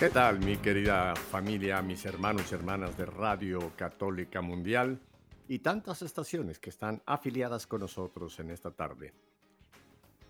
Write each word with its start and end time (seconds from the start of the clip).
¿Qué 0.00 0.08
tal 0.08 0.40
mi 0.40 0.56
querida 0.56 1.14
familia, 1.14 1.82
mis 1.82 2.06
hermanos 2.06 2.50
y 2.50 2.54
hermanas 2.54 2.96
de 2.96 3.04
Radio 3.04 3.72
Católica 3.76 4.40
Mundial 4.40 4.98
y 5.46 5.58
tantas 5.58 6.00
estaciones 6.00 6.58
que 6.58 6.70
están 6.70 7.02
afiliadas 7.04 7.66
con 7.66 7.82
nosotros 7.82 8.40
en 8.40 8.50
esta 8.50 8.70
tarde? 8.70 9.12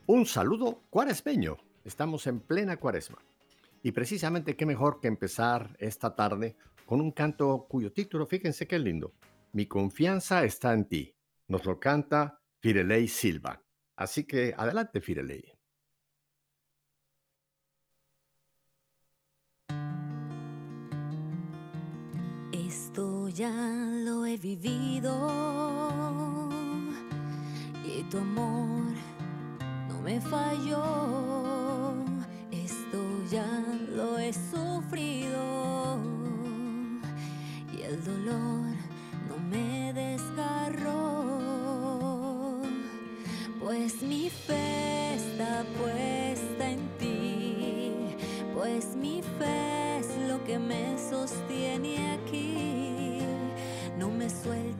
Un 0.06 0.26
saludo 0.26 0.82
cuaresmeño. 0.90 1.56
Estamos 1.84 2.26
en 2.26 2.40
plena 2.40 2.78
cuaresma. 2.78 3.18
Y 3.84 3.92
precisamente 3.92 4.56
qué 4.56 4.66
mejor 4.66 4.98
que 4.98 5.06
empezar 5.06 5.76
esta 5.78 6.16
tarde 6.16 6.56
con 6.84 7.00
un 7.00 7.12
canto 7.12 7.68
cuyo 7.68 7.92
título, 7.92 8.26
fíjense 8.26 8.66
qué 8.66 8.76
lindo. 8.76 9.12
Mi 9.52 9.66
confianza 9.66 10.42
está 10.42 10.72
en 10.72 10.86
ti. 10.86 11.14
Nos 11.46 11.64
lo 11.64 11.78
canta 11.78 12.40
Firelei 12.58 13.06
Silva. 13.06 13.62
Así 13.94 14.24
que 14.24 14.52
adelante, 14.58 15.00
Firelei. 22.92 23.20
ya 23.32 23.52
lo 24.04 24.26
he 24.26 24.36
vivido 24.36 25.14
y 27.84 28.02
tu 28.10 28.18
amor 28.18 28.92
no 29.88 30.00
me 30.02 30.20
falló. 30.20 31.94
Esto 32.50 32.98
ya 33.30 33.46
lo 33.94 34.18
he 34.18 34.32
sufrido 34.32 35.98
y 37.72 37.82
el 37.82 38.04
dolor 38.04 38.74
no 39.28 39.38
me 39.48 39.92
desgarró. 39.92 41.00
Pues 43.60 44.02
mi 44.02 44.28
fe 44.28 45.14
está 45.14 45.64
puesta 45.78 46.68
en 46.68 46.88
ti, 46.98 48.16
pues 48.54 48.96
mi 48.96 49.22
fe 49.38 49.98
es 50.00 50.08
lo 50.28 50.42
que 50.44 50.58
me 50.58 50.98
sostiene 50.98 52.12
aquí 52.12 52.49
sueltes, 54.42 54.79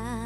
mirar. 0.00 0.25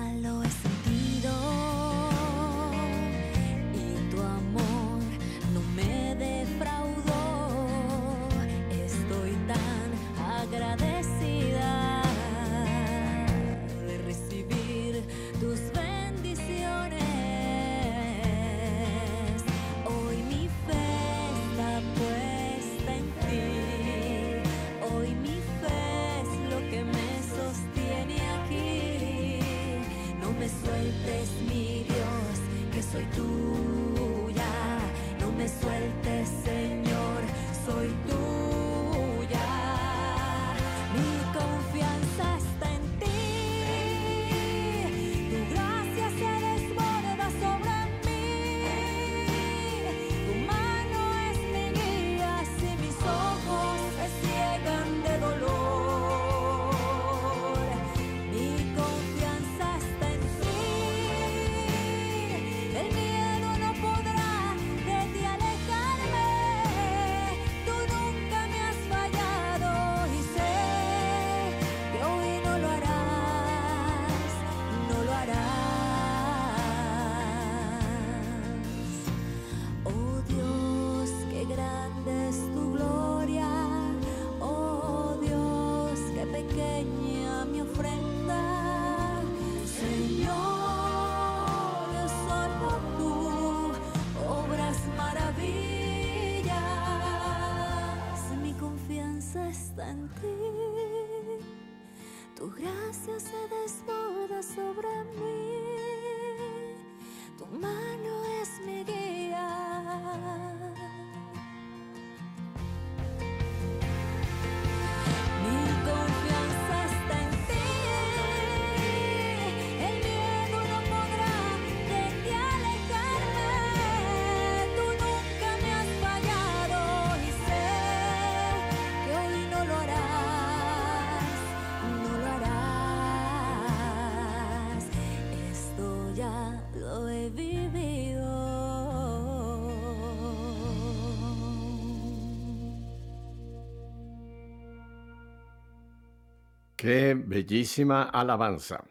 Qué 146.81 147.13
bellísima 147.13 148.05
alabanza. 148.05 148.83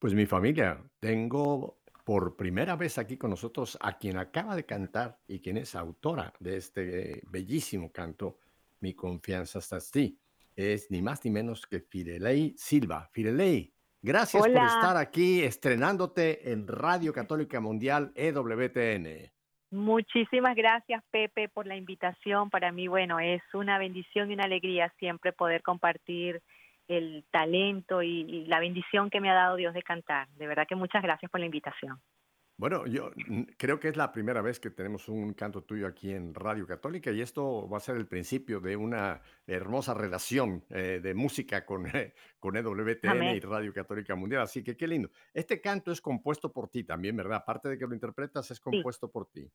Pues 0.00 0.14
mi 0.14 0.26
familia, 0.26 0.82
tengo 0.98 1.78
por 2.04 2.34
primera 2.34 2.74
vez 2.74 2.98
aquí 2.98 3.16
con 3.16 3.30
nosotros 3.30 3.78
a 3.80 3.98
quien 3.98 4.16
acaba 4.16 4.56
de 4.56 4.66
cantar 4.66 5.16
y 5.28 5.38
quien 5.38 5.56
es 5.56 5.76
autora 5.76 6.32
de 6.40 6.56
este 6.56 7.22
bellísimo 7.28 7.92
canto, 7.92 8.38
Mi 8.80 8.94
confianza 8.94 9.60
está 9.60 9.76
en 9.76 9.82
ti. 9.92 10.18
Es 10.56 10.90
ni 10.90 11.02
más 11.02 11.24
ni 11.24 11.30
menos 11.30 11.68
que 11.68 11.78
Firelei 11.78 12.52
Silva. 12.56 13.08
Firelei, 13.12 13.72
gracias 14.02 14.42
por 14.42 14.50
estar 14.50 14.96
aquí 14.96 15.44
estrenándote 15.44 16.50
en 16.50 16.66
Radio 16.66 17.12
Católica 17.12 17.60
Mundial 17.60 18.10
EWTN. 18.16 19.30
Muchísimas 19.70 20.56
gracias, 20.56 21.04
Pepe, 21.12 21.48
por 21.48 21.68
la 21.68 21.76
invitación. 21.76 22.50
Para 22.50 22.72
mí, 22.72 22.88
bueno, 22.88 23.20
es 23.20 23.42
una 23.54 23.78
bendición 23.78 24.32
y 24.32 24.34
una 24.34 24.46
alegría 24.46 24.92
siempre 24.98 25.32
poder 25.32 25.62
compartir 25.62 26.42
el 26.90 27.24
talento 27.30 28.02
y, 28.02 28.44
la 28.46 28.58
bendición 28.58 29.10
que 29.10 29.20
me 29.20 29.30
ha 29.30 29.34
dado 29.34 29.56
Dios 29.56 29.72
de 29.74 29.82
cantar. 29.82 30.28
De 30.30 30.46
verdad 30.46 30.66
que 30.68 30.74
muchas 30.74 31.02
gracias 31.02 31.30
por 31.30 31.40
la 31.40 31.46
invitación. 31.46 32.00
Bueno, 32.56 32.86
yo 32.86 33.10
creo 33.56 33.80
que 33.80 33.88
es 33.88 33.96
la 33.96 34.12
primera 34.12 34.42
vez 34.42 34.60
que 34.60 34.68
tenemos 34.68 35.08
un 35.08 35.32
canto 35.32 35.62
tuyo 35.62 35.86
aquí 35.86 36.12
en 36.12 36.34
Radio 36.34 36.66
Católica 36.66 37.10
y 37.10 37.22
esto 37.22 37.66
va 37.66 37.78
a 37.78 37.80
ser 37.80 37.96
el 37.96 38.06
principio 38.06 38.60
de 38.60 38.76
una 38.76 39.22
hermosa 39.46 39.94
relación 39.94 40.62
eh, 40.68 41.00
de 41.02 41.14
música 41.14 41.64
con, 41.64 41.84
con 42.38 42.56
EWTN 42.56 43.22
y 43.34 43.40
Radio 43.40 43.72
Católica 43.72 44.14
Mundial. 44.14 44.42
Así 44.42 44.62
que 44.62 44.76
qué 44.76 44.86
lindo. 44.86 45.08
Este 45.32 45.60
canto 45.62 45.90
es 45.90 46.02
compuesto 46.02 46.52
por 46.52 46.68
ti 46.68 46.84
también, 46.84 47.16
¿verdad? 47.16 47.38
Aparte 47.38 47.70
de 47.70 47.78
que 47.78 47.86
lo 47.86 47.94
interpretas, 47.94 48.50
es 48.50 48.60
compuesto 48.60 49.10
por 49.10 49.30
ti. 49.30 49.48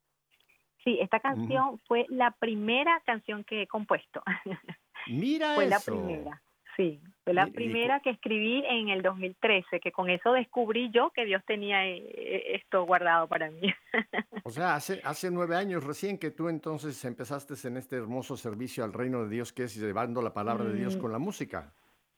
Sí, 0.82 0.98
esta 1.00 1.20
canción 1.20 1.80
fue 1.86 2.06
la 2.08 2.32
primera 2.32 3.00
canción 3.04 3.44
que 3.44 3.62
he 3.62 3.66
compuesto. 3.68 4.22
Mira 5.06 5.54
fue 5.54 5.66
la 5.66 5.78
primera. 5.78 6.42
Sí, 6.76 7.00
fue 7.24 7.34
la 7.34 7.46
primera 7.48 8.00
que 8.00 8.10
escribí 8.10 8.62
en 8.68 8.88
el 8.88 9.02
2013, 9.02 9.80
que 9.80 9.90
con 9.90 10.10
eso 10.10 10.32
descubrí 10.32 10.90
yo 10.90 11.10
que 11.10 11.24
Dios 11.24 11.42
tenía 11.44 11.84
eh, 11.84 11.96
eh, 11.96 12.42
esto 12.54 12.84
guardado 12.84 13.26
para 13.26 13.50
mí. 13.50 13.62
O 14.44 14.50
sea, 14.50 14.76
hace, 14.76 15.00
hace 15.02 15.28
nueve 15.32 15.56
años 15.56 15.82
recién 15.82 16.18
que 16.18 16.30
tú 16.30 16.48
entonces 16.48 17.04
empezaste 17.04 17.54
en 17.66 17.78
este 17.78 17.96
hermoso 17.96 18.36
servicio 18.36 18.84
al 18.84 18.92
reino 18.92 19.24
de 19.24 19.30
Dios, 19.30 19.52
que 19.52 19.64
es 19.64 19.74
llevando 19.74 20.22
la 20.22 20.32
palabra 20.32 20.66
de 20.66 20.76
Dios 20.76 20.96
mm. 20.96 21.00
con 21.00 21.10
la 21.10 21.18
música. 21.18 21.72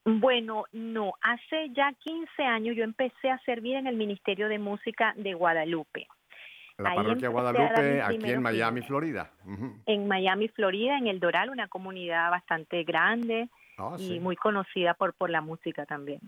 Bueno, 0.05 0.65
no, 0.73 1.15
hace 1.23 1.71
ya 1.75 1.91
15 1.99 2.43
años 2.43 2.77
yo 2.77 2.85
empecé 2.85 3.31
a 3.31 3.39
servir 3.47 3.77
en 3.77 3.87
el 3.87 3.97
Ministerio 3.97 4.49
de 4.49 4.59
Música 4.59 5.15
de 5.17 5.33
Guadalupe. 5.33 6.07
La 6.77 6.95
parroquia 6.95 7.31
Guadalupe, 7.31 8.03
aquí 8.03 8.31
en 8.31 8.43
Miami, 8.43 8.83
Florida. 8.83 9.31
En 9.87 10.07
Miami, 10.07 10.49
Florida, 10.49 10.99
en 10.99 11.07
El 11.07 11.19
Doral, 11.19 11.49
una 11.49 11.69
comunidad 11.69 12.31
bastante 12.31 12.85
grande 12.85 13.49
Ah, 13.79 13.97
y 13.99 14.19
muy 14.19 14.37
conocida 14.37 14.95
por, 14.95 15.15
por 15.15 15.31
la 15.31 15.41
música 15.41 15.87
también. 15.87 16.21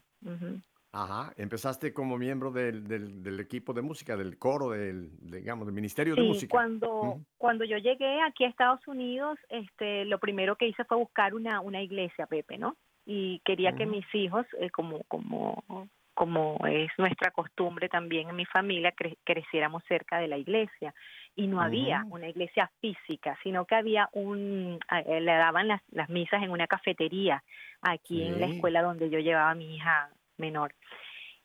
Ajá, 0.93 1.32
empezaste 1.37 1.93
como 1.93 2.17
miembro 2.17 2.50
del, 2.50 2.87
del, 2.87 3.41
equipo 3.41 3.73
de 3.73 3.82
música, 3.82 4.17
del 4.17 4.38
coro, 4.38 4.70
del, 4.70 5.11
digamos, 5.20 5.67
del 5.67 5.75
Ministerio 5.75 6.14
de 6.14 6.23
Música. 6.23 6.50
cuando, 6.50 7.20
cuando 7.38 7.64
yo 7.64 7.76
llegué 7.79 8.20
aquí 8.23 8.44
a 8.44 8.49
Estados 8.49 8.87
Unidos, 8.88 9.38
este, 9.49 10.05
lo 10.05 10.19
primero 10.19 10.56
que 10.56 10.67
hice 10.67 10.85
fue 10.85 10.97
buscar 10.97 11.35
una, 11.35 11.61
una 11.61 11.82
iglesia, 11.82 12.26
Pepe, 12.26 12.58
¿no? 12.58 12.76
Y 13.05 13.41
quería 13.44 13.73
que 13.73 13.87
mis 13.87 14.06
hijos, 14.14 14.47
eh, 14.58 14.70
como, 14.70 15.02
como 15.08 15.88
como 16.20 16.58
es 16.67 16.91
nuestra 16.99 17.31
costumbre 17.31 17.88
también 17.88 18.29
en 18.29 18.37
mi 18.37 18.44
familia, 18.44 18.93
creciéramos 19.25 19.82
cerca 19.88 20.19
de 20.19 20.29
la 20.29 20.37
iglesia. 20.37 20.93
Y 21.37 21.47
no 21.47 21.61
había 21.61 22.05
una 22.11 22.29
iglesia 22.29 22.71
física, 22.81 23.38
sino 23.43 23.65
que 23.65 23.75
había 23.75 24.09
un, 24.12 24.79
eh, 25.06 25.21
le 25.21 25.32
daban 25.32 25.69
las, 25.69 25.81
las 25.91 26.11
misas 26.11 26.43
en 26.43 26.50
una 26.50 26.67
cafetería 26.67 27.43
aquí 27.81 28.23
en 28.23 28.41
la 28.41 28.47
escuela 28.47 28.82
donde 28.82 29.09
yo 29.09 29.19
llevaba 29.21 29.50
a 29.50 29.55
mi 29.55 29.77
hija 29.77 30.11
menor. 30.37 30.75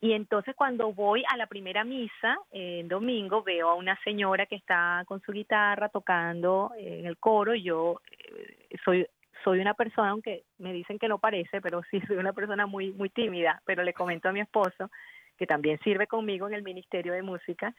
Y 0.01 0.13
entonces 0.13 0.53
cuando 0.55 0.91
voy 0.91 1.23
a 1.29 1.37
la 1.37 1.47
primera 1.47 1.83
misa, 1.83 2.37
eh, 2.51 2.79
en 2.81 2.87
domingo, 2.87 3.43
veo 3.43 3.69
a 3.69 3.75
una 3.75 3.97
señora 4.03 4.45
que 4.45 4.55
está 4.55 5.03
con 5.07 5.21
su 5.21 5.31
guitarra 5.31 5.89
tocando 5.89 6.71
en 6.77 7.05
el 7.05 7.17
coro. 7.17 7.55
Yo 7.55 8.01
eh, 8.11 8.77
soy 8.83 9.07
soy 9.45 9.59
una 9.59 9.75
persona, 9.75 10.09
aunque 10.09 10.43
me 10.57 10.73
dicen 10.73 10.97
que 10.97 11.07
no 11.07 11.19
parece, 11.19 11.61
pero 11.61 11.81
sí 11.91 12.01
soy 12.07 12.17
una 12.17 12.33
persona 12.33 12.65
muy, 12.65 12.91
muy 12.91 13.09
tímida, 13.09 13.61
pero 13.65 13.83
le 13.83 13.93
comento 13.93 14.27
a 14.27 14.33
mi 14.33 14.41
esposo, 14.41 14.89
que 15.37 15.47
también 15.47 15.79
sirve 15.83 16.07
conmigo 16.07 16.47
en 16.47 16.53
el 16.53 16.63
Ministerio 16.63 17.13
de 17.13 17.21
Música 17.21 17.75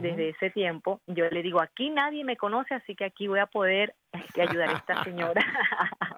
desde 0.00 0.30
ese 0.30 0.50
tiempo, 0.50 1.00
yo 1.06 1.28
le 1.28 1.42
digo, 1.42 1.60
aquí 1.60 1.90
nadie 1.90 2.24
me 2.24 2.36
conoce, 2.36 2.74
así 2.74 2.94
que 2.94 3.04
aquí 3.04 3.26
voy 3.26 3.40
a 3.40 3.46
poder 3.46 3.94
este, 4.12 4.42
ayudar 4.42 4.68
a 4.68 4.72
esta 4.78 5.04
señora. 5.04 5.42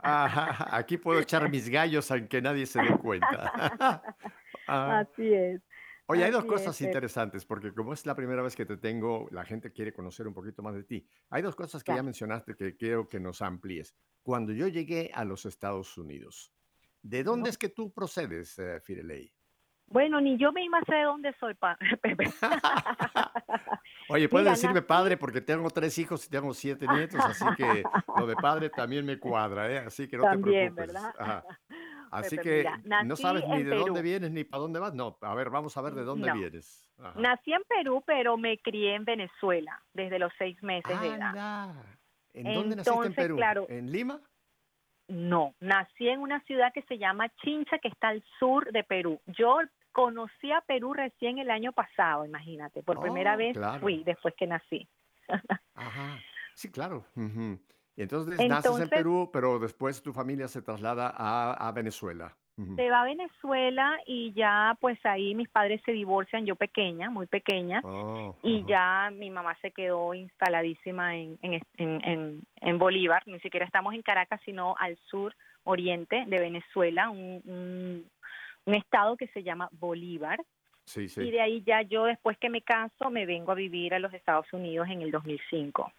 aquí 0.71 0.99
puedo 0.99 1.21
echar 1.21 1.49
mis 1.49 1.69
gallos 1.69 2.11
aunque 2.11 2.43
nadie 2.43 2.67
se 2.67 2.83
dé 2.83 2.97
cuenta. 2.99 4.03
Ah. 4.67 5.01
Así 5.01 5.31
es. 5.31 5.61
Oye, 6.07 6.25
hay 6.25 6.31
dos 6.31 6.45
cosas 6.45 6.79
interesantes, 6.83 7.47
porque 7.47 7.73
como 7.73 7.95
es 7.95 8.05
la 8.05 8.15
primera 8.15 8.43
vez 8.43 8.55
que 8.55 8.67
te 8.67 8.77
tengo, 8.77 9.27
la 9.31 9.45
gente 9.45 9.73
quiere 9.73 9.93
conocer 9.93 10.27
un 10.27 10.35
poquito 10.35 10.63
más 10.63 10.75
de 10.75 10.85
ti. 10.85 11.07
Hay 11.31 11.43
dos 11.43 11.55
cosas 11.55 11.83
que 11.83 11.95
ya 11.95 12.03
mencionaste 12.03 12.55
que 12.55 12.77
quiero 12.77 13.09
que 13.09 13.21
nos 13.21 13.41
amplíes. 13.41 13.95
Cuando 14.23 14.53
yo 14.53 14.69
llegué 14.69 15.11
a 15.15 15.25
los 15.25 15.47
Estados 15.47 15.97
Unidos, 15.97 16.53
¿de 17.03 17.25
dónde 17.25 17.49
es 17.49 17.57
que 17.57 17.71
tú 17.71 17.93
procedes, 17.93 18.59
eh, 18.59 18.81
Firelei? 18.81 19.33
Bueno, 19.87 20.21
ni 20.21 20.37
yo 20.37 20.53
misma 20.53 20.81
sé 20.87 20.95
de 20.95 21.03
dónde 21.03 21.35
soy, 21.39 21.55
Pepe. 22.03 22.25
Oye, 24.09 24.29
puedes 24.29 24.51
decirme 24.51 24.83
padre 24.83 25.17
porque 25.17 25.41
tengo 25.41 25.71
tres 25.71 25.97
hijos 25.99 26.27
y 26.27 26.31
tengo 26.31 26.53
siete 26.53 26.87
nietos, 26.89 27.21
así 27.25 27.45
que 27.57 27.83
lo 28.19 28.27
de 28.27 28.37
padre 28.37 28.71
también 28.71 29.07
me 29.07 29.19
cuadra, 29.19 29.71
¿eh? 29.71 29.79
Así 29.79 30.09
que 30.09 30.17
no 30.19 30.25
te 30.31 30.39
preocupes. 30.39 30.75
¿verdad? 30.75 31.45
Así 32.11 32.39
que 32.39 32.69
no 33.05 33.17
sabes 33.17 33.47
ni 33.49 33.63
de 33.63 33.75
dónde 33.77 34.03
vienes 34.03 34.31
ni 34.31 34.45
para 34.45 34.61
dónde 34.63 34.79
vas. 34.79 34.95
No, 34.95 35.19
a 35.21 35.35
ver, 35.35 35.51
vamos 35.51 35.77
a 35.77 35.83
ver 35.83 35.95
de 35.95 36.05
dónde 36.05 36.33
vienes. 36.33 36.89
Nací 37.17 37.53
en 37.53 37.63
Perú, 37.69 38.03
pero 38.07 38.37
me 38.37 38.59
crié 38.59 38.95
en 38.95 39.05
Venezuela 39.05 39.83
desde 39.93 40.19
los 40.19 40.33
seis 40.39 40.63
meses 40.63 41.01
de 41.01 41.09
edad. 41.09 41.75
¿En 42.33 42.55
dónde 42.55 42.77
naciste 42.77 43.07
en 43.07 43.15
Perú? 43.15 43.67
¿En 43.69 43.91
Lima? 43.91 44.21
No, 45.09 45.55
nací 45.61 46.09
en 46.09 46.21
una 46.21 46.41
ciudad 46.45 46.73
que 46.73 46.83
se 46.83 46.99
llama 46.99 47.29
Chincha, 47.43 47.79
que 47.79 47.89
está 47.89 48.09
al 48.09 48.25
sur 48.39 48.71
de 48.73 48.85
Perú. 48.85 49.21
Yo 49.27 49.59
conocí 49.93 50.51
a 50.51 50.61
Perú 50.63 50.95
recién 50.95 51.39
el 51.39 51.51
año 51.51 51.73
pasado, 51.73 52.25
imagínate. 52.25 52.83
Por 52.83 53.01
primera 53.01 53.35
oh, 53.35 53.39
vez 53.39 53.57
fui 53.81 54.03
después 54.05 54.35
que 54.37 54.47
nací. 54.47 54.89
Ajá, 55.75 56.19
sí, 56.55 56.71
claro. 56.71 57.05
Y 57.17 58.03
entonces, 58.03 58.39
naces 58.49 58.81
en 58.81 58.89
Perú, 58.89 59.31
pero 59.33 59.59
después 59.59 60.03
tu 60.03 60.13
familia 60.13 60.49
se 60.49 60.63
traslada 60.63 61.15
a, 61.17 61.71
Venezuela. 61.73 62.37
Se 62.57 62.89
va 62.89 63.01
a 63.01 63.05
Venezuela 63.05 63.99
y 64.07 64.33
ya 64.33 64.77
pues 64.81 64.97
ahí 65.05 65.35
mis 65.35 65.49
padres 65.49 65.83
se 65.85 65.91
divorcian, 65.91 66.47
yo 66.47 66.55
pequeña, 66.55 67.11
muy 67.11 67.27
pequeña, 67.27 67.81
oh, 67.83 68.37
y 68.45 68.65
ya 68.65 69.11
mi 69.13 69.29
mamá 69.29 69.57
se 69.61 69.73
quedó 69.73 70.15
instaladísima 70.15 71.17
en, 71.17 71.37
en, 71.43 72.43
en, 72.61 72.79
Bolívar, 72.79 73.25
ni 73.27 73.41
siquiera 73.41 73.67
estamos 73.67 73.93
en 73.95 74.03
Caracas, 74.03 74.41
sino 74.45 74.77
al 74.79 74.97
sur 75.11 75.35
oriente 75.65 76.25
de 76.29 76.39
Venezuela, 76.39 77.11
un, 77.11 77.43
un, 78.67 78.75
estado 78.75 79.17
que 79.17 79.27
se 79.29 79.43
llama 79.43 79.69
Bolívar. 79.73 80.41
Sí, 80.85 81.09
sí. 81.09 81.23
Y 81.23 81.33
de 81.33 81.41
ahí 81.41 81.63
ya 81.67 81.83
yo 81.83 82.05
después 82.05 82.39
que 82.39 82.51
me 82.51 82.63
caso 82.63 83.11
me 83.11 83.27
vengo 83.27 83.51
a 83.51 83.57
vivir 83.57 83.95
a 83.95 83.99
los 83.99 84.15
Estados 84.15 84.53
Unidos 84.53 84.87
en 84.89 85.03
el 85.03 85.11
2005. 85.11 85.91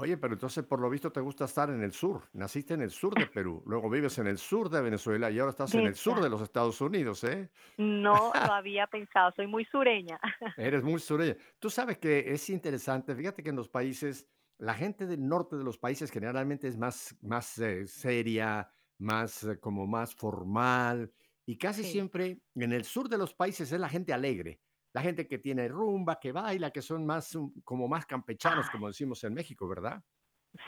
Oye, 0.00 0.16
pero 0.16 0.34
entonces 0.34 0.64
por 0.64 0.80
lo 0.80 0.88
visto 0.88 1.10
te 1.10 1.20
gusta 1.20 1.46
estar 1.46 1.70
en 1.70 1.82
el 1.82 1.92
sur. 1.92 2.22
Naciste 2.32 2.74
en 2.74 2.82
el 2.82 2.90
sur 2.90 3.14
de 3.14 3.26
Perú, 3.26 3.62
luego 3.66 3.90
vives 3.90 4.16
en 4.18 4.28
el 4.28 4.38
sur 4.38 4.70
de 4.70 4.80
Venezuela 4.80 5.28
y 5.28 5.40
ahora 5.40 5.50
estás 5.50 5.74
en 5.74 5.86
el 5.86 5.96
sur 5.96 6.20
de 6.22 6.28
los 6.28 6.40
Estados 6.40 6.80
Unidos, 6.80 7.24
¿eh? 7.24 7.50
No 7.76 8.32
lo 8.46 8.52
había 8.52 8.86
pensado, 8.86 9.32
soy 9.34 9.48
muy 9.48 9.64
sureña. 9.64 10.20
Eres 10.56 10.84
muy 10.84 11.00
sureña. 11.00 11.36
Tú 11.58 11.68
sabes 11.68 11.98
que 11.98 12.32
es 12.32 12.48
interesante, 12.48 13.14
fíjate 13.16 13.42
que 13.42 13.50
en 13.50 13.56
los 13.56 13.68
países, 13.68 14.28
la 14.58 14.74
gente 14.74 15.06
del 15.06 15.26
norte 15.26 15.56
de 15.56 15.64
los 15.64 15.78
países 15.78 16.12
generalmente 16.12 16.68
es 16.68 16.76
más, 16.76 17.16
más 17.20 17.58
eh, 17.58 17.86
seria, 17.88 18.70
más 18.98 19.42
eh, 19.42 19.58
como 19.58 19.86
más 19.88 20.14
formal 20.14 21.12
y 21.44 21.56
casi 21.56 21.82
siempre 21.82 22.40
en 22.54 22.72
el 22.72 22.84
sur 22.84 23.08
de 23.08 23.18
los 23.18 23.34
países 23.34 23.72
es 23.72 23.80
la 23.80 23.88
gente 23.88 24.12
alegre 24.12 24.60
la 24.92 25.02
gente 25.02 25.26
que 25.26 25.38
tiene 25.38 25.68
rumba, 25.68 26.18
que 26.18 26.32
baila, 26.32 26.70
que 26.70 26.82
son 26.82 27.04
más 27.04 27.36
como 27.64 27.88
más 27.88 28.06
campechanos, 28.06 28.70
como 28.70 28.88
decimos 28.88 29.22
en 29.24 29.34
México, 29.34 29.68
¿verdad? 29.68 30.02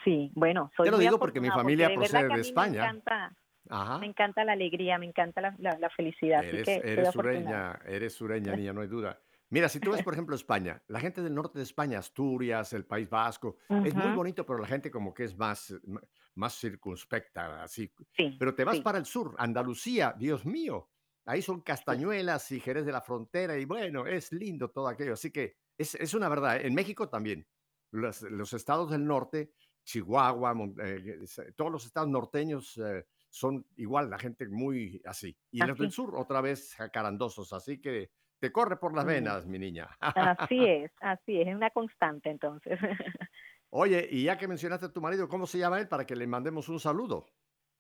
Sí, 0.04 0.30
bueno, 0.34 0.70
soy 0.76 0.84
Te 0.84 0.90
lo 0.90 0.98
digo 0.98 1.18
porque 1.18 1.40
mi 1.40 1.48
familia 1.48 1.92
procede 1.94 2.28
de 2.28 2.40
España. 2.40 2.82
Me 2.82 2.88
encanta, 2.88 3.36
me 3.98 4.06
encanta 4.06 4.44
la 4.44 4.52
alegría, 4.52 4.98
me 4.98 5.06
encanta 5.06 5.40
la, 5.40 5.90
felicidad. 5.90 6.44
Eres, 6.44 6.68
eres 6.68 7.10
sureña, 7.10 7.78
eres 7.86 8.14
sureña, 8.14 8.54
niña, 8.56 8.72
no 8.72 8.82
hay 8.82 8.88
duda. 8.88 9.18
Mira, 9.50 9.68
si 9.68 9.80
tú 9.80 9.90
ves, 9.90 10.04
por 10.04 10.12
ejemplo, 10.12 10.36
España, 10.36 10.80
la 10.86 11.00
gente 11.00 11.22
del 11.22 11.34
norte 11.34 11.58
de 11.58 11.64
España, 11.64 11.98
Asturias, 11.98 12.72
el 12.72 12.84
País 12.84 13.10
Vasco, 13.10 13.56
es 13.84 13.94
muy 13.94 14.12
bonito, 14.14 14.46
pero 14.46 14.60
la 14.60 14.66
gente 14.68 14.92
como 14.92 15.12
que 15.12 15.24
es 15.24 15.36
más, 15.36 15.74
más 16.36 16.54
circunspecta, 16.58 17.64
así. 17.64 17.92
pero 18.38 18.54
te 18.54 18.62
vas 18.62 18.78
para 18.80 18.98
el 18.98 19.06
sur, 19.06 19.34
Andalucía, 19.38 20.14
Dios 20.16 20.46
mío, 20.46 20.88
Ahí 21.30 21.42
son 21.42 21.60
castañuelas 21.60 22.50
y 22.50 22.58
Jerez 22.58 22.84
de 22.84 22.90
la 22.90 23.00
Frontera 23.00 23.56
y 23.56 23.64
bueno, 23.64 24.04
es 24.04 24.32
lindo 24.32 24.68
todo 24.70 24.88
aquello. 24.88 25.12
Así 25.12 25.30
que 25.30 25.58
es, 25.78 25.94
es 25.94 26.12
una 26.14 26.28
verdad. 26.28 26.60
En 26.60 26.74
México 26.74 27.08
también. 27.08 27.46
Los, 27.92 28.22
los 28.22 28.52
estados 28.52 28.90
del 28.90 29.06
norte, 29.06 29.52
Chihuahua, 29.84 30.56
eh, 30.82 31.20
todos 31.56 31.70
los 31.70 31.86
estados 31.86 32.08
norteños 32.08 32.76
eh, 32.78 33.06
son 33.28 33.64
igual, 33.76 34.10
la 34.10 34.18
gente 34.18 34.48
muy 34.48 35.00
así. 35.04 35.36
Y 35.52 35.60
los 35.60 35.78
del 35.78 35.92
sur, 35.92 36.16
otra 36.16 36.40
vez 36.40 36.74
jacarandosos. 36.74 37.52
Así 37.52 37.80
que 37.80 38.10
te 38.40 38.50
corre 38.50 38.78
por 38.78 38.92
las 38.92 39.04
venas, 39.04 39.46
mi 39.46 39.60
niña. 39.60 39.88
Así 40.00 40.58
es, 40.66 40.90
así 41.00 41.40
es, 41.40 41.46
es 41.46 41.54
una 41.54 41.70
constante 41.70 42.30
entonces. 42.30 42.76
Oye, 43.70 44.08
y 44.10 44.24
ya 44.24 44.36
que 44.36 44.48
mencionaste 44.48 44.86
a 44.86 44.92
tu 44.92 45.00
marido, 45.00 45.28
¿cómo 45.28 45.46
se 45.46 45.58
llama 45.58 45.78
él 45.78 45.86
para 45.86 46.04
que 46.04 46.16
le 46.16 46.26
mandemos 46.26 46.68
un 46.68 46.80
saludo? 46.80 47.26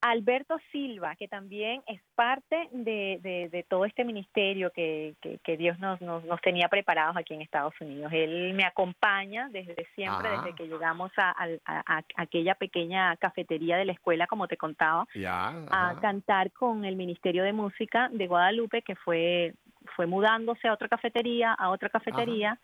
Alberto 0.00 0.56
Silva, 0.72 1.14
que 1.16 1.28
también 1.28 1.82
es 1.86 2.00
parte 2.14 2.68
de, 2.72 3.48
de, 3.50 3.62
todo 3.68 3.84
este 3.84 4.04
ministerio 4.04 4.70
que, 4.72 5.14
que, 5.42 5.56
Dios 5.58 5.78
nos, 5.78 6.00
nos, 6.00 6.24
nos, 6.24 6.40
tenía 6.40 6.68
preparados 6.68 7.16
aquí 7.16 7.34
en 7.34 7.42
Estados 7.42 7.74
Unidos. 7.80 8.10
Él 8.12 8.54
me 8.54 8.64
acompaña 8.64 9.48
desde 9.50 9.86
siempre, 9.94 10.30
desde 10.30 10.54
que 10.54 10.68
llegamos 10.68 11.12
a, 11.18 11.34
a, 11.66 12.02
aquella 12.16 12.54
pequeña 12.54 13.14
cafetería 13.18 13.76
de 13.76 13.84
la 13.84 13.92
escuela, 13.92 14.26
como 14.26 14.48
te 14.48 14.56
contaba, 14.56 15.06
a 15.26 15.96
cantar 16.00 16.50
con 16.52 16.84
el 16.84 16.96
Ministerio 16.96 17.44
de 17.44 17.52
Música 17.52 18.08
de 18.10 18.26
Guadalupe, 18.26 18.82
que 18.82 18.96
fue, 18.96 19.54
fue 19.96 20.06
mudándose 20.06 20.66
a 20.68 20.72
otra 20.72 20.88
cafetería, 20.88 21.52
a 21.52 21.68
otra 21.68 21.90
cafetería. 21.90 22.58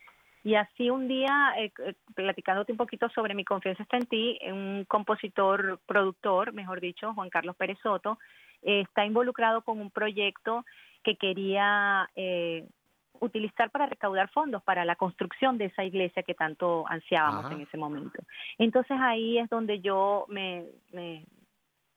Y 0.47 0.55
así 0.55 0.91
un 0.91 1.09
día, 1.09 1.55
eh, 1.59 1.73
eh, 1.85 1.95
platicándote 2.15 2.71
un 2.71 2.79
poquito 2.79 3.09
sobre 3.09 3.35
mi 3.35 3.45
confianza 3.45 3.83
está 3.83 3.97
en 3.97 4.07
ti, 4.07 4.39
un 4.45 4.85
compositor, 4.87 5.81
productor, 5.87 6.53
mejor 6.53 6.81
dicho, 6.81 7.13
Juan 7.15 7.31
Carlos 7.31 7.57
Pérez 7.57 7.77
Soto, 7.83 8.21
eh, 8.63 8.83
está 8.83 9.05
involucrado 9.05 9.63
con 9.63 9.81
un 9.81 9.91
proyecto 9.91 10.65
que 11.03 11.17
quería 11.17 12.09
utilizar 13.19 13.73
para 13.73 13.87
recaudar 13.87 14.29
fondos 14.31 14.63
para 14.63 14.85
la 14.85 14.95
construcción 14.95 15.59
de 15.59 15.65
esa 15.65 15.83
iglesia 15.83 16.23
que 16.23 16.35
tanto 16.35 16.85
ansiábamos 16.87 17.51
en 17.51 17.63
ese 17.63 17.77
momento. 17.77 18.23
Entonces 18.57 18.97
ahí 19.01 19.39
es 19.39 19.51
donde 19.51 19.81
yo 19.81 20.27
me, 20.29 20.67
me, 20.93 21.27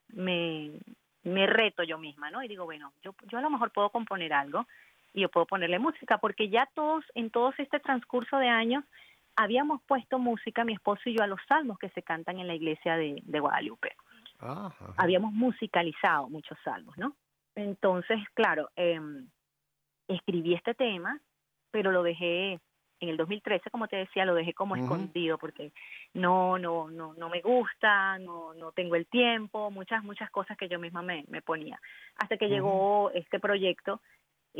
me, 0.07 0.71
me 1.21 1.45
reto 1.45 1.83
yo 1.83 1.99
misma, 1.99 2.31
¿no? 2.31 2.41
Y 2.41 2.47
digo, 2.47 2.65
bueno, 2.65 2.93
yo, 3.03 3.13
yo 3.27 3.37
a 3.37 3.41
lo 3.41 3.51
mejor 3.51 3.69
puedo 3.71 3.91
componer 3.91 4.33
algo 4.33 4.65
y 5.13 5.21
yo 5.21 5.29
puedo 5.29 5.45
ponerle 5.45 5.79
música, 5.79 6.17
porque 6.17 6.49
ya 6.49 6.69
todos, 6.73 7.03
en 7.15 7.29
todo 7.29 7.53
este 7.57 7.79
transcurso 7.79 8.37
de 8.37 8.47
años, 8.47 8.83
habíamos 9.35 9.81
puesto 9.83 10.19
música, 10.19 10.63
mi 10.63 10.73
esposo 10.73 11.01
y 11.05 11.15
yo, 11.15 11.23
a 11.23 11.27
los 11.27 11.39
salmos 11.47 11.79
que 11.79 11.89
se 11.89 12.03
cantan 12.03 12.39
en 12.39 12.47
la 12.47 12.55
iglesia 12.55 12.95
de, 12.95 13.39
Guadalupe. 13.39 13.95
Habíamos 14.97 15.33
musicalizado 15.33 16.29
muchos 16.29 16.57
salmos, 16.63 16.97
¿no? 16.97 17.15
Entonces, 17.55 18.19
claro, 18.33 18.69
em, 18.75 19.27
escribí 20.07 20.53
este 20.53 20.73
tema, 20.73 21.19
pero 21.71 21.91
lo 21.91 22.03
dejé 22.03 22.59
en 23.01 23.09
el 23.09 23.17
2013, 23.17 23.69
como 23.69 23.87
te 23.87 23.95
decía, 23.95 24.25
lo 24.25 24.35
dejé 24.35 24.53
como 24.53 24.75
escondido 24.75 25.37
porque 25.37 25.71
no, 26.13 26.57
no, 26.57 26.89
no, 26.89 27.13
no 27.13 27.29
me 27.29 27.41
gusta, 27.41 28.19
no, 28.19 28.53
no 28.53 28.71
tengo 28.73 28.95
el 28.95 29.07
tiempo, 29.07 29.71
muchas, 29.71 30.03
muchas 30.03 30.29
cosas 30.31 30.57
que 30.57 30.67
yo 30.67 30.79
misma 30.79 31.01
me, 31.01 31.23
me 31.29 31.41
ponía. 31.41 31.79
Hasta 32.17 32.37
que 32.37 32.49
llegó 32.49 33.09
este 33.11 33.39
proyecto 33.39 34.01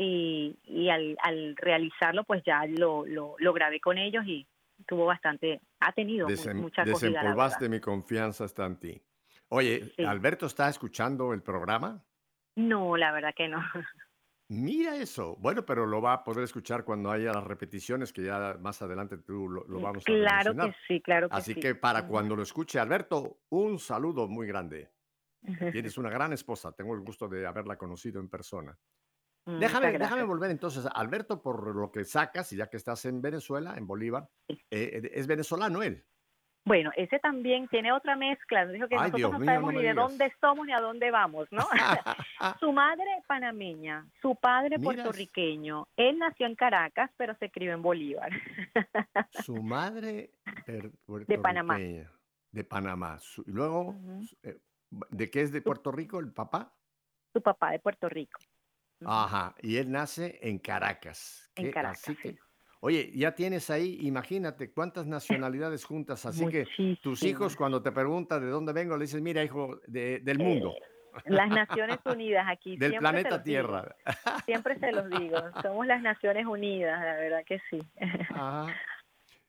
y, 0.02 0.56
y 0.64 0.88
al, 0.88 1.16
al, 1.22 1.54
realizarlo 1.56 2.24
pues 2.24 2.42
ya 2.42 2.64
lo, 2.66 3.04
lo, 3.04 3.36
lo, 3.38 3.52
grabé 3.52 3.80
con 3.80 3.98
ellos 3.98 4.24
y 4.26 4.46
tuvo 4.86 5.04
bastante, 5.04 5.60
ha 5.80 5.92
tenido 5.92 6.26
mucha 6.54 6.82
acogida. 6.82 7.08
Desempolvaste 7.10 7.68
mi 7.68 7.80
confianza 7.80 8.46
está 8.46 8.64
en 8.64 8.76
ti. 8.78 9.02
Oye, 9.48 9.92
¿Alberto 10.06 10.46
está 10.46 10.70
escuchando 10.70 11.34
el 11.34 11.42
programa? 11.42 12.02
No, 12.56 12.96
la 12.96 13.12
verdad 13.12 13.34
que 13.36 13.48
no. 13.48 13.62
Mira 14.48 14.96
eso. 14.96 15.36
Bueno, 15.38 15.66
pero 15.66 15.86
lo 15.86 16.00
va 16.00 16.14
a 16.14 16.24
poder 16.24 16.44
escuchar 16.44 16.82
cuando 16.84 17.10
haya 17.10 17.32
las 17.32 17.44
repeticiones, 17.44 18.12
que 18.12 18.24
ya 18.24 18.56
más 18.58 18.80
adelante 18.80 19.18
tú 19.18 19.48
lo, 19.48 19.64
lo 19.64 19.80
vamos 19.80 20.02
a 20.02 20.06
Claro 20.06 20.54
que 20.56 20.74
sí, 20.88 21.00
claro 21.02 21.28
que 21.28 21.36
Así 21.36 21.54
sí. 21.54 21.60
que 21.60 21.74
para 21.74 22.06
cuando 22.06 22.34
lo 22.34 22.42
escuche 22.42 22.78
Alberto, 22.78 23.40
un 23.50 23.78
saludo 23.78 24.28
muy 24.28 24.46
grande. 24.46 24.90
Tienes 25.72 25.98
una 25.98 26.08
gran 26.08 26.32
esposa. 26.32 26.72
Tengo 26.72 26.94
el 26.94 27.00
gusto 27.00 27.28
de 27.28 27.46
haberla 27.46 27.76
conocido 27.76 28.18
en 28.18 28.28
persona. 28.28 28.76
Mm, 29.50 29.58
déjame, 29.58 29.98
déjame 29.98 30.22
volver 30.22 30.50
entonces, 30.50 30.86
Alberto, 30.94 31.42
por 31.42 31.74
lo 31.74 31.90
que 31.90 32.04
sacas, 32.04 32.52
y 32.52 32.56
ya 32.56 32.68
que 32.68 32.76
estás 32.76 33.04
en 33.04 33.20
Venezuela, 33.20 33.74
en 33.76 33.86
Bolívar, 33.86 34.28
eh, 34.48 34.56
eh, 34.70 35.10
es 35.12 35.26
venezolano 35.26 35.82
él. 35.82 36.04
Bueno, 36.64 36.90
ese 36.94 37.18
también 37.18 37.68
tiene 37.68 37.90
otra 37.90 38.16
mezcla. 38.16 38.66
Dijo 38.66 38.86
que 38.86 38.94
nosotros 38.94 39.32
no 39.32 39.44
sabemos 39.44 39.72
ni 39.72 39.82
de 39.82 39.94
dónde 39.94 40.32
somos 40.40 40.66
ni 40.66 40.72
a 40.72 40.80
dónde 40.80 41.10
vamos, 41.10 41.48
¿no? 41.50 41.62
su 42.60 42.70
madre 42.72 43.06
panameña, 43.26 44.06
su 44.20 44.36
padre 44.36 44.78
puertorriqueño. 44.78 45.88
Él 45.96 46.18
nació 46.18 46.46
en 46.46 46.54
Caracas, 46.54 47.10
pero 47.16 47.34
se 47.36 47.50
crió 47.50 47.72
en 47.72 47.80
Bolívar. 47.80 48.30
su 49.42 49.62
madre 49.62 50.32
de 51.26 51.38
Panamá. 51.38 51.78
De 51.78 52.64
Panamá. 52.64 53.18
y 53.46 53.50
luego, 53.50 53.96
eh, 54.42 54.60
¿de 54.90 55.30
qué 55.30 55.40
es 55.42 55.52
de 55.52 55.62
Puerto 55.62 55.90
Rico 55.90 56.20
el 56.20 56.32
papá? 56.32 56.74
Su 57.32 57.40
papá 57.40 57.70
de 57.70 57.78
Puerto 57.78 58.08
Rico. 58.08 58.38
Ajá, 59.04 59.54
y 59.62 59.76
él 59.76 59.90
nace 59.90 60.38
en 60.42 60.58
Caracas. 60.58 61.50
En 61.56 61.70
Caracas. 61.70 62.16
Oye, 62.82 63.12
ya 63.14 63.34
tienes 63.34 63.68
ahí, 63.68 63.98
imagínate 64.00 64.72
cuántas 64.72 65.06
nacionalidades 65.06 65.84
juntas, 65.84 66.24
así 66.24 66.46
que 66.48 66.66
tus 67.02 67.22
hijos 67.22 67.54
cuando 67.54 67.82
te 67.82 67.92
preguntan 67.92 68.40
de 68.40 68.48
dónde 68.48 68.72
vengo, 68.72 68.96
le 68.96 69.04
dices, 69.04 69.20
mira, 69.20 69.44
hijo, 69.44 69.80
del 69.86 70.38
mundo. 70.38 70.72
Eh, 70.72 71.20
las 71.26 71.48
Naciones 71.68 71.98
Unidas 72.06 72.46
aquí. 72.48 72.76
Del 72.76 72.96
planeta 72.96 73.42
Tierra. 73.42 73.94
Siempre 74.46 74.78
se 74.78 74.92
los 74.92 75.10
digo, 75.10 75.38
somos 75.62 75.86
las 75.86 76.00
Naciones 76.00 76.46
Unidas, 76.46 76.98
la 77.00 77.14
verdad 77.16 77.44
que 77.46 77.60
sí. 77.68 77.78
Ajá. 78.30 78.74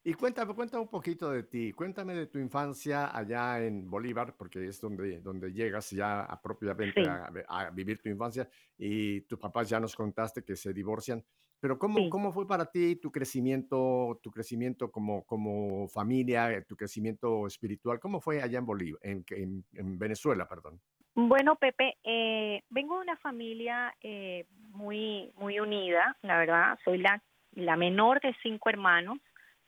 Y 0.04 0.16
cuéntame, 0.16 0.56
cuéntame 0.56 0.82
un 0.82 0.90
poquito 0.90 1.30
de 1.30 1.44
ti, 1.44 1.74
cuéntame 1.74 2.16
de 2.16 2.26
tu 2.26 2.40
infancia 2.40 3.16
allá 3.16 3.64
en 3.64 3.88
Bolívar, 3.88 4.36
porque 4.36 4.66
es 4.66 4.82
donde, 4.82 5.22
donde 5.22 5.54
llegas 5.54 5.92
ya 5.92 6.22
a, 6.22 6.42
propiamente 6.42 7.04
a, 7.08 7.70
vivir 7.70 8.02
tu 8.02 8.10
infancia 8.10 8.50
y 8.80 9.22
tus 9.22 9.38
papás 9.38 9.70
ya 9.70 9.80
nos 9.80 9.96
contaste 9.96 10.44
que 10.44 10.56
se 10.56 10.74
divorcian, 10.74 11.24
pero 11.60 11.78
¿cómo, 11.78 12.10
cómo 12.10 12.34
fue 12.34 12.48
para 12.48 12.66
ti 12.66 12.96
tu 12.96 13.12
crecimiento, 13.12 14.20
tu 14.24 14.32
crecimiento 14.32 14.92
como, 14.92 15.24
como 15.24 15.88
familia, 15.88 16.66
tu 16.68 16.76
crecimiento 16.76 17.46
espiritual? 17.46 18.00
¿Cómo 18.00 18.20
fue 18.20 18.42
allá 18.42 18.58
en 18.58 18.66
Bolívar, 18.66 19.00
en, 19.04 19.24
en, 19.30 20.00
Venezuela, 20.00 20.48
perdón? 20.48 20.82
Bueno, 21.14 21.58
Pepe, 21.58 22.00
eh, 22.04 22.64
vengo 22.72 22.96
de 22.96 23.02
una 23.02 23.18
familia 23.18 23.94
eh, 24.02 24.48
muy, 24.72 25.32
muy 25.36 25.60
unida, 25.60 26.18
la 26.24 26.40
verdad, 26.40 26.80
soy 26.84 26.98
la, 26.98 27.22
la 27.52 27.76
menor 27.76 28.20
de 28.22 28.36
cinco 28.42 28.70
hermanos 28.70 29.20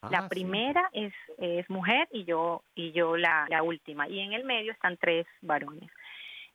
la 0.09 0.19
ah, 0.19 0.29
primera 0.29 0.89
es, 0.91 1.13
es 1.37 1.69
mujer 1.69 2.07
y 2.11 2.25
yo 2.25 2.63
y 2.75 2.91
yo 2.91 3.17
la, 3.17 3.45
la 3.49 3.63
última 3.63 4.07
y 4.07 4.19
en 4.19 4.33
el 4.33 4.43
medio 4.43 4.71
están 4.71 4.97
tres 4.97 5.25
varones. 5.41 5.89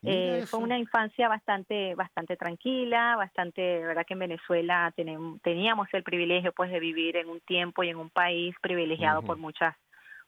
Eh, 0.04 0.44
fue 0.46 0.60
una 0.60 0.78
infancia 0.78 1.28
bastante 1.28 1.96
bastante 1.96 2.36
tranquila, 2.36 3.16
bastante, 3.16 3.80
verdad 3.80 4.06
que 4.06 4.14
en 4.14 4.20
Venezuela 4.20 4.92
teníamos 4.94 5.88
el 5.92 6.04
privilegio 6.04 6.52
pues 6.52 6.70
de 6.70 6.78
vivir 6.78 7.16
en 7.16 7.28
un 7.28 7.40
tiempo 7.40 7.82
y 7.82 7.88
en 7.88 7.96
un 7.96 8.08
país 8.08 8.54
privilegiado 8.60 9.22
por 9.22 9.38
muchas 9.38 9.74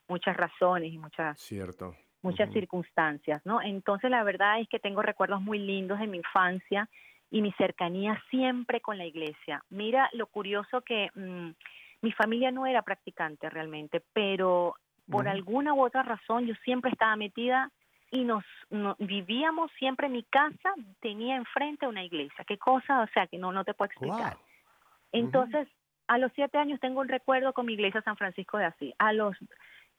muchas 0.09 0.35
razones 0.35 0.91
y 0.91 0.97
muchas 0.97 1.39
Cierto. 1.39 1.95
muchas 2.21 2.51
circunstancias, 2.51 3.41
¿no? 3.45 3.61
Entonces 3.61 4.11
la 4.11 4.23
verdad 4.23 4.59
es 4.59 4.67
que 4.67 4.79
tengo 4.79 5.01
recuerdos 5.01 5.41
muy 5.41 5.57
lindos 5.57 5.99
de 5.99 6.07
mi 6.07 6.17
infancia 6.17 6.89
y 7.29 7.41
mi 7.41 7.53
cercanía 7.53 8.21
siempre 8.29 8.81
con 8.81 8.97
la 8.97 9.05
iglesia. 9.05 9.63
Mira 9.69 10.09
lo 10.11 10.27
curioso 10.27 10.81
que 10.81 11.09
mm, 11.15 11.51
mi 12.01 12.11
familia 12.11 12.51
no 12.51 12.65
era 12.65 12.81
practicante 12.81 13.49
realmente, 13.49 14.03
pero 14.13 14.75
por 15.09 15.27
alguna 15.27 15.73
u 15.73 15.83
otra 15.83 16.03
razón 16.03 16.45
yo 16.45 16.55
siempre 16.63 16.91
estaba 16.91 17.15
metida 17.15 17.71
y 18.11 18.23
nos, 18.23 18.43
vivíamos 18.99 19.71
siempre 19.77 20.07
en 20.07 20.13
mi 20.13 20.23
casa 20.23 20.73
tenía 20.99 21.35
enfrente 21.35 21.87
una 21.87 22.03
iglesia. 22.03 22.43
Qué 22.45 22.57
cosa 22.57 23.01
o 23.01 23.07
sea 23.07 23.27
que 23.27 23.37
no 23.37 23.51
no 23.51 23.63
te 23.63 23.73
puedo 23.73 23.89
explicar. 23.89 24.37
Entonces 25.11 25.67
a 26.07 26.17
los 26.17 26.31
siete 26.33 26.57
años 26.57 26.79
tengo 26.79 26.99
un 27.01 27.07
recuerdo 27.07 27.53
con 27.53 27.65
mi 27.65 27.73
iglesia 27.73 28.01
San 28.01 28.17
Francisco 28.17 28.57
de 28.57 28.65
Asís. 28.65 28.93
A 28.97 29.13
los 29.13 29.37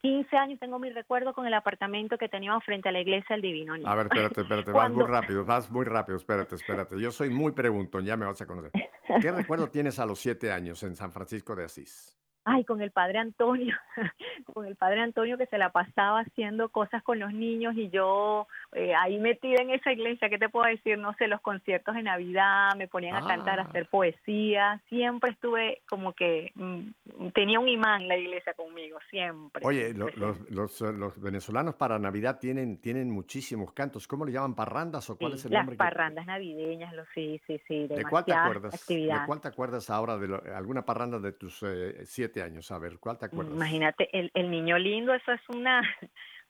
15 0.03 0.37
años 0.37 0.59
tengo 0.59 0.79
mi 0.81 0.91
recuerdo 0.91 1.33
con 1.33 1.47
el 1.47 1.55
apartamento 1.55 2.19
que 2.19 2.29
teníamos 2.29 2.65
frente 2.65 2.89
a 2.89 2.93
la 2.93 3.01
iglesia 3.01 3.37
del 3.37 3.43
Divino 3.43 3.77
Niño. 3.77 3.89
A 3.89 3.95
ver, 3.95 4.07
espérate, 4.07 4.41
espérate, 4.41 4.73
vas 4.73 4.91
muy 4.91 5.05
rápido, 5.05 5.45
vas 5.45 5.71
muy 5.71 5.85
rápido, 5.85 6.17
espérate, 6.17 6.57
espérate. 6.57 7.01
Yo 7.01 7.13
soy 7.13 7.31
muy 7.31 7.53
preguntón, 7.53 8.05
ya 8.05 8.17
me 8.17 8.27
vas 8.27 8.41
a 8.43 8.47
conocer. 8.47 8.73
¿Qué 9.21 9.31
recuerdo 9.33 9.69
tienes 9.69 10.01
a 10.01 10.07
los 10.07 10.19
siete 10.19 10.51
años 10.51 10.83
en 10.83 10.97
San 10.97 11.13
Francisco 11.13 11.55
de 11.55 11.65
Asís? 11.65 12.19
ay, 12.45 12.65
con 12.65 12.81
el 12.81 12.91
padre 12.91 13.19
Antonio, 13.19 13.77
con 14.53 14.67
el 14.67 14.77
padre 14.77 15.01
Antonio 15.01 15.39
que 15.39 15.47
se 15.47 15.59
la 15.59 15.71
pasaba 15.71 16.21
haciendo 16.21 16.71
cosas 16.71 17.03
con 17.03 17.19
los 17.19 17.33
niños 17.33 17.75
y 17.77 17.89
yo 17.91 18.47
eh, 18.73 18.95
ahí 18.95 19.19
metida 19.19 19.61
en 19.61 19.71
esa 19.71 19.93
iglesia, 19.93 20.29
¿qué 20.29 20.39
te 20.39 20.49
puedo 20.49 20.67
decir? 20.67 20.99
No 20.99 21.13
sé, 21.15 21.29
los 21.29 21.41
conciertos 21.41 21.95
de 21.95 22.03
Navidad, 22.03 22.75
me 22.77 22.89
ponían 22.89 23.17
a 23.17 23.27
cantar, 23.27 23.59
a 23.59 23.63
ah. 23.63 23.67
hacer 23.67 23.87
poesía, 23.87 24.81
siempre 24.89 25.31
estuve 25.31 25.83
como 25.89 26.15
que 26.15 26.53
mm, 26.55 27.29
tenía 27.35 27.61
un 27.61 27.69
imán 27.69 28.09
la 28.09 28.17
iglesia 28.17 28.55
conmigo, 28.55 28.99
siempre. 29.11 29.63
Oye, 29.65 29.93
los, 29.93 30.17
los, 30.17 30.81
los, 30.81 31.21
venezolanos 31.21 31.75
para 31.75 31.99
Navidad 31.99 32.39
tienen, 32.41 32.81
tienen 32.81 33.11
muchísimos 33.11 33.73
cantos, 33.73 34.09
¿cómo 34.09 34.25
le 34.25 34.33
llaman? 34.33 34.55
¿Parrandas 34.55 35.11
o 35.11 35.19
cuál 35.19 35.35
es 35.35 35.45
el 35.45 35.53
nombre? 35.53 35.77
Las 35.77 35.91
parrandas 35.91 36.27
navideñas, 36.27 36.95
lo, 36.95 37.05
sí, 37.15 37.41
sí, 37.47 37.61
sí, 37.69 37.87
¿De 37.89 38.05
cuál 38.05 38.25
te 38.25 38.33
acuerdas? 38.33 38.87
¿De 38.87 39.21
cuál 39.27 39.41
te 39.41 39.49
acuerdas 39.49 39.91
ahora 39.91 40.17
de 40.17 40.55
alguna 40.55 40.83
parranda 40.85 41.19
de 41.19 41.33
tus 41.33 41.63
eh, 41.63 42.05
siete 42.05 42.43
años. 42.43 42.71
A 42.71 42.79
ver, 42.79 42.99
¿cuál 42.99 43.19
te 43.19 43.27
acuerdas? 43.27 43.55
Imagínate, 43.55 44.09
el, 44.17 44.31
el 44.35 44.51
niño 44.51 44.79
lindo, 44.79 45.13
eso 45.15 45.33
es 45.33 45.41
una... 45.49 45.83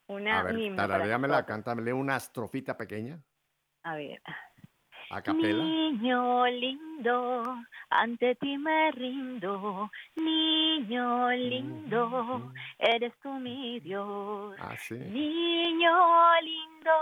una 0.09 0.41
a 0.41 0.43
ver, 0.43 0.77
tararéamela, 0.77 1.45
cántame 1.47 1.93
una 1.93 2.17
estrofita 2.17 2.77
pequeña. 2.77 3.21
A 3.85 3.97
ver. 3.97 4.21
a 5.11 5.23
capela. 5.23 5.63
Niño 5.63 6.47
lindo, 6.47 7.57
ante 7.91 8.35
ti 8.37 8.57
me 8.59 8.91
rindo. 8.93 9.91
Niño 10.17 11.31
lindo, 11.33 12.53
eres 12.79 13.13
tú 13.23 13.31
mi 13.35 13.81
Dios. 13.81 14.57
Ah, 14.59 14.77
sí. 14.79 14.95
Niño 14.95 15.95
lindo, 16.41 16.93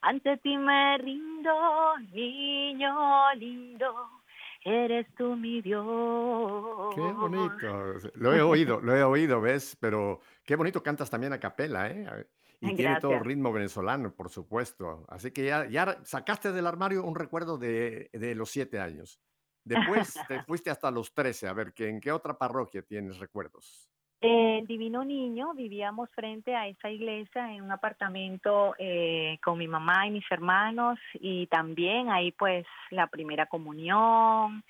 ante 0.00 0.36
ti 0.38 0.56
me 0.56 0.98
rindo. 0.98 1.96
Niño 2.12 3.34
lindo, 3.34 4.22
eres 4.64 5.06
tú 5.16 5.36
mi 5.36 5.60
Dios. 5.62 6.94
Qué 6.94 7.00
bonito. 7.00 7.94
Lo 8.14 8.32
he 8.34 8.40
oído, 8.42 8.80
lo 8.80 8.96
he 8.96 9.02
oído, 9.02 9.40
¿ves? 9.40 9.76
Pero 9.80 10.20
qué 10.44 10.56
bonito 10.56 10.82
cantas 10.82 11.10
también 11.10 11.32
a 11.32 11.40
capela, 11.40 11.90
¿eh? 11.90 12.28
Y 12.60 12.72
tiene 12.72 12.96
todo 13.00 13.18
ritmo 13.18 13.52
venezolano, 13.52 14.14
por 14.14 14.30
supuesto. 14.30 15.04
Así 15.08 15.30
que 15.32 15.44
ya, 15.46 15.66
ya 15.68 16.00
sacaste 16.04 16.52
del 16.52 16.66
armario 16.66 17.04
un 17.04 17.14
recuerdo 17.14 17.58
de, 17.58 18.10
de 18.12 18.34
los 18.34 18.50
siete 18.50 18.78
años. 18.80 19.20
Después 19.64 20.14
te 20.28 20.42
fuiste 20.46 20.70
hasta 20.70 20.90
los 20.90 21.12
trece. 21.12 21.48
A 21.48 21.52
ver, 21.52 21.74
¿que- 21.74 21.88
¿en 21.88 22.00
qué 22.00 22.12
otra 22.12 22.38
parroquia 22.38 22.82
tienes 22.82 23.18
recuerdos? 23.18 23.90
En 24.26 24.64
Divino 24.64 25.04
Niño 25.04 25.52
vivíamos 25.52 26.08
frente 26.12 26.56
a 26.56 26.66
esa 26.66 26.88
iglesia 26.90 27.52
en 27.52 27.62
un 27.62 27.70
apartamento 27.70 28.74
eh, 28.78 29.38
con 29.44 29.58
mi 29.58 29.68
mamá 29.68 30.06
y 30.06 30.12
mis 30.12 30.24
hermanos 30.30 30.98
y 31.20 31.46
también 31.48 32.08
ahí 32.08 32.32
pues 32.32 32.64
la 32.90 33.06
primera 33.08 33.44
comunión, 33.44 34.64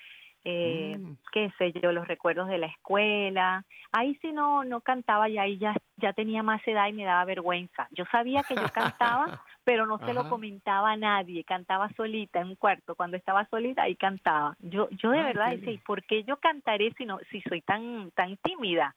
eh, 0.44 0.98
Mm. 0.98 1.12
qué 1.32 1.52
sé 1.56 1.72
yo, 1.80 1.92
los 1.92 2.08
recuerdos 2.08 2.48
de 2.48 2.58
la 2.58 2.66
escuela. 2.66 3.64
Ahí 3.92 4.16
sí 4.20 4.32
no 4.32 4.64
no 4.64 4.80
cantaba 4.80 5.28
y 5.28 5.38
ahí 5.38 5.56
ya 5.58 5.76
ya 5.98 6.12
tenía 6.12 6.42
más 6.42 6.60
edad 6.66 6.88
y 6.88 6.92
me 6.92 7.04
daba 7.04 7.24
vergüenza. 7.24 7.86
Yo 7.92 8.04
sabía 8.10 8.42
que 8.42 8.58
yo 8.58 8.68
cantaba, 8.70 9.30
pero 9.64 9.86
no 9.86 9.98
se 10.00 10.14
lo 10.14 10.24
comentaba 10.28 10.90
a 10.92 10.96
nadie, 10.96 11.44
cantaba 11.44 11.88
solita 11.96 12.40
en 12.40 12.48
un 12.48 12.56
cuarto, 12.56 12.96
cuando 12.96 13.16
estaba 13.16 13.46
solita 13.46 13.82
ahí 13.84 13.94
cantaba. 13.94 14.56
Yo 14.58 14.88
yo 14.90 15.10
de 15.12 15.20
Ay, 15.20 15.24
verdad 15.24 15.50
decía, 15.52 15.72
¿y 15.72 15.78
por 15.78 16.02
qué 16.02 16.24
yo 16.24 16.38
cantaré 16.38 16.92
si 16.98 17.06
no 17.06 17.20
si 17.30 17.40
soy 17.42 17.60
tan 17.62 18.10
tan 18.16 18.36
tímida? 18.38 18.94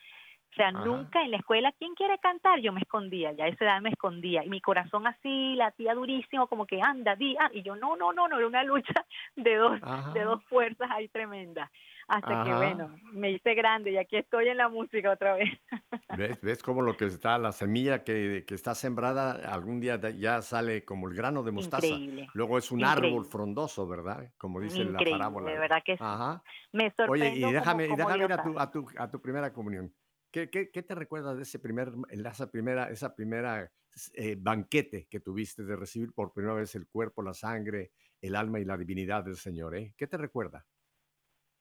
O 0.58 0.60
sea, 0.60 0.70
Ajá. 0.70 0.86
nunca 0.86 1.22
en 1.22 1.30
la 1.30 1.38
escuela, 1.38 1.72
¿quién 1.78 1.94
quiere 1.94 2.18
cantar? 2.18 2.60
Yo 2.62 2.74
me 2.74 2.82
escondía, 2.82 3.32
ya 3.34 3.46
a 3.46 3.48
esa 3.48 3.64
edad 3.64 3.80
me 3.80 3.90
escondía. 3.90 4.44
Y 4.44 4.50
mi 4.50 4.60
corazón 4.60 5.06
así, 5.06 5.54
latía 5.56 5.94
durísimo, 5.94 6.48
como 6.48 6.66
que 6.66 6.82
anda, 6.82 7.16
di, 7.16 7.38
ah. 7.40 7.52
Y 7.54 7.62
yo, 7.62 7.76
no, 7.76 7.96
no, 7.96 8.12
no, 8.12 8.28
no, 8.28 8.38
era 8.40 8.48
una 8.48 8.64
lucha 8.64 9.06
de 9.36 9.56
dos, 9.56 9.78
Ajá. 9.84 10.14
de 10.14 10.24
dos 10.24 10.44
fuerzas 10.46 10.90
ahí 10.90 11.10
tremendas. 11.10 11.70
Hasta 12.08 12.44
que, 12.44 12.50
Ajá. 12.50 12.58
bueno, 12.58 12.96
me 13.12 13.32
hice 13.32 13.54
grande 13.54 13.92
y 13.92 13.98
aquí 13.98 14.16
estoy 14.16 14.48
en 14.48 14.58
la 14.58 14.70
música 14.70 15.12
otra 15.12 15.36
vez. 15.36 15.50
¿Ves, 16.18 16.42
ves 16.42 16.64
cómo 16.64 16.82
lo 16.82 16.96
que 16.98 17.06
está, 17.06 17.38
la 17.38 17.52
semilla 17.52 18.04
que, 18.04 18.46
que 18.48 18.56
está 18.56 18.74
sembrada, 18.74 19.34
algún 19.54 19.80
día 19.82 20.00
ya 20.18 20.42
sale 20.42 20.86
como 20.86 21.08
el 21.10 21.14
grano 21.16 21.44
de 21.44 21.52
mostaza. 21.52 21.86
Increíble. 21.86 22.28
Luego 22.34 22.58
es 22.58 22.72
un 22.72 22.84
árbol 22.84 23.06
Increíble. 23.10 23.30
frondoso, 23.30 23.88
¿verdad? 23.88 24.32
Como 24.40 24.60
dice 24.62 24.86
la 24.86 24.92
Increíble, 24.92 25.12
parábola. 25.20 25.52
de 25.52 25.60
verdad 25.60 25.84
que 25.86 25.98
sí. 25.98 26.04
Ajá. 26.04 26.42
Me 26.72 26.86
Oye, 26.86 26.94
sorprendo 26.96 27.38
y 27.38 27.42
como- 27.42 27.54
déjame, 27.54 27.86
y 27.86 27.90
como 27.90 27.98
déjame 27.98 28.24
ir 28.24 28.32
a 28.34 28.42
tu, 28.44 28.60
a 28.60 28.72
tu, 28.72 28.88
a 28.98 29.12
tu 29.12 29.22
primera 29.22 29.52
comunión. 29.54 29.92
¿Qué, 30.32 30.48
te 30.48 30.96
recuerdas 30.96 31.38
de 31.38 31.44
ese 31.44 31.60
primer, 31.60 31.92
esa 32.10 32.52
primera, 32.52 32.90
esa 32.90 33.16
primera 33.16 33.72
eh, 34.14 34.36
banquete 34.38 35.08
que 35.10 35.20
tuviste 35.20 35.64
de 35.64 35.76
recibir 35.76 36.14
por 36.14 36.34
primera 36.34 36.56
vez 36.56 36.76
el 36.76 36.88
cuerpo, 36.88 37.24
la 37.24 37.34
sangre, 37.34 37.92
el 38.22 38.36
alma 38.36 38.60
y 38.60 38.66
la 38.66 38.78
divinidad 38.78 39.24
del 39.24 39.38
Señor? 39.38 39.76
¿eh? 39.76 39.94
¿Qué 39.98 40.08
te 40.08 40.18
recuerda? 40.18 40.66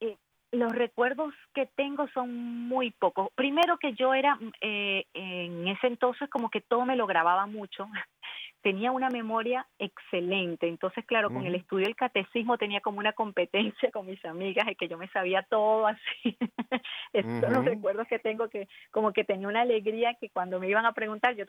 Eh, 0.01 0.17
los 0.53 0.73
recuerdos 0.73 1.33
que 1.55 1.67
tengo 1.77 2.09
son 2.09 2.35
muy 2.35 2.91
pocos. 2.91 3.29
Primero 3.35 3.79
que 3.79 3.95
yo 3.95 4.13
era, 4.15 4.35
mm, 4.35 4.53
en 4.61 5.69
ese 5.69 5.87
entonces 5.87 6.29
como 6.29 6.51
que 6.51 6.61
todo 6.61 6.85
me 6.85 6.97
lo 6.97 7.07
grababa 7.07 7.47
mucho. 7.47 7.89
Tenía 8.67 8.91
una 8.91 9.11
memoria 9.11 9.65
excelente. 9.79 10.67
Entonces, 10.67 11.05
claro, 11.07 11.31
con 11.31 11.47
el 11.47 11.55
estudio 11.55 11.87
del 11.87 11.95
catecismo 11.95 12.59
tenía 12.59 12.81
como 12.81 12.99
una 12.99 13.13
competencia 13.13 13.93
con 13.93 14.07
mis 14.07 14.25
amigas 14.25 14.67
de 14.67 14.75
que 14.75 14.89
yo 14.89 14.99
me 14.99 15.07
sabía 15.11 15.45
todo 15.49 15.87
así. 15.87 16.37
Esos 17.13 17.31
son 17.41 17.53
los 17.53 17.63
Ujú. 17.63 17.71
recuerdos 17.71 18.09
que 18.09 18.19
tengo 18.19 18.49
que 18.49 18.67
como 18.91 19.13
que 19.13 19.23
tenía 19.23 19.47
una 19.47 19.61
alegría 19.61 20.15
que 20.15 20.31
cuando 20.31 20.59
me 20.59 20.69
iban 20.69 20.85
a 20.85 20.95
preguntar 20.95 21.37
yo 21.37 21.45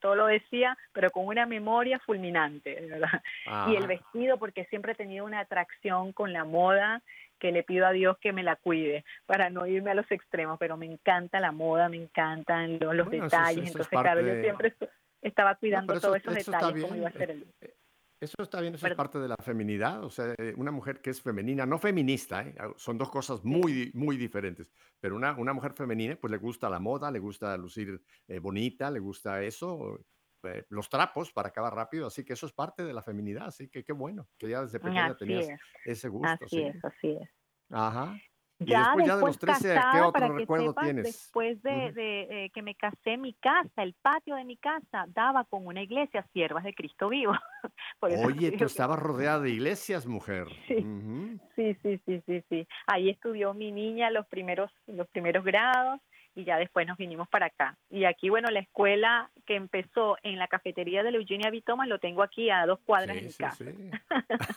todo 0.00 0.16
lo 0.16 0.26
decía, 0.26 0.76
pero 0.92 1.08
con 1.08 1.24
una 1.24 1.46
memoria 1.46 1.98
fulminante, 2.00 2.74
¿verdad? 2.74 3.22
y 3.70 3.76
el 3.76 3.86
vestido 3.86 4.36
porque 4.38 4.66
siempre 4.66 4.92
he 4.92 4.96
tenido 4.96 5.24
una 5.24 5.40
atracción 5.40 6.12
con 6.12 6.34
la 6.34 6.44
moda 6.44 7.00
que 7.38 7.52
le 7.52 7.62
pido 7.62 7.86
a 7.86 7.92
Dios 7.92 8.18
que 8.18 8.32
me 8.32 8.42
la 8.42 8.56
cuide 8.56 9.04
para 9.26 9.48
no 9.48 9.66
irme 9.66 9.92
a 9.92 9.94
los 9.94 10.10
extremos, 10.10 10.58
pero 10.58 10.76
me 10.76 10.86
encanta 10.86 11.40
la 11.40 11.52
moda, 11.52 11.88
me 11.88 11.96
encantan 11.96 12.78
los, 12.80 12.94
los 12.94 13.06
Bueno, 13.06 13.24
detalles, 13.24 13.64
eso 13.64 13.68
entonces 13.68 13.98
claro, 14.00 14.20
yo 14.20 14.40
siempre 14.42 14.74
estaba 15.22 15.56
No, 15.72 15.82
cuidando 15.82 15.86
pero 15.86 15.98
eso, 15.98 16.00
todos 16.00 16.16
esos 16.16 16.36
eso 16.36 16.52
está 16.52 16.70
detalles 16.70 16.72
bien. 16.72 16.96
iba 16.96 17.08
a 17.08 17.12
ser 17.12 17.30
eh, 17.30 17.32
el 17.32 17.54
eh, 17.60 17.74
Eso 18.20 18.36
está 18.42 18.60
bien, 18.60 18.74
eso 18.74 18.86
es 18.86 18.94
parte 18.94 19.18
de 19.20 19.28
la 19.28 19.36
feminidad, 19.42 20.04
o 20.04 20.10
sea, 20.10 20.34
eh, 20.38 20.54
una 20.56 20.72
mujer 20.72 21.00
que 21.02 21.10
es 21.10 21.22
femenina, 21.22 21.66
no 21.66 21.78
feminista, 21.78 22.42
¿eh? 22.46 22.54
Ah, 22.58 22.72
son 22.76 22.98
dos 22.98 23.10
cosas 23.10 23.44
muy, 23.44 23.92
muy 23.94 24.16
diferentes, 24.16 24.72
pero 25.00 25.16
una, 25.16 25.36
una 25.38 25.52
mujer 25.52 25.72
femenina 25.74 26.16
pues 26.20 26.30
le 26.32 26.38
gusta 26.38 26.70
la 26.70 26.80
moda, 26.80 27.10
le 27.12 27.20
gusta 27.20 27.56
lucir 27.56 28.02
eh, 28.28 28.38
bonita, 28.40 28.90
le 28.90 29.00
gusta 29.00 29.42
eso, 29.42 30.00
eh, 30.44 30.64
los 30.70 30.88
trapos 30.90 31.32
para 31.32 31.48
acabar 31.50 31.74
rápido, 31.74 32.06
así 32.08 32.24
que 32.24 32.32
eso 32.34 32.46
es 32.46 32.52
parte 32.52 32.84
de 32.84 32.92
la 32.94 33.02
feminidad, 33.02 33.46
así 33.48 33.68
que 33.70 33.84
qué 33.84 33.92
bueno, 33.92 34.28
que 34.38 34.48
ya 34.48 34.62
desde 34.62 34.80
pequeña 34.80 35.14
Así 35.14 35.18
tenías 35.18 35.52
es, 35.52 35.60
ese 35.84 36.08
gusto, 36.08 36.46
así 36.46 36.48
sí. 36.48 36.62
es, 36.62 36.84
así 36.84 37.10
es. 37.20 37.30
Ajá. 37.70 38.22
Y 38.60 38.64
Ya 38.66 38.78
después 38.80 39.04
de 39.06 39.12
después 39.12 39.30
los 39.30 39.38
13, 39.38 39.68
¿qué 39.68 39.74
casada, 39.74 40.00
otro 40.08 40.12
para 40.12 40.26
que 40.26 40.32
recuerdo 40.38 40.66
sepas, 40.70 40.84
tienes? 40.84 41.04
después 41.04 41.62
de, 41.62 41.84
Ujú. 41.86 41.94
de, 41.94 42.44
eh, 42.46 42.50
que 42.50 42.62
me 42.62 42.74
casé, 42.74 43.16
mi 43.16 43.32
casa, 43.34 43.82
el 43.84 43.94
patio 43.94 44.34
de 44.34 44.44
mi 44.44 44.56
casa, 44.56 45.06
daba 45.08 45.44
con 45.44 45.64
una 45.66 45.80
iglesia, 45.82 46.26
Siervas 46.32 46.64
de 46.64 46.74
Cristo 46.74 47.08
Vivo. 47.08 47.32
Por 48.00 48.10
eso 48.10 48.20
te 48.20 48.26
Oye, 48.26 48.50
tú 48.52 48.58
que- 48.58 48.64
estabas 48.64 48.98
rodeada 48.98 49.40
de 49.40 49.50
iglesias, 49.50 50.06
mujer. 50.06 50.48
Sí. 50.66 51.38
Sí, 51.56 51.74
sí, 51.82 52.00
sí, 52.06 52.22
sí, 52.26 52.42
sí. 52.48 52.68
Ahí 52.86 53.10
estudió 53.10 53.54
mi 53.54 53.70
niña 53.72 54.10
los 54.10 54.26
primeros, 54.26 54.70
los 54.86 55.08
primeros 55.08 55.44
grados 55.44 56.00
y 56.38 56.44
ya 56.44 56.56
después 56.56 56.86
nos 56.86 56.96
vinimos 56.96 57.28
para 57.28 57.46
acá. 57.46 57.76
Y 57.90 58.04
aquí, 58.04 58.28
bueno, 58.28 58.48
la 58.50 58.60
escuela 58.60 59.28
que 59.44 59.56
empezó 59.56 60.16
en 60.22 60.38
la 60.38 60.46
cafetería 60.46 61.02
de 61.02 61.10
la 61.10 61.18
Eugenia. 61.18 61.50
Thomas 61.66 61.88
lo 61.88 61.98
tengo 61.98 62.22
aquí 62.22 62.48
a 62.48 62.64
dos 62.64 62.78
cuadras 62.86 63.16
de 63.16 63.20
Sí, 63.22 63.26
mi 63.26 63.32
sí, 63.32 63.42
casa. 63.42 63.64
sí. 63.64 63.90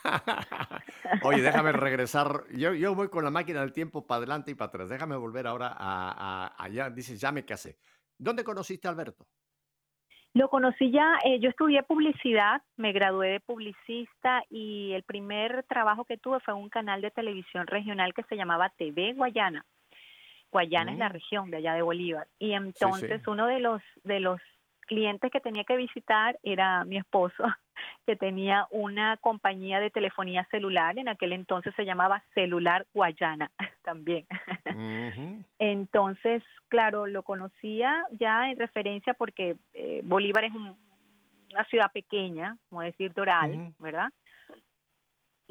Oye, 1.24 1.42
déjame 1.42 1.72
regresar. 1.72 2.44
Yo, 2.56 2.76
yo 2.76 2.94
voy 2.94 3.10
con 3.10 3.24
la 3.24 3.32
máquina 3.32 3.62
del 3.62 3.74
tiempo 3.74 4.06
para 4.06 4.20
adelante 4.20 4.52
y 4.52 4.56
para 4.56 4.68
atrás. 4.70 4.90
Déjame 4.90 5.16
volver 5.16 5.48
ahora 5.48 5.70
a, 5.76 6.46
a- 6.56 6.64
allá. 6.64 6.92
Dices, 6.92 7.20
ya 7.20 7.32
me 7.32 7.44
casé. 7.46 7.78
¿Dónde 8.20 8.44
conociste 8.44 8.88
a 8.88 8.92
Alberto? 8.92 9.26
Lo 10.34 10.48
conocí 10.50 10.92
ya, 10.92 11.18
eh, 11.26 11.40
yo 11.42 11.50
estudié 11.50 11.84
publicidad, 11.84 12.62
me 12.78 12.94
gradué 12.94 13.30
de 13.30 13.40
publicista 13.42 14.44
y 14.50 14.94
el 14.94 15.04
primer 15.04 15.64
trabajo 15.64 16.06
que 16.06 16.18
tuve 16.18 16.40
fue 16.40 16.54
en 16.54 16.60
un 16.62 16.70
canal 16.70 17.02
de 17.02 17.12
televisión 17.12 17.68
regional 17.68 18.14
que 18.14 18.24
se 18.24 18.36
llamaba 18.38 18.70
TV 18.78 19.12
Guayana. 19.14 19.66
Guayana 20.52 20.92
es 20.94 20.98
la 21.00 21.10
Mm. 21.10 21.14
región 21.14 21.52
de 21.52 21.58
allá 21.58 21.74
de 21.74 21.82
Bolívar. 21.82 22.28
Y 22.40 22.54
entonces 22.54 23.22
sí. 23.24 23.30
uno 23.30 23.48
de 23.48 23.60
los 23.60 23.82
de 24.04 24.20
los 24.20 24.40
clientes 24.88 25.32
que 25.32 25.40
tenía 25.40 25.64
que 25.64 25.78
visitar 25.78 26.38
era 26.44 26.84
mi 26.84 26.98
esposo, 26.98 27.44
que 28.06 28.16
tenía 28.18 28.68
una 28.72 29.16
compañía 29.18 29.80
de 29.80 29.90
telefonía 29.90 30.46
celular, 30.52 30.98
en 31.00 31.08
aquel 31.08 31.32
entonces 31.32 31.74
se 31.76 31.86
llamaba 31.86 32.22
Celular 32.34 32.86
Guayana 32.94 33.50
también. 33.84 34.26
Entonces, 35.60 36.44
claro, 36.68 37.08
lo 37.08 37.24
conocía 37.24 38.04
ya 38.20 38.50
en 38.50 38.58
referencia 38.58 39.14
porque 39.14 39.56
eh, 39.74 40.02
Bolívar 40.04 40.44
es 40.46 40.54
un- 40.54 40.76
una 41.54 41.66
ciudad 41.66 41.92
pequeña, 41.92 42.58
como 42.70 42.82
decir 42.82 43.14
Doral. 43.14 43.74
¿verdad? 43.80 44.10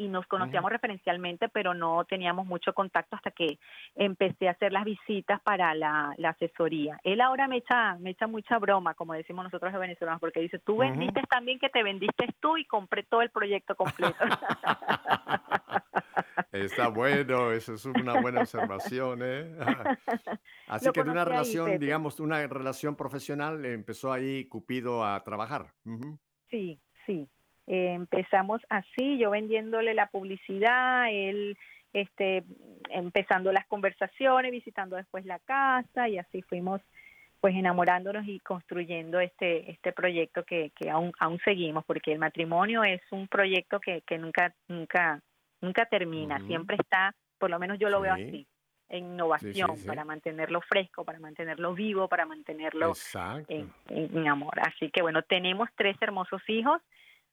Y 0.00 0.08
nos 0.08 0.26
conocíamos 0.26 0.72
referencialmente, 0.72 1.50
pero 1.50 1.74
no 1.74 2.06
teníamos 2.06 2.46
mucho 2.46 2.72
contacto 2.72 3.16
hasta 3.16 3.32
que 3.32 3.58
empecé 3.94 4.48
a 4.48 4.52
hacer 4.52 4.72
las 4.72 4.84
visitas 4.84 5.42
para 5.42 5.74
la, 5.74 6.14
la 6.16 6.30
asesoría. 6.30 6.98
Él 7.04 7.20
ahora 7.20 7.46
me 7.48 7.58
echa, 7.58 7.96
me 7.96 8.10
echa 8.10 8.26
mucha 8.26 8.58
broma, 8.58 8.94
como 8.94 9.12
decimos 9.12 9.44
nosotros 9.44 9.72
los 9.72 9.80
venezolanos, 9.80 10.18
porque 10.18 10.40
dice, 10.40 10.58
tú 10.58 10.78
vendiste 10.78 11.20
también 11.28 11.58
que 11.58 11.68
te 11.68 11.82
vendiste 11.82 12.28
tú 12.40 12.56
y 12.56 12.64
compré 12.64 13.02
todo 13.02 13.20
el 13.20 13.28
proyecto 13.28 13.74
completo. 13.74 14.16
Está 16.50 16.88
bueno, 16.88 17.52
eso 17.52 17.74
es 17.74 17.84
una 17.84 18.22
buena 18.22 18.40
observación, 18.40 19.20
¿eh? 19.22 19.54
Así 20.66 20.86
Lo 20.86 20.92
que 20.92 21.04
de 21.04 21.10
una 21.10 21.22
ahí, 21.22 21.28
relación, 21.28 21.78
digamos, 21.78 22.20
una 22.20 22.46
relación 22.46 22.96
profesional, 22.96 23.62
empezó 23.66 24.14
ahí 24.14 24.46
Cupido 24.46 25.04
a 25.04 25.22
trabajar. 25.22 25.74
Sí, 26.48 26.80
sí. 27.04 27.28
Eh, 27.72 27.92
empezamos 27.94 28.60
así, 28.68 29.16
yo 29.18 29.30
vendiéndole 29.30 29.94
la 29.94 30.06
publicidad, 30.08 31.06
él 31.08 31.56
este, 31.92 32.42
empezando 32.88 33.52
las 33.52 33.64
conversaciones, 33.66 34.50
visitando 34.50 34.96
después 34.96 35.24
la 35.24 35.38
casa 35.38 36.08
y 36.08 36.18
así 36.18 36.42
fuimos 36.42 36.80
pues 37.40 37.54
enamorándonos 37.54 38.26
y 38.26 38.40
construyendo 38.40 39.20
este 39.20 39.70
este 39.70 39.92
proyecto 39.92 40.42
que, 40.44 40.72
que 40.74 40.90
aún 40.90 41.12
aún 41.20 41.38
seguimos 41.44 41.84
porque 41.84 42.12
el 42.12 42.18
matrimonio 42.18 42.82
es 42.84 43.00
un 43.12 43.28
proyecto 43.28 43.78
que, 43.80 44.02
que 44.02 44.18
nunca 44.18 44.52
nunca 44.68 45.22
nunca 45.60 45.86
termina 45.86 46.38
siempre 46.48 46.76
está 46.76 47.14
por 47.38 47.50
lo 47.50 47.58
menos 47.58 47.78
yo 47.78 47.88
lo 47.88 48.00
veo 48.00 48.14
Sí. 48.16 48.22
así 48.24 48.46
en 48.90 49.04
innovación 49.12 49.76
sí. 49.78 49.86
para 49.86 50.04
mantenerlo 50.04 50.60
fresco 50.60 51.04
para 51.04 51.18
mantenerlo 51.20 51.72
vivo 51.72 52.08
para 52.08 52.26
mantenerlo 52.26 52.92
en- 53.48 53.72
en 53.88 54.28
amor. 54.28 54.54
Así 54.60 54.90
que 54.90 55.00
bueno, 55.00 55.22
tenemos 55.22 55.68
tres 55.76 55.96
hermosos 56.02 56.42
hijos, 56.48 56.82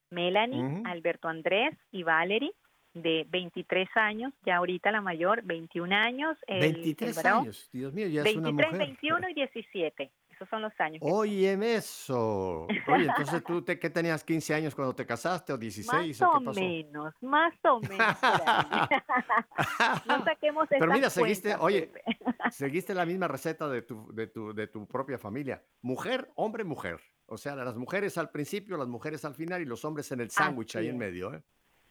Melanie, 0.10 0.62
Ujú. 0.63 0.84
Alberto 0.86 1.28
Andrés 1.28 1.76
y 1.91 2.04
Valerie, 2.04 2.52
de 2.93 3.26
23 3.30 3.88
años, 3.96 4.34
ya 4.43 4.58
ahorita 4.58 4.91
la 4.91 5.02
mayor, 5.02 5.43
21 5.43 5.93
años. 5.93 6.36
el- 6.48 6.63
el 6.63 6.74
23 6.74 7.15
varón, 7.24 7.41
años, 7.43 7.70
Dios 7.72 7.93
mío, 7.93 8.08
ya 8.08 8.22
es 8.22 8.26
23, 8.26 8.38
una 8.38 8.52
mujer. 8.52 8.78
21 8.88 9.30
y 9.30 9.34
17. 9.36 10.10
Esos 10.38 10.50
son 10.50 10.62
los 10.62 10.80
años. 10.80 11.02
que 11.02 11.12
Óyeme 11.12 11.78
eso. 11.78 12.67
Oye, 12.88 13.06
entonces 13.08 13.43
tú 13.43 13.63
te, 13.63 13.80
¿qué 13.80 13.89
tenías 13.89 14.23
15 14.23 14.54
años 14.54 14.76
cuando 14.76 14.93
te 14.93 15.04
casaste 15.04 15.52
o 15.52 15.58
16 15.58 16.21
más 16.21 16.30
o 16.30 16.39
qué 16.39 16.45
pasó? 16.45 16.60
menos, 16.60 17.13
más 17.21 17.54
o 17.63 17.80
menos. 17.80 17.97
no 20.06 20.23
saquemos 20.23 20.67
Pero 20.69 20.91
mira, 20.91 21.10
seguiste, 21.10 21.58
cuentas, 21.58 21.65
oye, 21.65 21.91
seguiste 22.52 22.93
la 22.93 23.08
misma 23.08 23.28
receta 23.28 23.67
de 23.67 23.82
tu, 23.82 24.13
de 24.13 24.28
tu, 24.28 24.54
de 24.54 24.67
tu 24.67 24.86
propia 24.86 25.17
familia. 25.17 25.63
Mujer, 25.82 26.30
hombre, 26.36 26.63
mujer. 26.63 27.00
O 27.26 27.38
sea, 27.38 27.56
las 27.56 27.76
mujeres 27.76 28.15
al 28.19 28.30
principio, 28.30 28.78
las 28.78 28.88
mujeres 28.88 29.26
al 29.26 29.34
final 29.34 29.63
y 29.63 29.65
los 29.65 29.84
hombres 29.86 30.12
en 30.12 30.19
el 30.19 30.30
sándwich 30.30 30.76
ahí 30.76 30.89
en 30.89 31.00
medio, 31.00 31.34
¿eh? 31.34 31.41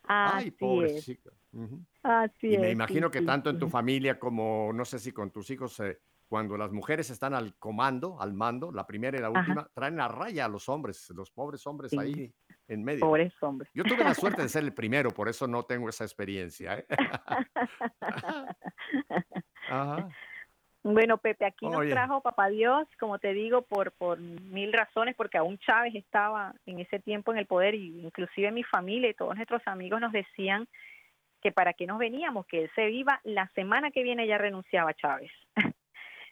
Así 0.04 0.44
Ay, 0.44 0.50
pobre 0.52 1.00
chica. 1.00 1.30
Ujú. 1.52 1.80
así 2.04 2.54
Y 2.54 2.58
me 2.58 2.68
es, 2.68 2.72
imagino 2.74 3.08
sí, 3.08 3.12
que 3.14 3.18
sí, 3.18 3.26
tanto 3.26 3.50
en 3.50 3.58
tu 3.58 3.68
familia 3.68 4.20
como, 4.20 4.70
no 4.72 4.84
sé 4.84 5.00
si 5.00 5.10
con 5.10 5.32
tus 5.32 5.50
hijos, 5.50 5.80
eh, 5.80 5.98
cuando 6.28 6.56
las 6.56 6.72
mujeres 6.72 7.10
están 7.10 7.34
al 7.34 7.54
comando, 7.56 8.20
al 8.20 8.32
mando, 8.34 8.72
la 8.72 8.86
primera 8.86 9.16
y 9.16 9.20
la 9.20 9.28
Ajá. 9.28 9.38
última, 9.40 9.68
traen 9.74 10.00
a 10.00 10.08
raya 10.08 10.46
a 10.46 10.48
los 10.48 10.68
hombres, 10.68 11.08
los 11.10 11.30
pobres 11.30 11.66
hombres 11.66 11.90
Sí. 11.92 11.98
ahí 11.98 12.34
en 12.68 12.82
medio. 12.82 13.00
Pobres 13.00 13.32
hombres. 13.42 13.70
Yo 13.74 13.84
tuve 13.84 14.02
la 14.02 14.14
suerte 14.14 14.42
de 14.42 14.48
ser 14.48 14.64
el 14.64 14.72
primero, 14.74 15.10
por 15.10 15.28
eso 15.28 15.46
no 15.46 15.62
tengo 15.64 15.88
esa 15.88 16.04
experiencia. 16.04 16.78
¿eh? 16.78 16.86
Ajá. 19.68 20.08
Bueno, 20.82 21.18
Pepe, 21.18 21.44
aquí 21.44 21.66
nos 21.66 21.80
Oye. 21.80 21.90
trajo 21.90 22.20
Papá 22.20 22.48
Dios, 22.48 22.86
como 23.00 23.18
te 23.18 23.32
digo, 23.32 23.62
por, 23.62 23.90
por 23.92 24.20
mil 24.20 24.72
razones, 24.72 25.16
porque 25.16 25.36
aún 25.38 25.58
Chávez 25.58 25.94
estaba 25.96 26.54
en 26.64 26.78
ese 26.78 27.00
tiempo 27.00 27.32
en 27.32 27.38
el 27.38 27.46
poder 27.46 27.74
y 27.74 28.00
inclusive 28.00 28.52
mi 28.52 28.62
familia 28.62 29.10
y 29.10 29.14
todos 29.14 29.34
nuestros 29.34 29.62
amigos 29.66 30.00
nos 30.00 30.12
decían 30.12 30.68
que 31.42 31.50
para 31.50 31.72
qué 31.72 31.86
nos 31.86 31.98
veníamos, 31.98 32.46
que 32.46 32.62
él 32.64 32.70
se 32.76 32.88
iba 32.90 33.20
la 33.24 33.48
semana 33.54 33.90
que 33.90 34.04
viene 34.04 34.26
ya 34.28 34.38
renunciaba 34.38 34.94
Chávez. 34.94 35.30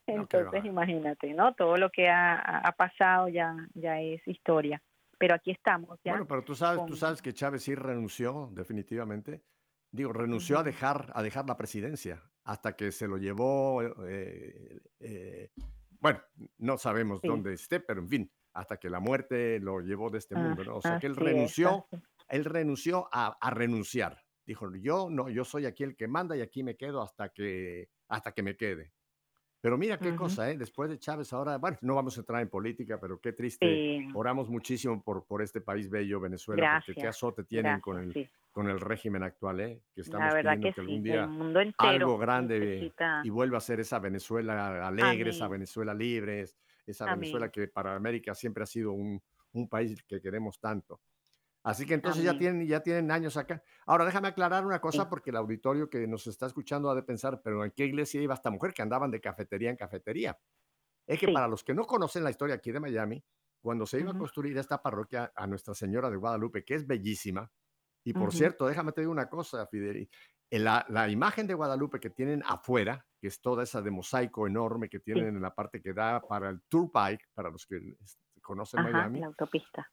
Entonces, 0.06 0.64
imagínate, 0.64 1.32
¿no? 1.34 1.54
Todo 1.54 1.76
lo 1.76 1.90
que 1.90 2.08
ha, 2.08 2.34
ha 2.36 2.72
pasado 2.72 3.28
ya, 3.28 3.54
ya 3.74 4.00
es 4.00 4.26
historia. 4.26 4.82
Pero 5.18 5.34
aquí 5.34 5.50
estamos, 5.52 5.98
¿ya? 6.04 6.12
Bueno, 6.12 6.26
pero 6.26 6.42
tú 6.44 6.54
sabes, 6.54 6.82
tú 6.82 6.88
con- 6.88 6.96
sabes 6.96 7.22
que 7.22 7.32
Chávez 7.32 7.62
sí 7.62 7.74
renunció, 7.74 8.50
definitivamente. 8.52 9.44
Digo, 9.90 10.12
renunció 10.12 10.56
a 10.56 10.60
Ujú. 10.60 10.66
dejar, 10.70 11.12
a 11.14 11.22
dejar 11.22 11.46
la 11.46 11.56
presidencia 11.56 12.22
hasta 12.44 12.74
que 12.76 12.90
se 12.92 13.06
lo 13.06 13.16
llevó. 13.16 13.80
eh, 14.06 14.80
eh, 15.00 15.50
bueno, 16.00 16.20
no 16.58 16.76
sabemos 16.76 17.20
Sí. 17.22 17.28
dónde 17.28 17.54
esté, 17.54 17.80
pero 17.80 18.00
en 18.00 18.08
fin, 18.08 18.32
hasta 18.52 18.76
que 18.76 18.90
la 18.90 19.00
muerte 19.00 19.58
lo 19.60 19.80
llevó 19.80 20.10
de 20.10 20.18
este 20.18 20.34
Ah, 20.34 20.38
mundo, 20.40 20.64
¿no? 20.64 20.76
O 20.76 20.82
sea 20.82 20.98
que 20.98 21.06
él 21.06 21.12
es, 21.12 21.18
renunció, 21.18 21.86
así. 21.90 22.02
él 22.28 22.44
renunció 22.44 23.08
a, 23.12 23.36
a 23.40 23.50
renunciar. 23.50 24.20
Dijo, 24.44 24.68
yo 24.76 25.08
no, 25.10 25.30
yo 25.30 25.44
soy 25.44 25.64
aquí 25.64 25.84
el 25.84 25.96
que 25.96 26.08
manda 26.08 26.36
y 26.36 26.42
aquí 26.42 26.62
me 26.62 26.76
quedo 26.76 27.00
hasta 27.00 27.30
que, 27.30 27.88
hasta 28.08 28.32
que 28.32 28.42
me 28.42 28.56
quede. 28.56 28.92
Pero 29.64 29.78
mira 29.78 29.98
qué 29.98 30.10
Ujú. 30.10 30.18
cosa, 30.18 30.50
¿eh? 30.50 30.58
Después 30.58 30.90
de 30.90 30.98
Chávez 30.98 31.32
ahora, 31.32 31.56
bueno, 31.56 31.78
no 31.80 31.94
vamos 31.94 32.18
a 32.18 32.20
entrar 32.20 32.42
en 32.42 32.50
política, 32.50 33.00
pero 33.00 33.18
qué 33.18 33.32
triste. 33.32 33.66
Sí, 33.66 34.08
Oramos 34.12 34.50
muchísimo 34.50 35.02
por, 35.02 35.24
por 35.24 35.40
este 35.40 35.62
país 35.62 35.88
bello, 35.88 36.20
Venezuela, 36.20 36.74
porque 36.74 36.92
qué 36.92 37.00
Gracias, 37.00 37.16
azote 37.16 37.44
tienen 37.44 37.80
con, 37.80 37.96
el, 37.96 38.04
gracias, 38.12 38.26
sí. 38.26 38.50
con 38.52 38.68
el 38.68 38.78
régimen 38.78 39.22
actual, 39.22 39.60
¿eh? 39.60 39.80
Que 39.94 40.02
estamos 40.02 40.34
pidiendo 40.34 40.68
que 40.68 40.68
que 40.68 40.74
sí, 40.74 40.80
algún 40.82 40.96
el 40.96 41.02
día 41.02 41.26
mundo 41.26 41.60
algo 41.78 42.18
grande 42.18 42.60
necesita... 42.60 43.22
y 43.24 43.30
vuelva 43.30 43.56
a 43.56 43.60
ser 43.62 43.80
esa 43.80 43.98
Venezuela 44.00 44.86
alegre, 44.86 45.30
esa. 45.30 45.48
Venezuela 45.48 45.94
libre, 45.94 46.42
es- 46.42 46.58
esa 46.86 47.06
Venezuela 47.14 47.48
que 47.50 47.66
para 47.66 47.96
América 47.96 48.34
siempre 48.34 48.64
ha 48.64 48.66
sido 48.66 48.92
un, 48.92 49.18
un 49.54 49.66
país 49.70 49.96
que 50.06 50.20
queremos 50.20 50.60
tanto. 50.60 51.00
Así 51.64 51.86
que 51.86 51.94
entonces 51.94 52.22
ya 52.22 52.36
tienen, 52.38 52.66
ya 52.66 52.80
tienen 52.80 53.10
años 53.10 53.36
acá. 53.38 53.62
Ahora 53.86 54.04
déjame 54.04 54.28
aclarar 54.28 54.66
una 54.66 54.80
cosa 54.80 55.02
Sí. 55.04 55.06
porque 55.08 55.30
el 55.30 55.36
auditorio 55.36 55.88
que 55.88 56.06
nos 56.06 56.26
está 56.26 56.46
escuchando 56.46 56.90
ha 56.90 56.94
de 56.94 57.02
pensar, 57.02 57.40
pero 57.42 57.64
¿en 57.64 57.70
qué 57.70 57.86
iglesia 57.86 58.20
iba 58.20 58.34
esta 58.34 58.50
mujer 58.50 58.74
que 58.74 58.82
andaban 58.82 59.10
de 59.10 59.20
cafetería 59.20 59.70
en 59.70 59.76
cafetería? 59.76 60.38
Es 61.06 61.18
que 61.18 61.26
Sí. 61.26 61.32
para 61.32 61.48
los 61.48 61.64
que 61.64 61.72
no 61.74 61.86
conocen 61.86 62.22
la 62.22 62.30
historia 62.30 62.56
aquí 62.56 62.70
de 62.70 62.80
Miami, 62.80 63.24
cuando 63.62 63.86
se 63.86 63.98
iba 63.98 64.10
a 64.10 64.18
construir 64.18 64.58
esta 64.58 64.82
parroquia 64.82 65.32
a 65.34 65.46
Nuestra 65.46 65.72
Señora 65.74 66.10
de 66.10 66.16
Guadalupe, 66.16 66.64
que 66.64 66.74
es 66.74 66.86
bellísima, 66.86 67.50
y 68.04 68.12
por 68.12 68.32
cierto, 68.34 68.66
déjame 68.66 68.92
te 68.92 69.00
digo 69.00 69.10
una 69.12 69.30
cosa, 69.30 69.66
Fidel, 69.66 70.06
la, 70.50 70.84
la 70.90 71.08
imagen 71.08 71.46
de 71.46 71.54
Guadalupe 71.54 71.98
que 71.98 72.10
tienen 72.10 72.42
afuera, 72.46 73.06
que 73.18 73.28
es 73.28 73.40
toda 73.40 73.62
esa 73.62 73.80
de 73.80 73.90
mosaico 73.90 74.46
enorme 74.46 74.90
que 74.90 75.00
tienen 75.00 75.28
en 75.36 75.40
la 75.40 75.54
parte 75.54 75.80
que 75.80 75.94
da 75.94 76.20
para 76.20 76.50
el 76.50 76.60
Tour 76.68 76.90
Bike, 76.92 77.26
para 77.32 77.48
los 77.48 77.64
que 77.66 77.76
es- 78.02 78.18
conocen 78.42 78.80
Ajá, 78.80 78.90
Miami, 78.90 79.20
la 79.20 79.26
autopista. 79.28 79.90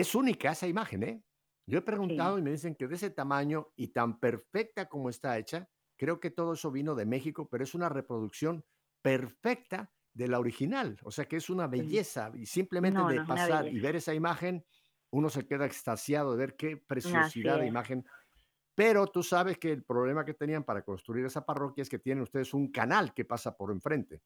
Es 0.00 0.14
única 0.14 0.52
esa 0.52 0.66
imagen, 0.68 1.02
¿eh? 1.02 1.24
Yo 1.66 1.78
he 1.78 1.82
preguntado 1.82 2.38
y 2.38 2.42
me 2.42 2.50
dicen 2.50 2.74
que 2.74 2.88
de 2.88 2.94
ese 2.94 3.10
tamaño 3.10 3.72
y 3.76 3.88
tan 3.88 4.18
perfecta 4.20 4.88
como 4.88 5.10
está 5.10 5.36
hecha, 5.38 5.68
creo 5.98 6.18
que 6.20 6.30
todo 6.30 6.54
eso 6.54 6.70
vino 6.70 6.94
de 6.94 7.04
México, 7.04 7.48
pero 7.50 7.64
es 7.64 7.74
una 7.74 7.88
reproducción 7.90 8.64
perfecta 9.02 9.92
de 10.14 10.28
la 10.28 10.38
original. 10.38 10.98
O 11.04 11.10
sea 11.10 11.26
que 11.26 11.36
es 11.36 11.50
una 11.50 11.66
belleza 11.66 12.32
y 12.34 12.46
simplemente 12.46 12.98
No, 12.98 13.08
de 13.08 13.16
no, 13.16 13.26
pasar 13.26 13.68
y 13.68 13.80
ver 13.80 13.96
esa 13.96 14.14
imagen, 14.14 14.64
uno 15.10 15.28
se 15.28 15.46
queda 15.46 15.66
extasiado 15.66 16.32
de 16.32 16.38
ver 16.38 16.56
qué 16.56 16.76
preciosidad 16.78 17.58
de 17.58 17.66
imagen. 17.66 18.04
Pero 18.74 19.06
tú 19.08 19.22
sabes 19.22 19.58
que 19.58 19.72
el 19.72 19.84
problema 19.84 20.24
que 20.24 20.34
tenían 20.34 20.64
para 20.64 20.82
construir 20.84 21.26
esa 21.26 21.44
parroquia 21.46 21.82
es 21.82 21.90
que 21.90 21.98
tienen 21.98 22.22
ustedes 22.22 22.54
un 22.54 22.72
canal 22.72 23.14
que 23.14 23.24
pasa 23.26 23.56
por 23.56 23.72
enfrente 23.72 24.22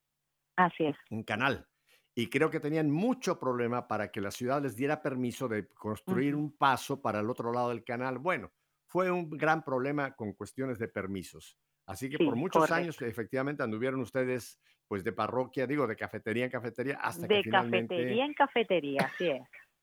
Así 0.56 0.84
es. 0.86 0.96
un 1.10 1.22
canal. 1.22 1.68
Y 2.14 2.28
creo 2.28 2.50
que 2.50 2.60
tenían 2.60 2.90
mucho 2.90 3.38
problema 3.38 3.88
para 3.88 4.10
que 4.10 4.20
la 4.20 4.30
ciudad 4.30 4.62
les 4.62 4.76
diera 4.76 5.00
permiso 5.00 5.48
de 5.48 5.66
construir 5.68 6.34
un 6.34 6.56
paso 6.56 7.00
para 7.00 7.20
el 7.20 7.30
otro 7.30 7.52
lado 7.52 7.70
del 7.70 7.84
canal. 7.84 8.18
Bueno, 8.18 8.52
fue 8.86 9.10
un 9.10 9.30
gran 9.30 9.64
problema 9.64 10.14
con 10.14 10.34
cuestiones 10.34 10.78
de 10.78 10.88
permisos. 10.88 11.58
Así 11.86 12.10
que 12.10 12.18
por 12.18 12.34
Sí, 12.34 12.40
muchos 12.40 12.62
correcto. 12.64 12.74
años 12.74 13.02
efectivamente 13.02 13.62
anduvieron 13.62 14.00
ustedes 14.00 14.60
pues 14.86 15.02
de 15.04 15.12
parroquia, 15.12 15.66
digo, 15.66 15.86
de 15.86 15.96
cafetería 15.96 16.44
en 16.44 16.50
cafetería 16.50 16.98
hasta 17.00 17.26
De 17.26 17.36
que 17.36 17.42
finalmente... 17.44 17.94
cafetería 17.96 18.24
en 18.26 18.34
cafetería, 18.34 19.00
así 19.06 19.28
es. 19.30 19.42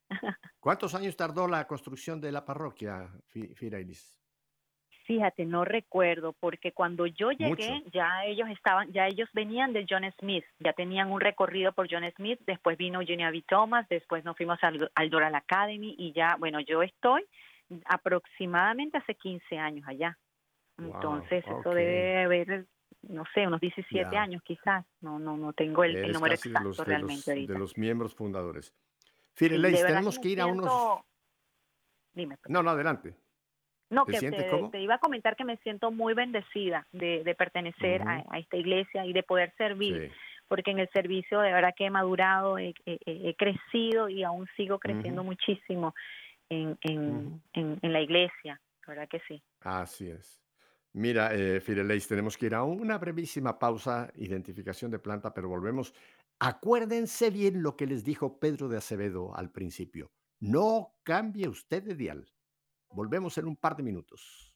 ¿Cuántos 0.59 0.93
años 0.93 1.15
tardó 1.15 1.47
la 1.47 1.65
construcción 1.65 2.21
de 2.21 2.31
la 2.31 2.45
parroquia, 2.45 3.09
Fi- 3.25 3.55
Firailis? 3.55 4.18
Fíjate, 5.09 5.43
no 5.43 5.65
recuerdo, 5.65 6.33
porque 6.39 6.71
cuando 6.71 7.07
yo 7.07 7.31
llegué, 7.31 7.71
Mucho. 7.71 7.89
ya 7.91 8.25
ellos 8.25 8.47
estaban, 8.49 8.91
ya 8.91 9.07
ellos 9.07 9.27
venían 9.33 9.73
de 9.73 9.87
John 9.89 10.03
Smith, 10.19 10.45
ya 10.59 10.71
tenían 10.73 11.11
un 11.11 11.19
recorrido 11.19 11.73
por 11.73 11.87
John 11.89 12.03
Smith, 12.15 12.39
después 12.45 12.77
vino 12.77 12.99
Junior 12.99 13.31
B. 13.31 13.43
Thomas, 13.49 13.89
después 13.89 14.23
nos 14.23 14.37
fuimos 14.37 14.59
al, 14.61 14.91
al 14.93 15.09
Doral 15.09 15.33
Academy 15.33 15.95
y 15.97 16.13
ya, 16.13 16.35
bueno, 16.37 16.59
yo 16.59 16.83
estoy 16.83 17.25
aproximadamente 17.85 18.99
hace 18.99 19.15
15 19.15 19.57
años 19.57 19.83
allá. 19.87 20.15
Wow, 20.77 20.93
Entonces, 20.93 21.43
eso 21.43 21.71
debe 21.71 22.25
haber, 22.25 22.67
no 23.01 23.23
sé, 23.33 23.47
unos 23.47 23.61
17 23.61 24.09
Ya. 24.11 24.21
años 24.21 24.43
quizás, 24.43 24.85
no 25.01 25.17
no 25.17 25.37
no 25.37 25.53
tengo 25.53 25.83
el, 25.85 26.11
número 26.11 26.35
exacto 26.35 26.67
los, 26.67 26.77
de, 26.77 26.83
realmente 26.83 27.15
los, 27.15 27.27
ahorita. 27.29 27.53
de 27.53 27.57
los 27.57 27.77
miembros 27.79 28.13
fundadores. 28.13 28.75
Verdad 29.39 29.87
tenemos 29.87 30.19
que 30.19 30.27
ir 30.27 30.39
a 30.39 30.45
unos... 30.45 31.01
Dime. 32.13 32.37
pues. 32.37 32.51
No, 32.51 32.61
no, 32.61 32.69
adelante. 32.69 33.15
No, 33.89 34.06
¿Te 34.06 34.12
que 34.13 34.19
sientes 34.19 34.71
te, 34.71 34.82
iba 34.82 34.95
a 34.95 34.99
comentar 34.99 35.36
que 35.36 35.43
me 35.45 35.58
siento 35.58 35.91
muy 35.91 36.13
bendecida 36.13 36.88
de, 36.91 37.23
de 37.23 37.36
pertenecer 37.36 38.02
a, 38.04 38.38
esta 38.38 38.58
iglesia 38.58 39.06
y 39.06 39.13
de 39.13 39.23
poder 39.23 39.54
servir, 39.58 40.10
Sí. 40.10 40.15
porque 40.47 40.71
en 40.71 40.80
el 40.80 40.89
servicio 40.89 41.39
de 41.39 41.52
verdad 41.52 41.73
que 41.75 41.86
he 41.86 41.89
madurado, 41.89 42.58
he, 42.60 42.73
he- 42.86 42.99
he- 43.06 43.30
he 43.30 43.36
crecido 43.36 44.08
y 44.10 44.23
aún 44.23 44.47
sigo 44.56 44.78
creciendo 44.80 45.23
muchísimo 45.23 45.95
en, 46.49 46.78
en, 46.82 46.99
Ujú. 47.17 47.41
en, 47.54 47.80
en 47.82 47.93
la 47.93 48.02
iglesia, 48.02 48.62
la 48.86 48.88
verdad 48.93 49.08
que 49.10 49.21
sí. 49.28 49.41
Así 49.62 50.10
es. 50.10 50.43
Mira, 50.93 51.34
eh, 51.36 51.60
Fireléis, 51.60 52.08
tenemos 52.08 52.38
que 52.38 52.47
ir 52.47 52.56
a 52.56 52.63
una 52.63 52.97
brevísima 52.97 53.60
pausa, 53.60 54.12
identificación 54.15 54.89
de 54.91 54.97
planta, 54.99 55.34
pero 55.34 55.47
volvemos. 55.49 55.93
Acuérdense 56.39 57.30
bien 57.30 57.62
lo 57.62 57.75
que 57.75 57.86
les 57.86 58.04
dijo 58.04 58.39
Pedro 58.39 58.69
de 58.69 58.78
Acevedo 58.78 59.36
al 59.36 59.52
principio. 59.52 60.12
No 60.39 60.95
cambie 61.04 61.47
usted 61.47 61.84
de 61.84 61.95
dial. 61.95 62.25
Volvemos 62.91 63.38
en 63.38 63.47
un 63.47 63.56
par 63.56 63.75
de 63.75 63.84
minutos. 63.84 64.54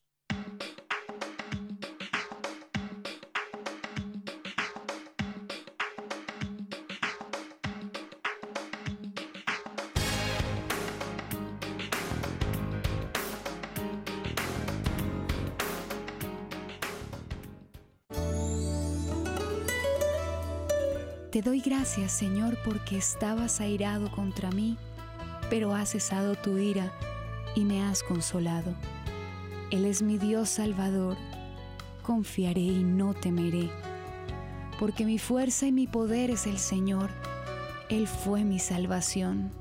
Te 21.31 21.41
doy 21.41 21.61
gracias, 21.61 22.11
Señor, 22.11 22.57
porque 22.63 22.95
estabas 22.95 23.59
airado 23.59 24.11
contra 24.11 24.51
mí, 24.51 24.77
pero 25.49 25.73
has 25.73 25.89
cesado 25.89 26.35
tu 26.35 26.59
ira 26.59 26.91
y 27.55 27.65
me 27.65 27.83
has 27.83 28.03
consolado. 28.03 28.73
Él 29.71 29.85
es 29.85 30.01
mi 30.01 30.17
Dios 30.17 30.49
Salvador, 30.49 31.17
confiaré 32.03 32.61
y 32.61 32.83
no 32.83 33.13
temeré, 33.13 33.71
porque 34.79 35.05
mi 35.05 35.17
fuerza 35.17 35.65
y 35.65 35.71
mi 35.71 35.87
poder 35.87 36.29
es 36.29 36.45
el 36.45 36.59
Señor, 36.59 37.09
Él 37.89 38.07
fue 38.07 38.43
mi 38.43 38.59
salvación. 38.59 39.51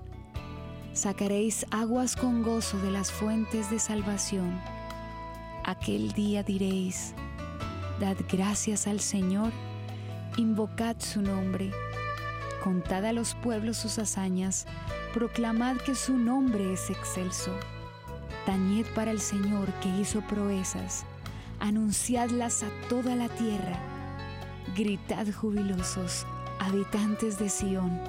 sacaréis 0.92 1.64
aguas 1.70 2.16
con 2.16 2.42
gozo 2.42 2.78
de 2.78 2.90
las 2.90 3.10
fuentes 3.10 3.70
de 3.70 3.78
salvación. 3.78 4.60
Aquel 5.64 6.12
día 6.12 6.42
diréis, 6.42 7.14
Dad 7.98 8.16
gracias 8.30 8.86
al 8.86 9.00
Señor, 9.00 9.52
invocad 10.36 10.96
su 10.98 11.22
nombre, 11.22 11.70
contad 12.62 13.06
a 13.06 13.12
los 13.12 13.34
pueblos 13.36 13.76
sus 13.76 13.98
hazañas, 13.98 14.66
proclamad 15.14 15.76
que 15.76 15.94
su 15.94 16.18
nombre 16.18 16.72
es 16.72 16.90
excelso. 16.90 17.52
Tañed 18.46 18.86
para 18.94 19.12
el 19.12 19.20
Señor 19.20 19.72
que 19.74 19.88
hizo 19.88 20.20
proezas, 20.22 21.04
anunciadlas 21.60 22.64
a 22.64 22.68
toda 22.88 23.14
la 23.14 23.28
tierra. 23.28 23.78
Gritad 24.76 25.26
jubilosos, 25.32 26.26
habitantes 26.58 27.38
de 27.38 27.48
Sión, 27.48 28.00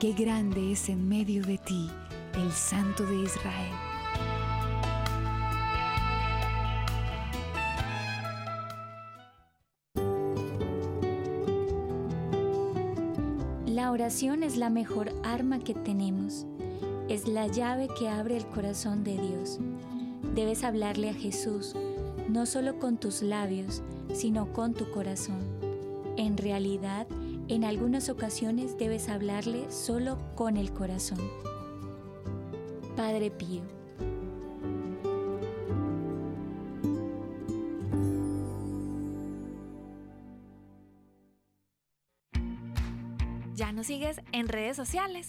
qué 0.00 0.12
grande 0.12 0.72
es 0.72 0.88
en 0.88 1.06
medio 1.06 1.44
de 1.44 1.58
ti 1.58 1.90
el 2.34 2.50
Santo 2.52 3.04
de 3.04 3.16
Israel. 3.16 3.74
La 13.66 13.90
oración 13.90 14.42
es 14.42 14.56
la 14.56 14.70
mejor 14.70 15.12
arma 15.24 15.58
que 15.58 15.74
tenemos. 15.74 16.46
Es 17.08 17.28
la 17.28 17.46
llave 17.46 17.88
que 17.98 18.08
abre 18.08 18.36
el 18.36 18.46
corazón 18.46 19.04
de 19.04 19.18
Dios. 19.18 19.58
Debes 20.34 20.64
hablarle 20.64 21.10
a 21.10 21.14
Jesús, 21.14 21.74
no 22.28 22.46
solo 22.46 22.78
con 22.78 22.96
tus 22.98 23.22
labios, 23.22 23.82
sino 24.14 24.52
con 24.52 24.72
tu 24.72 24.90
corazón. 24.90 25.40
En 26.16 26.36
realidad, 26.36 27.06
en 27.48 27.64
algunas 27.64 28.08
ocasiones 28.08 28.78
debes 28.78 29.08
hablarle 29.08 29.70
solo 29.70 30.16
con 30.34 30.56
el 30.56 30.72
corazón. 30.72 31.18
Padre 32.96 33.30
Pío. 33.30 33.62
¿Ya 43.54 43.72
nos 43.72 43.86
sigues 43.86 44.20
en 44.32 44.48
redes 44.48 44.76
sociales? 44.76 45.28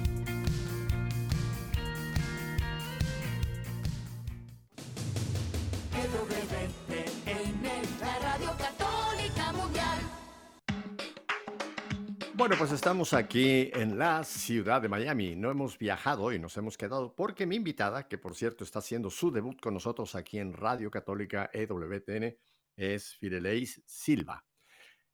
Pues 12.71 12.79
estamos 12.79 13.13
aquí 13.13 13.69
en 13.73 13.99
la 13.99 14.23
ciudad 14.23 14.81
de 14.81 14.87
Miami. 14.87 15.35
No 15.35 15.51
hemos 15.51 15.77
viajado 15.77 16.31
y 16.31 16.39
nos 16.39 16.55
hemos 16.55 16.77
quedado 16.77 17.13
porque 17.13 17.45
mi 17.45 17.57
invitada, 17.57 18.07
que 18.07 18.17
por 18.17 18.33
cierto 18.33 18.63
está 18.63 18.79
haciendo 18.79 19.09
su 19.09 19.29
debut 19.29 19.59
con 19.59 19.73
nosotros 19.73 20.15
aquí 20.15 20.39
en 20.39 20.53
Radio 20.53 20.89
Católica 20.89 21.49
EWTN, 21.51 22.33
es 22.77 23.17
Fireleis 23.17 23.83
Silva. 23.85 24.41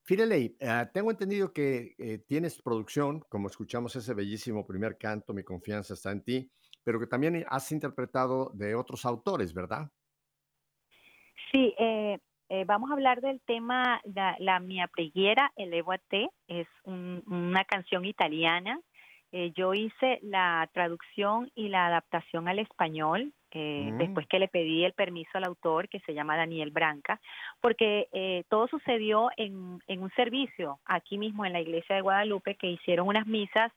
Firelei, 0.03 0.55
eh, 0.59 0.85
tengo 0.93 1.09
entendido 1.09 1.51
que 1.51 1.95
eh, 1.97 2.19
tienes 2.27 2.61
producción, 2.61 3.21
como 3.21 3.47
escuchamos 3.47 3.95
ese 3.95 4.13
bellísimo 4.13 4.63
primer 4.63 4.95
canto, 4.95 5.33
Mi 5.33 5.43
confianza 5.43 5.95
está 5.95 6.11
en 6.11 6.21
ti, 6.21 6.51
pero 6.83 6.99
que 6.99 7.07
también 7.07 7.43
has 7.49 7.71
interpretado 7.71 8.51
de 8.53 8.75
otros 8.75 9.03
autores, 9.03 9.51
¿verdad? 9.51 9.89
Sí, 11.51 11.73
eh, 11.79 12.19
eh, 12.49 12.63
vamos 12.65 12.89
a 12.89 12.93
hablar 12.93 13.21
del 13.21 13.39
tema 13.41 14.01
La, 14.15 14.35
la 14.39 14.59
mia 14.59 14.87
preghiera, 14.87 15.51
Elevo 15.55 15.91
a 15.91 15.97
te, 15.97 16.29
es 16.47 16.67
un- 16.83 17.23
una 17.27 17.63
canción 17.65 18.05
italiana. 18.05 18.79
Eh, 19.33 19.51
yo 19.55 19.73
hice 19.73 20.19
la 20.21 20.69
traducción 20.73 21.51
y 21.53 21.67
la 21.67 21.87
adaptación 21.87 22.47
al 22.47 22.59
español 22.59 23.33
eh, 23.51 23.89
Mm. 23.91 23.97
después 23.97 24.27
que 24.27 24.39
le 24.39 24.47
pedí 24.49 24.83
el 24.85 24.93
permiso 24.93 25.31
al 25.37 25.45
autor, 25.45 25.87
que 25.89 25.99
se 26.01 26.13
llama 26.13 26.35
Daniel 26.37 26.69
Branca, 26.71 27.19
porque 27.61 28.07
eh, 28.11 28.43
todo 28.49 28.67
sucedió 28.67 29.29
en, 29.37 29.79
en 29.87 30.03
un 30.03 30.11
servicio 30.11 30.79
aquí 30.85 31.17
mismo 31.17 31.43
en 31.45 31.53
la 31.53 31.61
iglesia 31.61 31.95
de 31.95 32.01
Guadalupe, 32.01 32.55
que 32.55 32.69
hicieron 32.69 33.07
unas 33.07 33.25
misas 33.25 33.71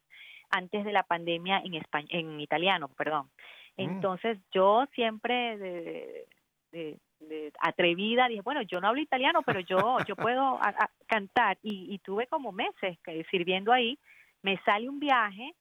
antes 0.50 0.84
de 0.84 0.92
la 0.92 1.04
pandemia 1.04 1.62
en, 1.64 1.72
espa- 1.74 2.04
en 2.10 2.40
italiano, 2.40 2.88
perdón. 2.96 3.30
Mm. 3.76 3.82
Entonces 3.82 4.38
yo 4.52 4.86
siempre 4.94 5.56
de, 5.56 5.70
de- 5.82 6.26
de 6.72 6.98
atrevida 7.60 8.28
dije, 8.28 8.42
bueno, 8.42 8.62
yo 8.62 8.80
no 8.80 8.88
hablo 8.88 9.00
italiano, 9.00 9.42
pero 9.42 9.60
yo 9.60 9.98
yo 10.06 10.16
puedo 10.16 10.58
cantar 11.06 11.58
y, 11.62 11.94
y 11.94 11.98
tuve 11.98 12.26
como 12.26 12.52
meses 12.52 12.98
que, 13.04 13.24
sirviendo 13.30 13.72
ahí, 13.72 13.98
me 14.42 14.58
sale 14.64 14.88
un 14.88 14.98
viaje 14.98 15.54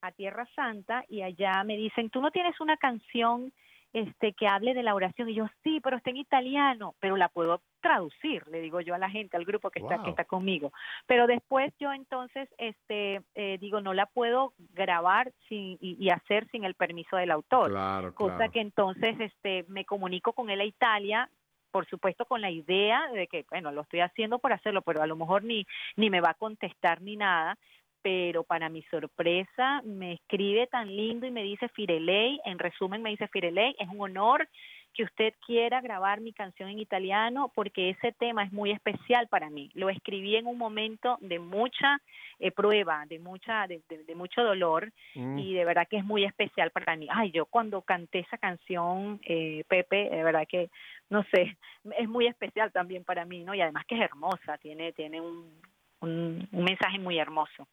a 0.00 0.12
Tierra 0.12 0.46
Santa 0.54 1.04
y 1.08 1.22
allá 1.22 1.62
me 1.64 1.76
dicen, 1.76 2.10
tú 2.10 2.20
no 2.20 2.30
tienes 2.30 2.60
una 2.60 2.76
canción 2.76 3.52
este 3.92 4.32
que 4.32 4.46
hable 4.46 4.74
de 4.74 4.82
la 4.82 4.94
oración 4.94 5.28
y 5.28 5.34
yo 5.34 5.46
sí, 5.62 5.80
pero 5.82 5.96
está 5.96 6.10
en 6.10 6.16
italiano, 6.16 6.94
pero 6.98 7.16
la 7.16 7.28
puedo 7.28 7.62
traducir, 7.82 8.46
le 8.48 8.62
digo 8.62 8.80
yo 8.80 8.94
a 8.94 8.98
la 8.98 9.10
gente, 9.10 9.36
al 9.36 9.44
grupo 9.44 9.70
que 9.70 9.80
está 9.80 10.02
que 10.02 10.10
está 10.10 10.24
conmigo. 10.24 10.72
Pero 11.06 11.26
después 11.26 11.74
yo 11.78 11.92
entonces 11.92 12.48
este 12.56 13.20
eh, 13.34 13.58
digo 13.60 13.82
no 13.82 13.92
la 13.92 14.06
puedo 14.06 14.54
grabar 14.72 15.30
sin, 15.48 15.76
y, 15.80 15.96
y 16.00 16.08
hacer 16.08 16.48
sin 16.50 16.64
el 16.64 16.74
permiso 16.74 17.16
del 17.16 17.30
autor 17.30 17.70
Claro, 17.70 18.14
cosa 18.14 18.36
claro. 18.36 18.52
que 18.52 18.60
entonces 18.60 19.20
este 19.20 19.64
me 19.68 19.84
comunico 19.84 20.32
con 20.32 20.48
él 20.48 20.60
a 20.60 20.64
Italia 20.64 21.28
por 21.70 21.86
supuesto 21.86 22.24
con 22.24 22.40
la 22.40 22.50
idea 22.50 23.10
de 23.12 23.26
que 23.26 23.44
bueno 23.50 23.72
lo 23.72 23.82
estoy 23.82 24.00
haciendo 24.00 24.38
por 24.38 24.52
hacerlo 24.52 24.82
pero 24.82 25.02
a 25.02 25.06
lo 25.06 25.16
mejor 25.16 25.44
ni 25.44 25.66
ni 25.96 26.08
me 26.08 26.20
va 26.20 26.30
a 26.30 26.34
contestar 26.34 27.02
ni 27.02 27.16
nada 27.16 27.58
pero 28.02 28.42
para 28.42 28.68
mi 28.68 28.82
sorpresa 28.84 29.80
me 29.84 30.14
escribe 30.14 30.66
tan 30.66 30.94
lindo 30.94 31.26
y 31.26 31.30
me 31.30 31.42
dice 31.42 31.68
Firelei, 31.68 32.40
en 32.44 32.58
resumen 32.58 33.00
me 33.00 33.10
dice 33.10 33.28
Firelei, 33.28 33.74
es 33.78 33.88
un 33.88 34.00
honor 34.00 34.48
que 34.94 35.04
usted 35.04 35.34
quiera 35.46 35.80
grabar 35.80 36.20
mi 36.20 36.32
canción 36.32 36.68
en 36.68 36.78
italiano 36.78 37.50
porque 37.54 37.90
ese 37.90 38.12
tema 38.12 38.44
es 38.44 38.52
muy 38.52 38.70
especial 38.70 39.28
para 39.28 39.50
mí. 39.50 39.70
Lo 39.74 39.88
escribí 39.88 40.36
en 40.36 40.46
un 40.46 40.58
momento 40.58 41.18
de 41.20 41.38
mucha 41.38 42.00
eh, 42.38 42.50
prueba, 42.50 43.04
de 43.06 43.18
mucha 43.18 43.66
de, 43.66 43.82
de- 43.88 44.04
de 44.04 44.14
mucho 44.14 44.42
dolor 44.42 44.92
Mm. 45.14 45.38
y 45.38 45.54
de 45.54 45.64
verdad 45.64 45.86
que 45.88 45.96
es 45.98 46.04
muy 46.04 46.24
especial 46.24 46.70
para 46.70 46.96
mí. 46.96 47.06
Ay, 47.10 47.30
yo 47.30 47.46
cuando 47.46 47.82
canté 47.82 48.20
esa 48.20 48.38
canción, 48.38 49.20
eh, 49.24 49.64
Pepe, 49.68 50.08
de 50.10 50.22
verdad 50.24 50.46
que, 50.48 50.70
no 51.10 51.22
sé, 51.32 51.56
es 51.98 52.08
muy 52.08 52.26
especial 52.26 52.72
también 52.72 53.04
para 53.04 53.24
mí, 53.24 53.44
¿no? 53.44 53.54
Y 53.54 53.60
además 53.60 53.84
que 53.86 53.94
es 53.96 54.00
hermosa, 54.02 54.58
tiene, 54.58 54.92
tiene 54.92 55.20
un, 55.20 55.60
un, 56.00 56.48
un 56.50 56.64
mensaje 56.64 56.98
muy 56.98 57.18
hermoso. 57.18 57.66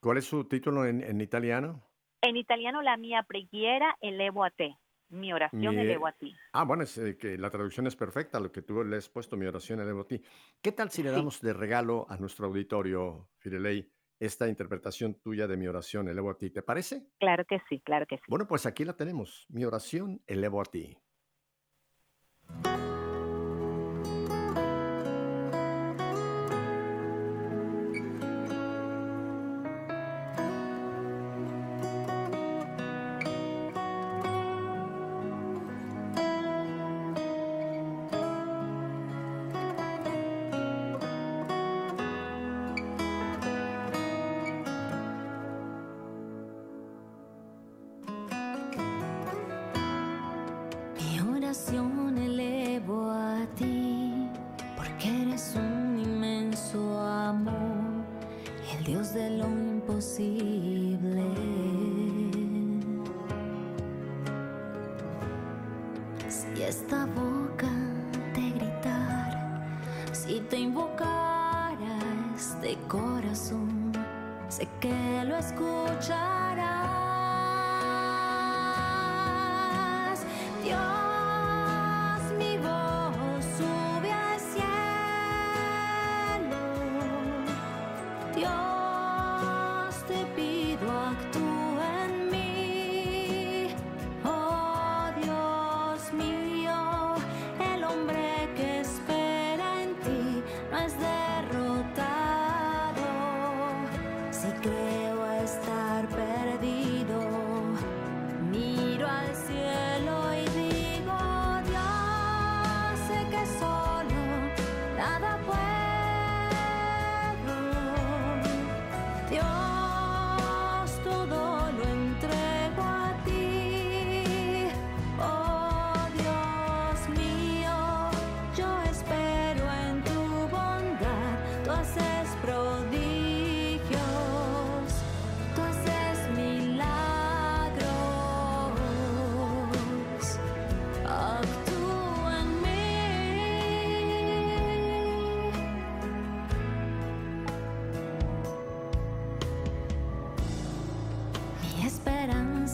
¿Cuál 0.00 0.18
es 0.18 0.26
su 0.26 0.44
título 0.44 0.86
en, 0.86 1.02
en 1.02 1.20
italiano? 1.20 1.82
En 2.22 2.36
italiano, 2.36 2.82
la 2.82 2.96
mia 2.96 3.22
preghiera 3.22 3.96
elevo 4.00 4.44
a 4.44 4.50
te, 4.50 4.76
mi 5.08 5.32
oración 5.32 5.78
Mi- 5.78 5.80
elevo 5.80 6.06
a 6.06 6.12
ti. 6.12 6.40
Ah, 6.52 6.64
bueno, 6.64 6.84
es, 6.84 6.96
eh, 6.98 7.16
que 7.18 7.36
la 7.38 7.50
traducción 7.50 7.86
es 7.86 7.96
perfecta, 7.96 8.40
lo 8.40 8.50
que 8.50 8.62
tú 8.62 8.82
le 8.84 8.96
has 8.96 9.08
puesto, 9.10 9.36
mi 9.36 9.46
oración 9.46 9.80
elevo 9.80 10.02
a 10.02 10.08
ti. 10.08 10.22
¿Qué 10.62 10.72
tal 10.72 10.90
si 10.90 11.02
le 11.02 11.10
Sí. 11.12 11.12
damos 11.12 11.40
de 11.42 11.52
regalo 11.52 12.06
a 12.08 12.16
nuestro 12.16 12.46
auditorio, 12.46 13.30
Firelei, 13.38 13.92
esta 14.18 14.48
interpretación 14.48 15.20
tuya 15.20 15.46
de 15.48 15.56
mi 15.58 15.66
oración 15.68 16.08
elevo 16.08 16.30
a 16.30 16.38
ti? 16.38 16.50
¿Te 16.50 16.62
parece? 16.62 17.10
Claro 17.18 17.44
que 17.44 17.58
sí, 17.68 17.80
claro 17.80 18.06
que 18.06 18.16
sí. 18.24 18.24
Bueno, 18.28 18.46
pues 18.46 18.66
aquí 18.66 18.84
la 18.84 18.96
tenemos, 18.96 19.46
mi 19.48 19.64
oración 19.64 20.22
elevo 20.26 20.60
a 20.60 20.64
ti. 20.64 20.96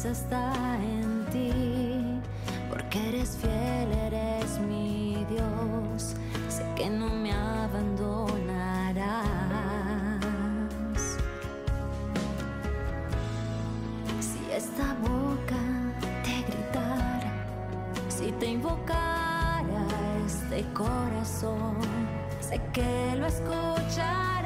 Está 0.04 0.52
en 0.82 1.26
ti, 1.30 2.20
porque 2.68 3.08
eres 3.08 3.36
fiel, 3.36 3.92
eres 3.92 4.58
mi 4.58 5.24
Dios, 5.28 6.14
sé 6.48 6.64
que 6.74 6.90
no 6.90 7.06
me 7.06 7.32
abandonarás. 7.32 9.16
Si 14.20 14.50
esta 14.52 14.94
boca 15.02 15.60
te 16.24 16.42
gritara, 16.50 17.32
si 18.08 18.32
te 18.32 18.46
invocara 18.46 19.86
este 20.26 20.64
corazón, 20.72 21.76
sé 22.40 22.60
que 22.72 23.14
lo 23.16 23.26
escucharás. 23.26 24.41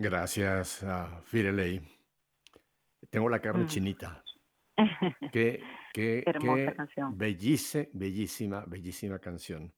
Gracias 0.00 0.84
a 0.84 1.20
Firelei. 1.24 1.82
Tengo 3.10 3.28
la 3.28 3.40
carne 3.40 3.64
mm. 3.64 3.66
chinita. 3.66 4.24
Qué, 5.32 5.60
qué, 5.92 6.22
qué 6.40 6.72
bellísima, 7.14 8.64
bellísima 8.64 9.18
canción. 9.18 9.74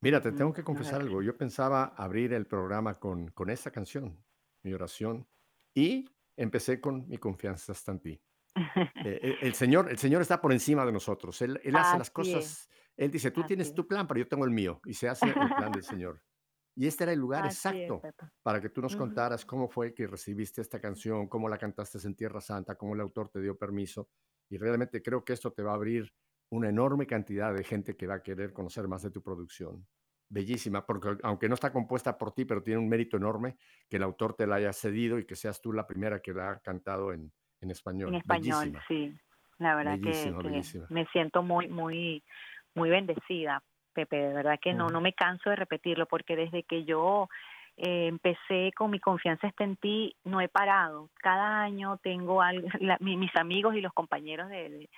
Mira, 0.00 0.20
te 0.20 0.30
tengo 0.30 0.50
mm, 0.50 0.54
que 0.54 0.62
confesar 0.62 1.00
algo. 1.00 1.22
Yo 1.22 1.36
pensaba 1.36 1.86
abrir 1.96 2.32
el 2.34 2.46
programa 2.46 3.00
con, 3.00 3.32
con 3.32 3.50
esta 3.50 3.72
canción, 3.72 4.16
mi 4.62 4.72
oración, 4.72 5.26
y 5.74 6.08
empecé 6.36 6.80
con 6.80 7.08
mi 7.08 7.18
confianza 7.18 7.72
hasta 7.72 7.92
en 7.92 8.00
ti. 8.00 8.22
Eh, 9.04 9.38
el, 9.42 9.54
Señor, 9.54 9.90
el 9.90 9.98
Señor 9.98 10.22
está 10.22 10.40
por 10.40 10.52
encima 10.52 10.86
de 10.86 10.92
nosotros. 10.92 11.42
Él, 11.42 11.58
hace 11.74 11.98
las 11.98 12.10
cosas. 12.10 12.70
Él 12.96 13.10
dice, 13.10 13.32
tú 13.32 13.42
tienes 13.42 13.74
tu 13.74 13.88
plan, 13.88 14.06
pero 14.06 14.20
yo 14.20 14.28
tengo 14.28 14.44
el 14.44 14.52
mío. 14.52 14.80
Y 14.84 14.94
se 14.94 15.08
hace 15.08 15.26
el 15.26 15.32
plan 15.32 15.72
del 15.72 15.82
Señor. 15.82 16.22
Y 16.74 16.86
este 16.86 17.04
era 17.04 17.12
el 17.12 17.18
lugar 17.18 17.44
exacto 17.44 18.00
para 18.42 18.60
que 18.60 18.70
tú 18.70 18.80
nos 18.80 18.96
contaras 18.96 19.44
cómo 19.44 19.68
fue 19.68 19.94
que 19.94 20.06
recibiste 20.06 20.60
esta 20.60 20.80
canción, 20.80 21.28
cómo 21.28 21.48
la 21.48 21.58
cantaste 21.58 21.98
en 22.06 22.14
Tierra 22.14 22.40
Santa, 22.40 22.76
cómo 22.76 22.94
el 22.94 23.00
autor 23.00 23.28
te 23.28 23.40
dio 23.40 23.56
permiso. 23.56 24.08
Y 24.48 24.56
realmente 24.56 25.02
creo 25.02 25.24
que 25.24 25.34
esto 25.34 25.52
te 25.52 25.62
va 25.62 25.72
a 25.72 25.74
abrir 25.74 26.12
una 26.50 26.68
enorme 26.68 27.06
cantidad 27.06 27.54
de 27.54 27.64
gente 27.64 27.96
que 27.96 28.06
va 28.06 28.16
a 28.16 28.22
querer 28.22 28.52
conocer 28.52 28.88
más 28.88 29.02
de 29.02 29.10
tu 29.10 29.22
producción. 29.22 29.86
Bellísima, 30.28 30.86
porque 30.86 31.16
aunque 31.22 31.48
no 31.48 31.54
está 31.54 31.70
compuesta 31.70 32.16
por 32.16 32.32
ti, 32.32 32.46
pero 32.46 32.62
tiene 32.62 32.80
un 32.80 32.88
mérito 32.88 33.18
enorme 33.18 33.56
que 33.88 33.96
el 33.96 34.02
autor 34.02 34.34
te 34.34 34.46
la 34.46 34.56
haya 34.56 34.72
cedido 34.72 35.18
y 35.18 35.26
que 35.26 35.36
seas 35.36 35.60
tú 35.60 35.74
la 35.74 35.86
primera 35.86 36.20
que 36.20 36.32
la 36.32 36.52
ha 36.52 36.60
cantado 36.60 37.12
en, 37.12 37.30
en 37.60 37.70
español. 37.70 38.08
En 38.08 38.14
español, 38.16 38.78
sí. 38.88 39.14
La 39.58 39.76
verdad 39.76 39.98
que, 40.02 40.32
me 40.88 41.06
siento 41.06 41.42
muy, 41.42 41.68
muy, 41.68 42.24
muy 42.74 42.90
bendecida 42.90 43.62
Pepe, 43.92 44.16
de 44.16 44.34
verdad 44.34 44.58
que 44.60 44.74
no, 44.74 44.88
no 44.88 45.00
me 45.00 45.12
canso 45.12 45.50
de 45.50 45.56
repetirlo, 45.56 46.06
porque 46.06 46.36
desde 46.36 46.62
que 46.62 46.84
yo 46.84 47.28
eh, 47.76 48.06
empecé 48.08 48.72
con 48.76 48.90
mi 48.90 49.00
confianza 49.00 49.46
está 49.46 49.64
en 49.64 49.76
ti, 49.76 50.16
no 50.24 50.40
he 50.40 50.48
parado. 50.48 51.08
Cada 51.20 51.62
año 51.62 51.98
tengo 51.98 52.42
algo, 52.42 52.68
mis 53.00 53.36
amigos 53.36 53.74
y 53.74 53.80
los 53.80 53.92
compañeros 53.92 54.48
de, 54.48 54.88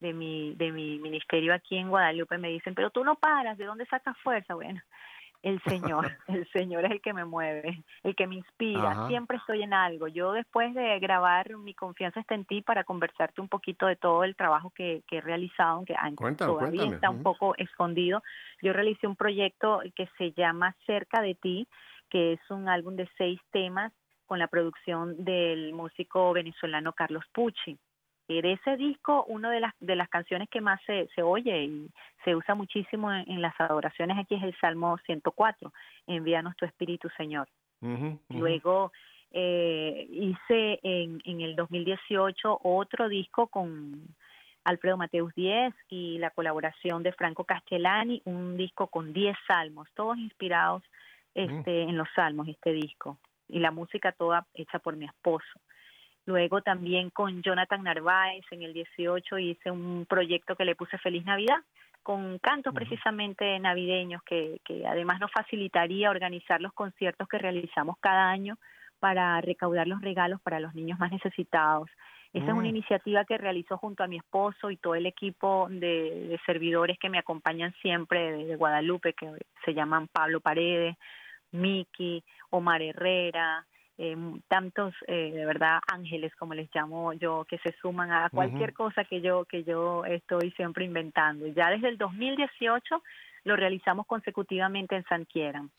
de, 0.00 0.12
mi, 0.12 0.54
de 0.54 0.72
mi 0.72 0.98
ministerio 0.98 1.54
aquí 1.54 1.76
en 1.76 1.88
Guadalupe 1.88 2.38
me 2.38 2.48
dicen, 2.48 2.74
pero 2.74 2.90
tú 2.90 3.04
no 3.04 3.16
paras, 3.16 3.56
¿de 3.58 3.64
dónde 3.64 3.86
sacas 3.86 4.16
fuerza? 4.18 4.54
Bueno, 4.54 4.80
el 5.44 5.60
Señor, 5.62 6.10
el 6.28 6.50
Señor 6.52 6.86
es 6.86 6.90
el 6.90 7.00
que 7.02 7.12
me 7.12 7.24
mueve, 7.24 7.84
el 8.02 8.16
que 8.16 8.26
me 8.26 8.36
inspira, 8.36 9.06
siempre 9.08 9.36
estoy 9.36 9.62
en 9.62 9.74
algo. 9.74 10.08
Yo 10.08 10.32
después 10.32 10.74
de 10.74 10.98
grabar 10.98 11.56
Mi 11.58 11.74
confianza 11.74 12.20
está 12.20 12.34
en 12.34 12.46
ti 12.46 12.62
para 12.62 12.84
conversarte 12.84 13.40
un 13.40 13.48
poquito 13.48 13.86
de 13.86 13.96
todo 13.96 14.24
el 14.24 14.34
trabajo 14.34 14.72
que, 14.74 15.02
he 15.10 15.20
realizado, 15.20 15.84
aunque 15.98 16.34
todavía 16.36 16.86
está 16.86 17.10
un 17.10 17.22
poco 17.22 17.54
escondido, 17.56 18.22
yo 18.62 18.72
realicé 18.72 19.06
un 19.06 19.16
proyecto 19.16 19.80
que 19.94 20.08
se 20.18 20.32
llama 20.32 20.74
Cerca 20.86 21.20
de 21.20 21.34
ti, 21.34 21.68
que 22.08 22.32
es 22.32 22.40
un 22.50 22.68
álbum 22.68 22.96
de 22.96 23.08
seis 23.16 23.38
temas 23.52 23.92
con 24.26 24.38
la 24.38 24.48
producción 24.48 25.24
del 25.24 25.74
músico 25.74 26.32
venezolano 26.32 26.92
Carlos 26.94 27.24
Pucci 27.32 27.78
de 28.28 28.52
ese 28.52 28.76
disco, 28.76 29.24
una 29.28 29.50
de 29.50 29.60
las, 29.60 29.74
de 29.80 29.96
las 29.96 30.08
canciones 30.08 30.48
que 30.48 30.60
más 30.60 30.80
se, 30.86 31.08
se 31.14 31.22
oye 31.22 31.64
y 31.64 31.90
se 32.24 32.34
usa 32.34 32.54
muchísimo 32.54 33.12
en, 33.12 33.42
las 33.42 33.54
adoraciones 33.60 34.18
aquí 34.18 34.34
es 34.34 34.42
el 34.42 34.56
Salmo 34.60 34.98
104, 35.04 35.72
Envíanos 36.06 36.56
tu 36.56 36.64
Espíritu, 36.64 37.08
Señor. 37.16 37.48
Luego 38.30 38.92
eh, 39.30 40.06
hice 40.10 40.80
en, 40.82 41.20
en 41.24 41.42
el 41.42 41.54
2018 41.54 42.60
otro 42.62 43.08
disco 43.08 43.48
con 43.48 44.14
Alfredo 44.64 44.96
Mateus 44.96 45.34
10 45.34 45.74
y 45.90 46.18
la 46.18 46.30
colaboración 46.30 47.02
de 47.02 47.12
Franco 47.12 47.44
Castellani, 47.44 48.22
un 48.24 48.56
disco 48.56 48.86
con 48.86 49.12
10 49.12 49.36
salmos, 49.46 49.88
todos 49.94 50.16
inspirados 50.16 50.82
este, 51.34 51.82
en 51.82 51.96
los 51.96 52.08
salmos, 52.14 52.48
este 52.48 52.72
disco. 52.72 53.18
Y 53.48 53.58
la 53.58 53.70
música 53.70 54.12
toda 54.12 54.46
hecha 54.54 54.78
por 54.78 54.96
mi 54.96 55.04
esposo. 55.04 55.60
Luego 56.26 56.62
también 56.62 57.10
con 57.10 57.42
Jonathan 57.42 57.82
Narváez 57.82 58.44
en 58.50 58.62
el 58.62 58.72
18 58.72 59.38
hice 59.38 59.70
un 59.70 60.06
proyecto 60.08 60.56
que 60.56 60.64
le 60.64 60.74
puse 60.74 60.98
Feliz 60.98 61.24
Navidad 61.24 61.58
con 62.02 62.38
cantos 62.38 62.74
precisamente 62.74 63.58
navideños 63.58 64.22
que, 64.24 64.60
que 64.64 64.86
además 64.86 65.20
nos 65.20 65.32
facilitaría 65.32 66.10
organizar 66.10 66.60
los 66.60 66.72
conciertos 66.74 67.26
que 67.28 67.38
realizamos 67.38 67.96
cada 67.98 68.28
año 68.28 68.58
para 69.00 69.40
recaudar 69.40 69.86
los 69.86 70.02
regalos 70.02 70.40
para 70.42 70.60
los 70.60 70.74
niños 70.74 70.98
más 70.98 71.10
necesitados. 71.10 71.90
Esa 72.34 72.46
es 72.46 72.52
una 72.52 72.62
mm. 72.62 72.76
iniciativa 72.76 73.24
que 73.24 73.38
realizó 73.38 73.78
junto 73.78 74.02
a 74.02 74.06
mi 74.06 74.16
esposo 74.16 74.70
y 74.70 74.76
todo 74.76 74.96
el 74.96 75.06
equipo 75.06 75.68
de, 75.70 76.38
servidores 76.44 76.98
que 76.98 77.08
me 77.08 77.18
acompañan 77.18 77.72
siempre 77.80 78.32
de, 78.32 78.44
de, 78.46 78.56
Guadalupe, 78.56 79.14
que 79.14 79.30
se 79.64 79.72
llaman 79.72 80.08
Pablo 80.08 80.40
Paredes, 80.40 80.96
Miki, 81.52 82.24
Omar 82.50 82.82
Herrera, 82.82 83.64
eh, 83.96 84.16
tantos 84.48 84.92
eh, 85.06 85.30
de 85.32 85.46
verdad 85.46 85.78
ángeles 85.86 86.34
como 86.34 86.54
les 86.54 86.68
llamo 86.74 87.12
yo 87.12 87.44
que 87.48 87.58
se 87.58 87.72
suman 87.80 88.10
a 88.10 88.28
cualquier 88.28 88.72
cosa 88.72 89.04
que 89.04 89.20
yo 89.20 89.44
que 89.44 89.62
yo 89.62 90.04
estoy 90.04 90.50
siempre 90.52 90.84
inventando. 90.84 91.46
Ya 91.48 91.70
desde 91.70 91.88
el 91.88 91.98
2018 91.98 93.02
lo 93.44 93.56
realizamos 93.56 94.06
consecutivamente 94.06 94.96
en 94.96 95.04
San 95.04 95.24
Quieran. 95.26 95.70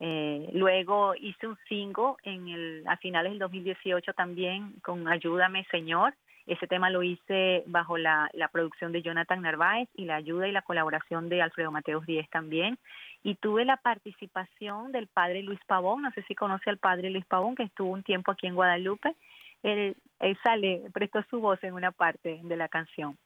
Eh, 0.00 0.50
luego 0.52 1.14
hice 1.14 1.46
un 1.46 1.56
single 1.68 2.14
en 2.24 2.48
el 2.48 2.84
a 2.86 2.96
finales 2.98 3.32
del 3.32 3.38
2018 3.38 4.12
también 4.12 4.74
con 4.82 5.08
Ayúdame 5.08 5.64
Señor. 5.70 6.14
Ese 6.44 6.66
tema 6.66 6.90
lo 6.90 7.02
hice 7.04 7.62
bajo 7.66 7.96
la, 7.96 8.28
la 8.32 8.48
producción 8.48 8.90
de 8.90 9.00
Jonathan 9.00 9.40
Narváez 9.40 9.88
y 9.94 10.04
la 10.06 10.16
ayuda 10.16 10.48
y 10.48 10.52
la 10.52 10.62
colaboración 10.62 11.28
de 11.28 11.40
Alfredo 11.40 11.70
Mateos 11.70 12.04
Díez 12.04 12.28
también 12.30 12.78
y 13.22 13.36
tuve 13.36 13.64
la 13.64 13.76
participación 13.76 14.90
del 14.92 15.06
padre 15.06 15.42
Luis 15.42 15.60
Pavón, 15.66 16.02
no 16.02 16.10
sé 16.12 16.22
si 16.22 16.34
conoce 16.34 16.70
al 16.70 16.78
padre 16.78 17.10
Luis 17.10 17.24
Pavón, 17.26 17.54
que 17.54 17.62
estuvo 17.62 17.90
un 17.90 18.02
tiempo 18.02 18.32
aquí 18.32 18.46
en 18.46 18.54
Guadalupe, 18.54 19.14
él, 19.62 19.96
sale, 20.42 20.82
prestó 20.92 21.22
su 21.30 21.40
voz 21.40 21.62
en 21.62 21.74
una 21.74 21.92
parte 21.92 22.40
de 22.42 22.56
la 22.56 22.68
canción. 22.68 23.16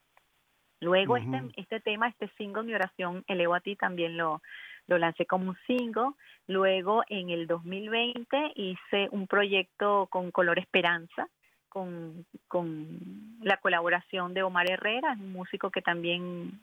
Luego 0.81 1.17
este, 1.17 1.41
este 1.57 1.81
tema, 1.81 2.09
este 2.09 2.29
single, 2.37 2.65
Mi 2.65 2.75
oración, 2.75 3.25
elevo 3.27 3.55
a 3.55 3.61
ti, 3.61 3.77
también 3.77 4.19
lo, 4.19 4.43
lo 4.87 4.99
lancé 4.99 5.25
como 5.25 5.51
un 5.51 5.57
single. 5.67 6.11
Luego 6.47 7.03
en 7.09 7.31
el 7.31 7.47
2020 7.47 8.53
hice 8.55 9.09
un 9.11 9.27
proyecto 9.27 10.07
con 10.11 10.31
Color 10.31 10.59
Esperanza, 10.59 11.29
con, 11.71 12.27
con 12.49 13.39
la 13.41 13.57
colaboración 13.57 14.35
de 14.35 14.43
Omar 14.43 14.71
Herrera, 14.71 15.17
un 15.19 15.33
músico 15.33 15.71
que 15.71 15.81
también 15.81 16.61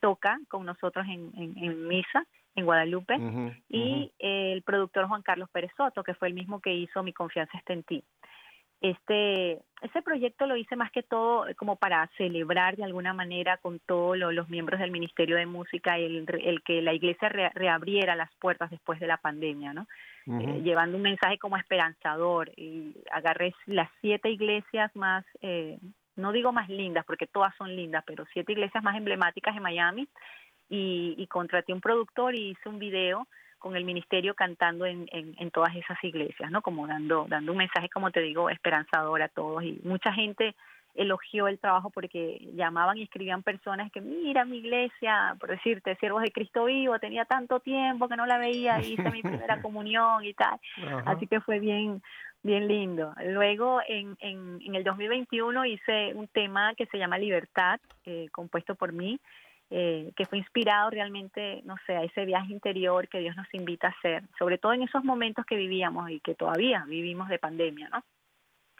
toca 0.00 0.40
con 0.48 0.64
nosotros 0.64 1.06
en, 1.06 1.30
en 1.36 1.86
misa 1.86 2.26
en 2.54 2.64
Guadalupe, 2.64 3.16
y 3.68 4.12
el 4.18 4.62
productor 4.62 5.06
Juan 5.06 5.22
Carlos 5.22 5.48
Pérez 5.50 5.70
Soto, 5.76 6.02
que 6.02 6.14
fue 6.14 6.28
el 6.28 6.34
mismo 6.34 6.60
que 6.60 6.74
hizo 6.74 7.02
Mi 7.02 7.12
confianza 7.12 7.56
está 7.56 7.72
en 7.72 7.82
ti. 7.84 8.04
Este, 8.80 9.60
ese 9.82 10.00
proyecto 10.02 10.46
lo 10.46 10.56
hice 10.56 10.74
más 10.74 10.90
que 10.90 11.02
todo 11.02 11.44
como 11.58 11.76
para 11.76 12.08
celebrar 12.16 12.76
de 12.76 12.84
alguna 12.84 13.12
manera 13.12 13.58
con 13.58 13.78
todos 13.80 14.16
los 14.16 14.48
miembros 14.48 14.80
del 14.80 14.90
Ministerio 14.90 15.36
de 15.36 15.44
Música 15.44 15.98
el, 15.98 16.24
el 16.42 16.62
que 16.62 16.80
la 16.80 16.94
iglesia 16.94 17.28
reabriera 17.28 18.16
las 18.16 18.34
puertas 18.36 18.70
después 18.70 18.98
de 18.98 19.06
la 19.06 19.18
pandemia, 19.18 19.74
¿no? 19.74 19.86
Eh, 20.26 20.62
llevando 20.62 20.96
un 20.96 21.02
mensaje 21.02 21.38
como 21.38 21.56
esperanzador 21.56 22.52
y 22.56 22.94
agarré 23.10 23.52
las 23.66 23.90
siete 24.00 24.30
iglesias 24.30 24.94
más, 24.94 25.24
eh, 25.42 25.78
no 26.16 26.32
digo 26.32 26.52
más 26.52 26.68
lindas 26.68 27.04
porque 27.04 27.26
todas 27.26 27.54
son 27.56 27.74
lindas, 27.74 28.04
pero 28.06 28.24
siete 28.32 28.52
iglesias 28.52 28.82
más 28.82 28.96
emblemáticas 28.96 29.56
en 29.56 29.62
Miami 29.62 30.08
y, 30.70 31.14
y 31.18 31.26
contraté 31.26 31.74
un 31.74 31.80
productor 31.82 32.34
y 32.34 32.50
hice 32.50 32.68
un 32.68 32.78
video 32.78 33.26
con 33.58 33.76
el 33.76 33.84
ministerio 33.84 34.34
cantando 34.34 34.86
en, 34.86 35.06
en, 35.12 35.50
todas 35.50 35.76
esas 35.76 36.02
iglesias, 36.02 36.50
¿no? 36.50 36.62
Como 36.62 36.86
dando, 36.86 37.26
dando 37.28 37.52
un 37.52 37.58
mensaje, 37.58 37.90
como 37.90 38.10
te 38.10 38.20
digo, 38.20 38.48
esperanzador 38.48 39.20
a 39.20 39.28
todos. 39.28 39.62
Y 39.62 39.78
mucha 39.84 40.14
gente 40.14 40.56
elogió 40.94 41.46
el 41.46 41.58
trabajo 41.58 41.90
porque 41.90 42.38
llamaban 42.54 42.96
y 42.96 43.02
escribían 43.02 43.42
personas 43.42 43.92
que, 43.92 44.00
mira, 44.00 44.46
mi 44.46 44.58
iglesia, 44.58 45.36
por 45.38 45.50
decirte, 45.50 45.94
siervos 45.96 46.22
de 46.22 46.32
Cristo 46.32 46.64
vivo, 46.64 46.98
tenía 46.98 47.26
tanto 47.26 47.60
tiempo 47.60 48.08
que 48.08 48.16
no 48.16 48.24
la 48.24 48.38
veía, 48.38 48.80
hice 48.80 49.10
mi 49.10 49.20
primera 49.20 49.60
comunión 49.62 50.24
y 50.24 50.32
tal. 50.32 50.58
Así 51.04 51.26
que 51.26 51.40
fue 51.42 51.60
bien, 51.60 52.02
bien 52.42 52.66
lindo. 52.66 53.12
Luego, 53.26 53.80
en, 53.86 54.16
en, 54.20 54.58
en 54.64 54.74
el 54.74 54.84
2021 54.84 55.66
hice 55.66 56.14
un 56.14 56.28
tema 56.28 56.74
que 56.74 56.86
se 56.86 56.96
llama 56.96 57.18
Libertad, 57.18 57.78
eh, 58.06 58.28
compuesto 58.32 58.74
por 58.74 58.92
mí, 58.92 59.20
eh, 59.70 60.12
que 60.16 60.26
fue 60.26 60.38
inspirado 60.38 60.90
realmente, 60.90 61.62
no 61.64 61.76
sé, 61.86 61.96
a 61.96 62.02
ese 62.02 62.24
viaje 62.24 62.52
interior 62.52 63.06
que 63.08 63.20
Dios 63.20 63.36
nos 63.36 63.46
invita 63.54 63.86
a 63.86 63.90
hacer, 63.90 64.24
sobre 64.36 64.58
todo 64.58 64.72
en 64.72 64.82
esos 64.82 65.04
momentos 65.04 65.46
que 65.46 65.54
vivíamos 65.54 66.10
y 66.10 66.18
que 66.18 66.34
todavía 66.34 66.84
vivimos 66.88 67.28
de 67.28 67.38
pandemia, 67.38 67.88
¿no? 67.88 68.02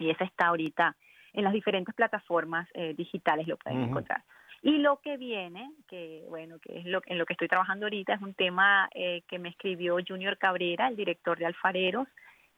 Y 0.00 0.10
esa 0.10 0.24
está 0.24 0.48
ahorita 0.48 0.96
en 1.32 1.44
las 1.44 1.52
diferentes 1.52 1.94
plataformas 1.94 2.68
eh, 2.74 2.94
digitales, 2.94 3.46
lo 3.46 3.56
pueden 3.56 3.82
encontrar. 3.82 4.24
Y 4.62 4.78
lo 4.78 5.00
que 5.00 5.16
viene, 5.16 5.70
que 5.86 6.24
bueno, 6.28 6.58
que 6.58 6.80
es 6.80 6.84
lo, 6.86 7.00
en 7.06 7.18
lo 7.18 7.24
que 7.24 7.34
estoy 7.34 7.46
trabajando 7.46 7.86
ahorita, 7.86 8.14
es 8.14 8.20
un 8.20 8.34
tema 8.34 8.90
eh, 8.92 9.22
que 9.28 9.38
me 9.38 9.50
escribió 9.50 9.96
Junior 10.06 10.38
Cabrera, 10.38 10.88
el 10.88 10.96
director 10.96 11.38
de 11.38 11.46
Alfareros, 11.46 12.08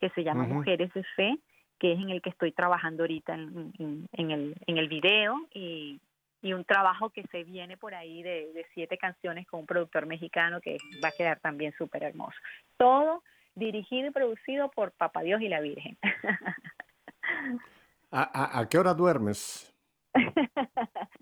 que 0.01 0.09
se 0.11 0.25
llama 0.25 0.45
Mujeres 0.45 0.93
de 0.95 1.05
Fe, 1.17 1.39
que 1.79 1.93
es 1.93 2.01
en 2.01 2.11
el 2.11 2.23
que 2.23 2.31
estoy 2.31 2.53
trabajando 2.53 3.03
ahorita 3.03 3.35
en, 3.35 4.09
en, 4.13 4.31
el, 4.31 4.55
en 4.67 4.79
el 4.79 4.89
video 4.89 5.37
y 5.53 6.01
y 6.43 6.53
un 6.53 6.65
trabajo 6.65 7.11
que 7.11 7.23
se 7.31 7.45
viene 7.45 7.77
por 7.77 7.95
ahí 7.95 8.23
de, 8.23 8.67
siete 8.75 8.99
canciones 8.99 9.47
con 9.47 9.61
un 9.61 9.67
productor 9.67 10.07
mexicano 10.07 10.61
que 10.61 10.77
va 11.03 11.09
a 11.09 11.13
quedar 11.13 11.41
también 11.41 11.73
súper 11.79 12.03
hermoso. 12.03 12.37
Todo 12.77 13.23
dirigido 13.55 14.09
y 14.09 14.11
producido 14.11 14.71
por 14.71 14.93
Papá 14.93 15.23
Dios 15.23 15.41
y 15.41 15.49
la 15.49 15.61
Virgen. 15.61 15.97
a 18.11 18.67
qué 18.69 18.79
hora 18.79 18.93
duermes? 18.93 19.73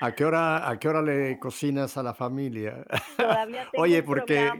¿A 0.00 0.14
qué 0.14 0.24
hora, 0.24 0.68
a 0.68 0.78
qué 0.78 0.88
hora 0.88 1.02
le 1.02 1.38
cocinas 1.38 1.96
a 1.96 2.02
la 2.02 2.14
familia? 2.14 2.84
Todavía 3.16 3.66
tengo 3.72 3.82
Oye, 3.82 4.02
porque 4.02 4.50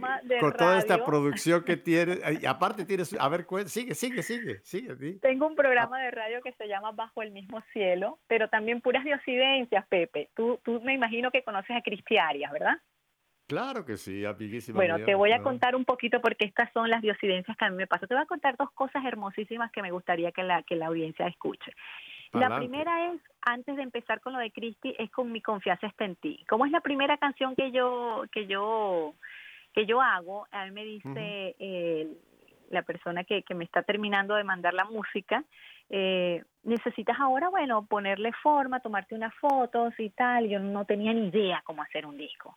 con 0.41 0.53
toda 0.53 0.78
esta 0.78 1.05
producción 1.05 1.64
que 1.64 1.76
tienes, 1.76 2.20
y 2.41 2.47
aparte 2.47 2.84
tienes, 2.84 3.14
a 3.18 3.28
ver, 3.28 3.47
sigue, 3.66 3.95
sigue, 3.95 4.22
sigue, 4.22 4.61
sigue. 4.62 5.18
Tengo 5.20 5.47
un 5.47 5.55
programa 5.55 6.01
de 6.01 6.11
radio 6.11 6.41
que 6.43 6.53
se 6.53 6.66
llama 6.66 6.93
Bajo 6.93 7.22
el 7.22 7.32
mismo 7.32 7.62
cielo, 7.72 8.18
pero 8.26 8.49
también 8.49 8.80
puras 8.80 9.05
diosidencias, 9.05 9.87
Pepe. 9.89 10.30
Tú, 10.34 10.59
tú 10.64 10.80
me 10.82 10.95
imagino 10.95 11.30
que 11.30 11.43
conoces 11.43 11.76
a 11.76 11.82
Cristiarias, 11.82 12.51
¿verdad? 12.53 12.76
Claro 13.47 13.84
que 13.84 13.97
sí, 13.97 14.24
amiguísima. 14.24 14.76
Bueno, 14.76 15.05
te 15.05 15.14
voy 15.14 15.30
a 15.30 15.41
contar 15.41 15.76
un 15.76 15.84
poquito 15.84 16.20
porque 16.20 16.47
estas 16.47 16.72
son 16.72 16.91
las 16.91 17.01
diosidencias 17.01 17.57
que 17.57 17.64
a 17.64 17.70
mí 17.70 17.76
me 17.76 17.87
pasan. 17.87 18.09
Te 18.09 18.14
voy 18.14 18.24
a 18.24 18.26
contar 18.26 18.57
dos 18.57 18.72
cosas 18.72 19.05
hermosísimas 19.05 19.70
que 19.70 19.82
me 19.82 19.93
gustaría 19.93 20.32
que 20.32 20.43
la, 20.43 20.64
que 20.64 20.74
la 20.74 20.87
audiencia 20.87 21.28
escuche. 21.28 21.72
La 22.33 22.57
primera 22.57 23.12
es, 23.12 23.20
antes 23.43 23.77
de 23.77 23.83
empezar 23.83 24.20
con 24.20 24.33
lo 24.33 24.39
de 24.39 24.51
Cristi, 24.51 24.95
es 24.99 25.11
con 25.11 25.33
mi 25.33 25.41
confianza 25.41 25.87
está 25.87 26.05
en 26.05 26.16
ti. 26.16 26.45
Como 26.49 26.66
es 26.66 26.72
la 26.72 26.81
primera 26.81 27.16
canción 27.16 27.55
que 27.55 27.70
yo, 27.70 28.24
que 28.33 28.47
yo, 28.47 29.14
que 29.72 29.87
yo 29.87 30.01
hago, 30.01 30.47
a 30.51 30.64
mí 30.66 30.70
me 30.72 30.85
dice 30.85 31.57
eh, 31.59 32.09
la 32.70 32.83
persona 32.83 33.24
que, 33.24 33.43
que 33.43 33.55
me 33.55 33.64
está 33.64 33.83
terminando 33.83 34.35
de 34.35 34.45
mandar 34.45 34.74
la 34.74 34.85
música, 34.85 35.45
eh, 35.89 36.43
necesitas 36.64 37.18
ahora, 37.20 37.49
bueno, 37.49 37.87
ponerle 37.87 38.33
forma, 38.43 38.81
tomarte 38.81 39.14
unas 39.14 39.35
fotos 39.35 39.95
y 39.99 40.11
tal. 40.11 40.49
Yo 40.49 40.59
no 40.59 40.85
tenía 40.85 41.12
ni 41.12 41.29
idea 41.29 41.62
cómo 41.64 41.83
hacer 41.83 42.07
un 42.07 42.16
disco. 42.16 42.57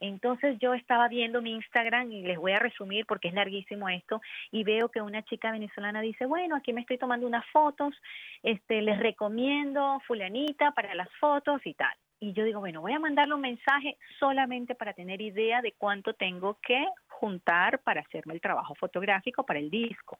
Entonces 0.00 0.58
yo 0.58 0.74
estaba 0.74 1.08
viendo 1.08 1.40
mi 1.42 1.52
Instagram 1.52 2.10
y 2.12 2.22
les 2.22 2.38
voy 2.38 2.52
a 2.52 2.58
resumir 2.58 3.06
porque 3.06 3.28
es 3.28 3.34
larguísimo 3.34 3.88
esto 3.88 4.20
y 4.50 4.64
veo 4.64 4.90
que 4.90 5.00
una 5.00 5.22
chica 5.22 5.52
venezolana 5.52 6.00
dice, 6.00 6.26
bueno, 6.26 6.56
aquí 6.56 6.72
me 6.72 6.80
estoy 6.80 6.98
tomando 6.98 7.26
unas 7.26 7.46
fotos, 7.50 7.94
este, 8.42 8.82
les 8.82 8.98
recomiendo 8.98 10.00
fulanita 10.06 10.72
para 10.72 10.94
las 10.94 11.08
fotos 11.20 11.60
y 11.64 11.74
tal. 11.74 11.94
Y 12.20 12.32
yo 12.32 12.44
digo, 12.44 12.60
bueno, 12.60 12.80
voy 12.80 12.92
a 12.92 12.98
mandarle 12.98 13.34
un 13.34 13.40
mensaje 13.40 13.98
solamente 14.18 14.74
para 14.74 14.94
tener 14.94 15.20
idea 15.20 15.60
de 15.60 15.72
cuánto 15.72 16.14
tengo 16.14 16.58
que 16.62 16.86
juntar 17.08 17.80
para 17.80 18.00
hacerme 18.00 18.34
el 18.34 18.40
trabajo 18.40 18.74
fotográfico 18.74 19.44
para 19.44 19.58
el 19.58 19.70
disco. 19.70 20.18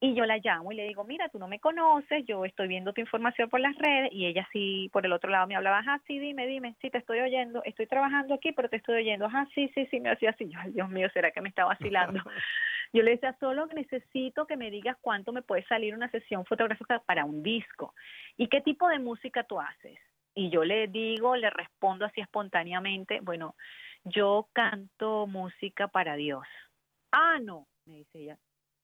Y 0.00 0.14
yo 0.14 0.24
la 0.24 0.38
llamo 0.38 0.72
y 0.72 0.76
le 0.76 0.88
digo, 0.88 1.04
mira, 1.04 1.28
tú 1.28 1.38
no 1.38 1.46
me 1.46 1.60
conoces, 1.60 2.24
yo 2.26 2.44
estoy 2.44 2.68
viendo 2.68 2.92
tu 2.92 3.00
información 3.00 3.50
por 3.50 3.60
las 3.60 3.76
redes 3.76 4.10
y 4.12 4.26
ella 4.26 4.48
sí, 4.52 4.88
por 4.92 5.04
el 5.04 5.12
otro 5.12 5.30
lado 5.30 5.46
me 5.46 5.56
hablaba, 5.56 5.82
ah, 5.86 6.00
sí, 6.06 6.18
dime, 6.18 6.46
dime, 6.46 6.74
sí, 6.80 6.90
te 6.90 6.98
estoy 6.98 7.20
oyendo, 7.20 7.62
estoy 7.64 7.86
trabajando 7.86 8.34
aquí, 8.34 8.52
pero 8.52 8.68
te 8.68 8.76
estoy 8.76 8.96
oyendo, 9.02 9.28
ah, 9.30 9.46
sí, 9.54 9.70
sí, 9.74 9.86
sí, 9.90 10.00
me 10.00 10.10
hacía 10.10 10.30
así, 10.30 10.48
yo, 10.48 10.58
ay, 10.60 10.72
Dios 10.72 10.88
mío, 10.88 11.08
¿será 11.12 11.30
que 11.30 11.40
me 11.40 11.50
está 11.50 11.64
vacilando? 11.64 12.20
yo 12.92 13.02
le 13.02 13.12
decía, 13.12 13.36
solo 13.38 13.66
necesito 13.66 14.46
que 14.46 14.56
me 14.56 14.70
digas 14.70 14.96
cuánto 15.00 15.32
me 15.32 15.42
puede 15.42 15.64
salir 15.66 15.94
una 15.94 16.10
sesión 16.10 16.44
fotográfica 16.46 17.00
para 17.00 17.24
un 17.24 17.42
disco 17.42 17.94
y 18.36 18.48
qué 18.48 18.60
tipo 18.60 18.88
de 18.88 18.98
música 18.98 19.44
tú 19.44 19.60
haces. 19.60 19.98
Y 20.34 20.48
yo 20.48 20.64
le 20.64 20.86
digo, 20.86 21.36
le 21.36 21.50
respondo 21.50 22.04
así 22.06 22.20
espontáneamente, 22.20 23.20
bueno, 23.20 23.56
yo 24.04 24.48
canto 24.52 25.26
música 25.26 25.88
para 25.88 26.14
Dios. 26.14 26.44
Ah, 27.12 27.38
no, 27.42 27.66
me 27.84 27.96
dice 27.96 28.18
ella, 28.20 28.38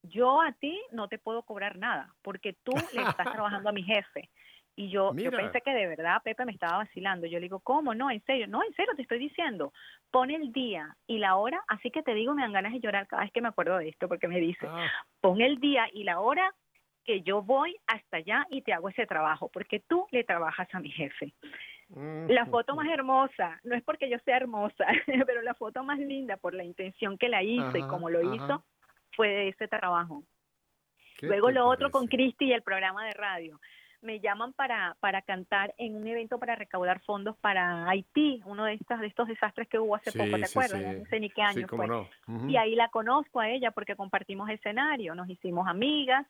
yo 0.08 0.40
a 0.40 0.52
ti 0.52 0.80
no 0.92 1.08
te 1.08 1.18
puedo 1.18 1.42
cobrar 1.42 1.78
nada 1.78 2.14
porque 2.22 2.54
tú 2.62 2.72
le 2.94 3.02
estás 3.02 3.16
trabajando 3.62 3.68
a 3.68 3.72
mi 3.72 3.82
jefe. 3.82 4.30
Y 4.78 4.90
yo, 4.90 5.14
yo 5.14 5.30
pensé 5.30 5.62
que 5.62 5.72
de 5.72 5.86
verdad 5.86 6.20
Pepe 6.22 6.44
me 6.44 6.52
estaba 6.52 6.78
vacilando. 6.78 7.26
Yo 7.26 7.38
le 7.38 7.44
digo, 7.44 7.60
¿cómo? 7.60 7.94
No, 7.94 8.10
en 8.10 8.22
serio, 8.24 8.46
no, 8.46 8.62
en 8.62 8.74
serio, 8.74 8.92
te 8.94 9.02
estoy 9.02 9.18
diciendo. 9.18 9.72
Pon 10.10 10.30
el 10.30 10.52
día 10.52 10.94
y 11.06 11.16
la 11.16 11.36
hora, 11.36 11.64
así 11.68 11.90
que 11.90 12.02
te 12.02 12.12
digo, 12.12 12.34
me 12.34 12.42
dan 12.42 12.52
ganas 12.52 12.74
de 12.74 12.80
llorar 12.80 13.06
cada 13.06 13.22
vez 13.22 13.32
que 13.32 13.40
me 13.40 13.48
acuerdo 13.48 13.78
de 13.78 13.88
esto, 13.88 14.06
porque 14.06 14.28
me 14.28 14.38
dice, 14.38 14.66
ah. 14.68 14.90
pon 15.22 15.40
el 15.40 15.60
día 15.60 15.88
y 15.94 16.04
la 16.04 16.20
hora 16.20 16.54
que 17.06 17.22
yo 17.22 17.40
voy 17.40 17.74
hasta 17.86 18.18
allá 18.18 18.46
y 18.50 18.60
te 18.62 18.74
hago 18.74 18.90
ese 18.90 19.06
trabajo, 19.06 19.48
porque 19.50 19.80
tú 19.80 20.06
le 20.10 20.24
trabajas 20.24 20.68
a 20.74 20.80
mi 20.80 20.90
jefe. 20.90 21.32
La 21.88 22.46
foto 22.46 22.74
más 22.74 22.88
hermosa, 22.88 23.60
no 23.62 23.76
es 23.76 23.82
porque 23.84 24.10
yo 24.10 24.18
sea 24.24 24.36
hermosa, 24.36 24.84
pero 25.26 25.40
la 25.40 25.54
foto 25.54 25.84
más 25.84 25.98
linda 26.00 26.36
por 26.36 26.52
la 26.52 26.64
intención 26.64 27.16
que 27.16 27.28
la 27.28 27.42
hizo 27.42 27.78
y 27.78 27.82
como 27.82 28.10
lo 28.10 28.34
hizo, 28.34 28.64
fue 29.16 29.28
de 29.28 29.48
ese 29.48 29.66
trabajo. 29.66 30.22
Luego 31.22 31.50
lo 31.50 31.66
otro 31.66 31.90
con 31.90 32.06
Cristi 32.06 32.46
y 32.46 32.52
el 32.52 32.62
programa 32.62 33.04
de 33.06 33.14
radio. 33.14 33.58
Me 34.02 34.20
llaman 34.20 34.52
para, 34.52 34.96
para 35.00 35.22
cantar 35.22 35.74
en 35.78 35.96
un 35.96 36.06
evento 36.06 36.38
para 36.38 36.54
recaudar 36.54 37.00
fondos 37.00 37.36
para 37.38 37.88
Haití, 37.88 38.42
uno 38.44 38.64
de 38.64 38.74
estos, 38.74 39.00
de 39.00 39.06
estos 39.06 39.26
desastres 39.26 39.66
que 39.68 39.78
hubo 39.78 39.96
hace 39.96 40.12
poco, 40.12 40.36
¿te 40.36 40.44
acuerdas? 40.44 40.98
No 40.98 41.04
sé 41.06 41.18
ni 41.18 41.30
qué 41.30 41.42
año 41.42 41.66
fue. 41.66 41.88
Y 42.46 42.56
ahí 42.56 42.74
la 42.74 42.88
conozco 42.88 43.40
a 43.40 43.48
ella 43.48 43.70
porque 43.70 43.96
compartimos 43.96 44.50
escenario, 44.50 45.14
nos 45.14 45.28
hicimos 45.28 45.66
amigas, 45.66 46.26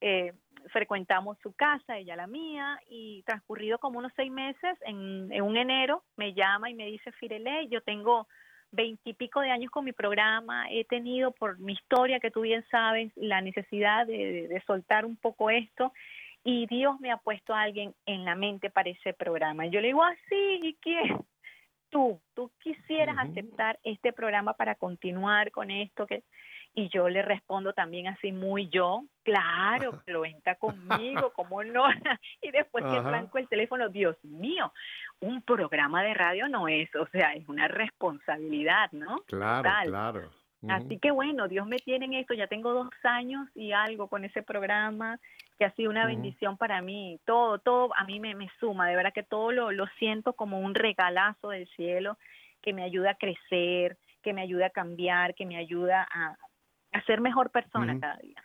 eh, 0.00 0.34
frecuentamos 0.72 1.38
su 1.42 1.52
casa, 1.54 1.96
ella 1.96 2.16
la 2.16 2.26
mía, 2.26 2.78
y 2.90 3.22
transcurrido 3.22 3.78
como 3.78 4.00
unos 4.00 4.12
seis 4.16 4.30
meses, 4.30 4.76
en, 4.84 5.32
en 5.32 5.42
un 5.42 5.56
enero, 5.56 6.02
me 6.16 6.34
llama 6.34 6.68
y 6.68 6.74
me 6.74 6.86
dice, 6.86 7.12
Firele, 7.12 7.68
yo 7.68 7.80
tengo 7.82 8.26
veintipico 8.72 9.40
de 9.40 9.50
años 9.50 9.70
con 9.70 9.84
mi 9.84 9.92
programa, 9.92 10.66
he 10.70 10.84
tenido 10.84 11.32
por 11.32 11.58
mi 11.58 11.72
historia, 11.72 12.20
que 12.20 12.30
tú 12.30 12.42
bien 12.42 12.64
sabes, 12.70 13.12
la 13.16 13.40
necesidad 13.40 14.06
de, 14.06 14.62
soltar 14.66 15.04
un 15.04 15.16
poco 15.16 15.50
esto 15.50 15.92
y 16.44 16.66
Dios 16.66 17.00
me 17.00 17.10
ha 17.10 17.16
puesto 17.16 17.54
a 17.54 17.62
alguien 17.62 17.94
en 18.06 18.24
la 18.24 18.36
mente 18.36 18.70
para 18.70 18.90
ese 18.90 19.12
programa. 19.12 19.66
Yo 19.66 19.80
le 19.80 19.88
digo, 19.88 20.04
así, 20.04 20.20
ah, 20.32 20.58
¿y 20.62 20.76
quién? 20.80 21.16
Tú, 21.90 22.20
tú 22.34 22.50
quisieras 22.60 23.16
aceptar 23.18 23.78
este 23.84 24.12
programa 24.12 24.54
para 24.54 24.74
continuar 24.74 25.50
con 25.50 25.70
esto 25.70 26.06
que 26.06 26.22
y 26.76 26.90
yo 26.90 27.08
le 27.08 27.22
respondo 27.22 27.72
también 27.72 28.06
así 28.06 28.32
muy 28.32 28.68
yo, 28.68 29.02
claro, 29.24 30.02
cuenta 30.06 30.54
conmigo, 30.56 31.32
¿cómo 31.34 31.64
no? 31.64 31.84
y 32.42 32.50
después 32.50 32.84
que 32.84 32.98
arranco 32.98 33.38
el 33.38 33.48
teléfono, 33.48 33.88
Dios 33.88 34.22
mío, 34.22 34.72
un 35.20 35.40
programa 35.40 36.02
de 36.02 36.12
radio 36.12 36.48
no 36.48 36.68
es, 36.68 36.94
o 36.94 37.06
sea, 37.06 37.32
es 37.32 37.48
una 37.48 37.66
responsabilidad, 37.66 38.92
¿no? 38.92 39.22
Claro, 39.26 39.70
claro. 39.84 40.30
Así 40.68 40.98
que 40.98 41.10
bueno, 41.12 41.48
Dios 41.48 41.66
me 41.66 41.76
tiene 41.76 42.06
en 42.06 42.14
esto, 42.14 42.34
ya 42.34 42.46
tengo 42.46 42.72
dos 42.72 42.90
años 43.04 43.48
y 43.54 43.72
algo 43.72 44.08
con 44.08 44.24
ese 44.24 44.42
programa, 44.42 45.18
que 45.58 45.64
ha 45.64 45.70
sido 45.72 45.90
una 45.90 46.06
bendición 46.06 46.58
para 46.58 46.82
mí, 46.82 47.20
todo, 47.24 47.58
todo 47.58 47.90
a 47.96 48.04
mí 48.04 48.20
me, 48.20 48.34
me 48.34 48.50
suma, 48.58 48.88
de 48.88 48.96
verdad 48.96 49.12
que 49.14 49.22
todo 49.22 49.52
lo, 49.52 49.70
lo 49.70 49.86
siento 49.98 50.34
como 50.34 50.60
un 50.60 50.74
regalazo 50.74 51.50
del 51.50 51.68
cielo 51.68 52.18
que 52.60 52.72
me 52.72 52.82
ayuda 52.82 53.12
a 53.12 53.14
crecer, 53.14 53.96
que 54.22 54.32
me 54.32 54.42
ayuda 54.42 54.66
a 54.66 54.70
cambiar, 54.70 55.36
que 55.36 55.46
me 55.46 55.56
ayuda 55.56 56.06
a, 56.10 56.36
a 56.96 57.04
ser 57.04 57.20
mejor 57.20 57.50
persona 57.50 57.98
cada 58.00 58.16
día. 58.18 58.42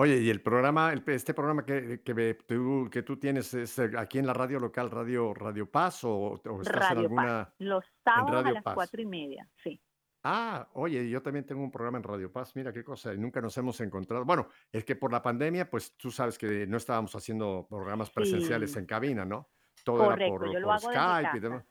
Oye, 0.00 0.18
y 0.20 0.30
el 0.30 0.40
programa, 0.40 0.92
este 0.92 1.34
programa 1.34 1.64
que, 1.64 2.02
que, 2.02 2.34
tú, 2.46 2.88
que 2.90 3.02
tú 3.02 3.16
tienes 3.16 3.52
es 3.54 3.80
aquí 3.80 4.18
en 4.18 4.26
la 4.26 4.32
radio 4.32 4.60
local, 4.60 4.92
Radio 4.92 5.34
Radio 5.34 5.68
Paz, 5.68 6.04
o, 6.04 6.40
estás 6.62 6.92
en 6.92 6.98
alguna. 6.98 7.46
Paz. 7.46 7.54
Los 7.58 7.84
sábados 8.04 8.46
a 8.46 8.52
las 8.52 8.62
cuatro 8.62 9.02
y 9.02 9.06
media, 9.06 9.48
sí. 9.64 9.80
Ah, 10.22 10.68
oye, 10.74 11.08
yo 11.10 11.20
también 11.20 11.44
tengo 11.46 11.62
un 11.62 11.70
programa 11.72 11.98
en 11.98 12.04
Radio 12.04 12.30
Paz, 12.30 12.54
mira 12.54 12.72
qué 12.72 12.84
cosa, 12.84 13.12
y 13.12 13.18
nunca 13.18 13.40
nos 13.40 13.58
hemos 13.58 13.80
encontrado. 13.80 14.24
Bueno, 14.24 14.48
es 14.70 14.84
que 14.84 14.94
por 14.94 15.10
la 15.10 15.20
pandemia, 15.20 15.68
pues 15.68 15.96
tú 15.96 16.12
sabes 16.12 16.38
que 16.38 16.64
no 16.66 16.76
estábamos 16.76 17.16
haciendo 17.16 17.66
programas 17.68 18.08
presenciales 18.10 18.76
en 18.76 18.86
cabina, 18.86 19.24
¿no? 19.24 19.48
Todo 19.84 20.12
era 20.12 20.28
por, 20.28 20.80
Skype 20.80 21.36
y 21.36 21.40
demás. 21.40 21.64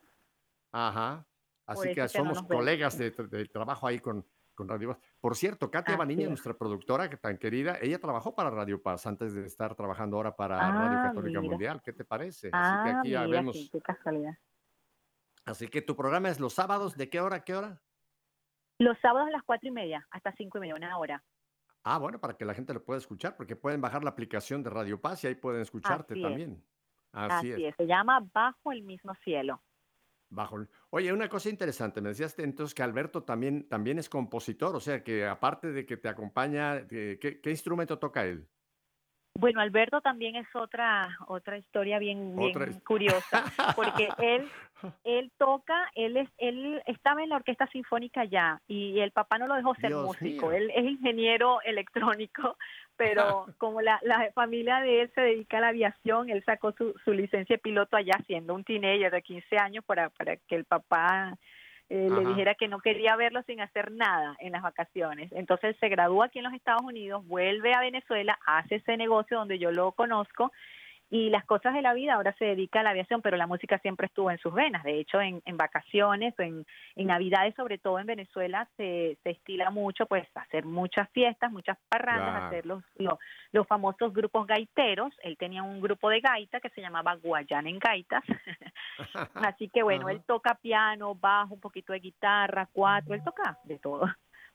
Ajá. 0.73 1.25
Así 1.65 1.93
que 1.93 2.07
somos 2.09 2.43
colegas 2.43 2.97
de, 2.97 3.11
de, 3.11 3.45
trabajo 3.45 3.87
ahí 3.87 3.99
con, 3.99 4.25
con 4.57 4.67
Radio 4.67 4.89
Paz. 4.89 4.97
Por 5.21 5.35
cierto, 5.35 5.71
Katia 5.71 5.95
Baniña, 5.95 6.27
nuestra 6.27 6.53
productora, 6.53 7.09
que 7.09 7.15
tan 7.15 7.37
querida, 7.37 7.77
ella 7.79 7.99
trabajó 7.99 8.35
para 8.35 8.49
Radio 8.49 8.81
Paz 8.81 9.05
antes 9.05 9.33
de 9.33 9.45
estar 9.45 9.75
trabajando 9.75 10.17
ahora 10.17 10.35
para 10.35 10.57
Radio 10.57 10.99
ah, 10.99 11.03
Católica 11.03 11.39
Mundial. 11.39 11.81
¿Qué 11.81 11.93
te 11.93 12.03
parece? 12.03 12.49
Así 12.51 12.83
que 12.83 12.89
ah, 12.89 12.99
aquí 12.99 13.09
ya 13.11 13.25
vemos. 13.27 13.69
qué 13.71 13.79
casualidad. 13.79 14.33
Así 15.45 15.67
que 15.69 15.81
tu 15.81 15.95
programa 15.95 16.29
es 16.29 16.41
los 16.41 16.53
sábados, 16.53 16.97
¿de 16.97 17.09
qué 17.09 17.21
hora 17.21 17.37
a 17.37 17.43
qué 17.45 17.55
hora? 17.55 17.81
Los 18.79 18.97
sábados 18.99 19.29
a 19.29 19.31
las 19.31 19.43
cuatro 19.43 19.69
y 19.69 19.71
media, 19.71 20.05
hasta 20.11 20.33
cinco 20.33 20.57
y 20.57 20.61
media, 20.61 20.75
una 20.75 20.97
hora. 20.97 21.23
Ah, 21.83 21.99
bueno, 21.99 22.19
para 22.19 22.35
que 22.35 22.43
la 22.43 22.53
gente 22.53 22.73
lo 22.73 22.83
pueda 22.83 22.97
escuchar, 22.97 23.37
porque 23.37 23.55
pueden 23.55 23.79
bajar 23.79 24.03
la 24.03 24.09
aplicación 24.09 24.61
de 24.61 24.71
Radio 24.71 24.99
Paz 24.99 25.23
y 25.23 25.27
ahí 25.27 25.35
pueden 25.35 25.61
escucharte 25.61 26.19
también. 26.19 26.61
Así, 27.13 27.51
es. 27.51 27.75
Se 27.75 27.87
llama 27.87 28.27
Bajo 28.33 28.71
el 28.71 28.83
mismo 28.83 29.13
cielo. 29.23 29.61
Bajo. 30.29 30.67
Oye, 30.89 31.13
una 31.13 31.29
cosa 31.29 31.49
interesante, 31.49 32.01
me 32.01 32.09
decías 32.09 32.37
entonces 32.39 32.73
que 32.73 32.83
Alberto 32.83 33.23
también, 33.23 33.67
también 33.69 33.97
es 33.97 34.09
compositor, 34.09 34.75
o 34.75 34.79
sea 34.79 35.03
que 35.03 35.25
aparte 35.25 35.71
de 35.71 35.85
que 35.85 35.97
te 35.97 36.09
acompaña, 36.09 36.77
eh, 36.89 37.17
¿qué, 37.21 37.39
qué 37.39 37.49
instrumento 37.49 37.97
toca 37.97 38.25
él? 38.25 38.47
Bueno, 39.39 39.61
Alberto 39.61 40.01
también 40.01 40.35
es 40.35 40.47
otra 40.55 41.15
otra 41.27 41.59
historia 41.59 41.99
bien, 41.99 42.35
curiosa, 42.83 43.45
porque 43.75 44.09
él 44.17 44.49
él 45.03 45.31
toca, 45.37 45.91
él 45.93 46.17
es 46.17 46.29
él 46.39 46.81
estaba 46.87 47.21
en 47.21 47.29
la 47.29 47.35
orquesta 47.35 47.67
sinfónica 47.67 48.25
ya 48.25 48.59
y 48.67 48.99
el 48.99 49.11
papá 49.11 49.37
no 49.37 49.45
lo 49.45 49.53
dejó 49.53 49.75
ser 49.75 49.93
músico, 49.93 50.51
él 50.51 50.71
es 50.75 50.85
ingeniero 50.85 51.61
electrónico, 51.61 52.57
pero 52.97 53.45
como 53.57 53.81
la, 53.81 53.99
la 54.03 54.31
familia 54.33 54.81
de 54.81 55.01
él 55.01 55.11
se 55.15 55.21
dedica 55.21 55.57
a 55.57 55.61
la 55.61 55.67
aviación, 55.69 56.29
él 56.29 56.43
sacó 56.45 56.73
su, 56.73 56.93
su 57.05 57.13
licencia 57.13 57.55
de 57.55 57.61
piloto 57.61 57.95
allá 57.95 58.19
siendo 58.25 58.53
un 58.53 58.63
teenager 58.63 59.11
de 59.11 59.21
15 59.21 59.57
años 59.57 59.85
para 59.85 60.09
para 60.09 60.35
que 60.35 60.55
el 60.55 60.65
papá 60.65 61.37
eh, 61.89 62.09
le 62.09 62.25
dijera 62.25 62.55
que 62.55 62.67
no 62.67 62.79
quería 62.79 63.15
verlo 63.15 63.41
sin 63.43 63.61
hacer 63.61 63.93
nada 63.93 64.35
en 64.39 64.51
las 64.51 64.61
vacaciones. 64.61 65.31
Entonces 65.31 65.77
se 65.79 65.87
gradúa 65.87 66.25
aquí 66.25 66.39
en 66.39 66.43
los 66.43 66.53
Estados 66.53 66.81
Unidos, 66.81 67.25
vuelve 67.25 67.73
a 67.73 67.79
Venezuela, 67.79 68.37
hace 68.45 68.75
ese 68.75 68.97
negocio 68.97 69.37
donde 69.37 69.57
yo 69.57 69.71
lo 69.71 69.93
conozco 69.93 70.51
y 71.09 71.29
las 71.29 71.45
cosas 71.45 71.73
de 71.73 71.81
la 71.81 71.93
vida 71.93 72.15
ahora 72.15 72.35
se 72.37 72.45
dedica 72.45 72.81
a 72.81 72.83
la 72.83 72.89
aviación, 72.89 73.21
pero 73.21 73.37
la 73.37 73.47
música 73.47 73.79
siempre 73.79 74.07
estuvo 74.07 74.29
en 74.29 74.39
sus 74.39 74.53
venas. 74.53 74.83
De 74.83 74.99
hecho, 74.99 75.21
en, 75.21 75.41
en 75.45 75.55
vacaciones, 75.55 76.37
en, 76.37 76.65
en 76.95 77.07
Navidades, 77.07 77.55
sobre 77.55 77.77
todo 77.77 77.97
en 77.99 78.07
Venezuela, 78.07 78.67
se, 78.75 79.17
se 79.23 79.29
estila 79.29 79.69
mucho, 79.69 80.05
pues, 80.05 80.27
hacer 80.35 80.65
muchas 80.65 81.09
fiestas, 81.11 81.49
muchas 81.51 81.77
parrandas, 81.87 82.43
hacer 82.43 82.65
los, 82.65 82.83
los, 82.97 83.67
famosos 83.67 84.13
grupos 84.13 84.47
gaiteros. 84.47 85.13
Él 85.23 85.37
tenía 85.37 85.63
un 85.63 85.79
grupo 85.79 86.09
de 86.09 86.19
gaita 86.19 86.59
que 86.59 86.69
se 86.71 86.81
llamaba 86.81 87.15
Guayana 87.15 87.69
en 87.69 87.79
Gaitas. 87.79 88.23
Así 89.33 89.69
que, 89.69 89.83
bueno, 89.83 90.09
él 90.09 90.21
toca 90.25 90.55
piano, 90.55 91.15
bajo, 91.15 91.53
un 91.53 91.61
poquito 91.61 91.93
de 91.93 91.99
guitarra, 91.99 92.67
cuatro, 92.73 93.13
él 93.13 93.23
toca 93.23 93.57
de 93.63 93.79
todo. 93.79 94.07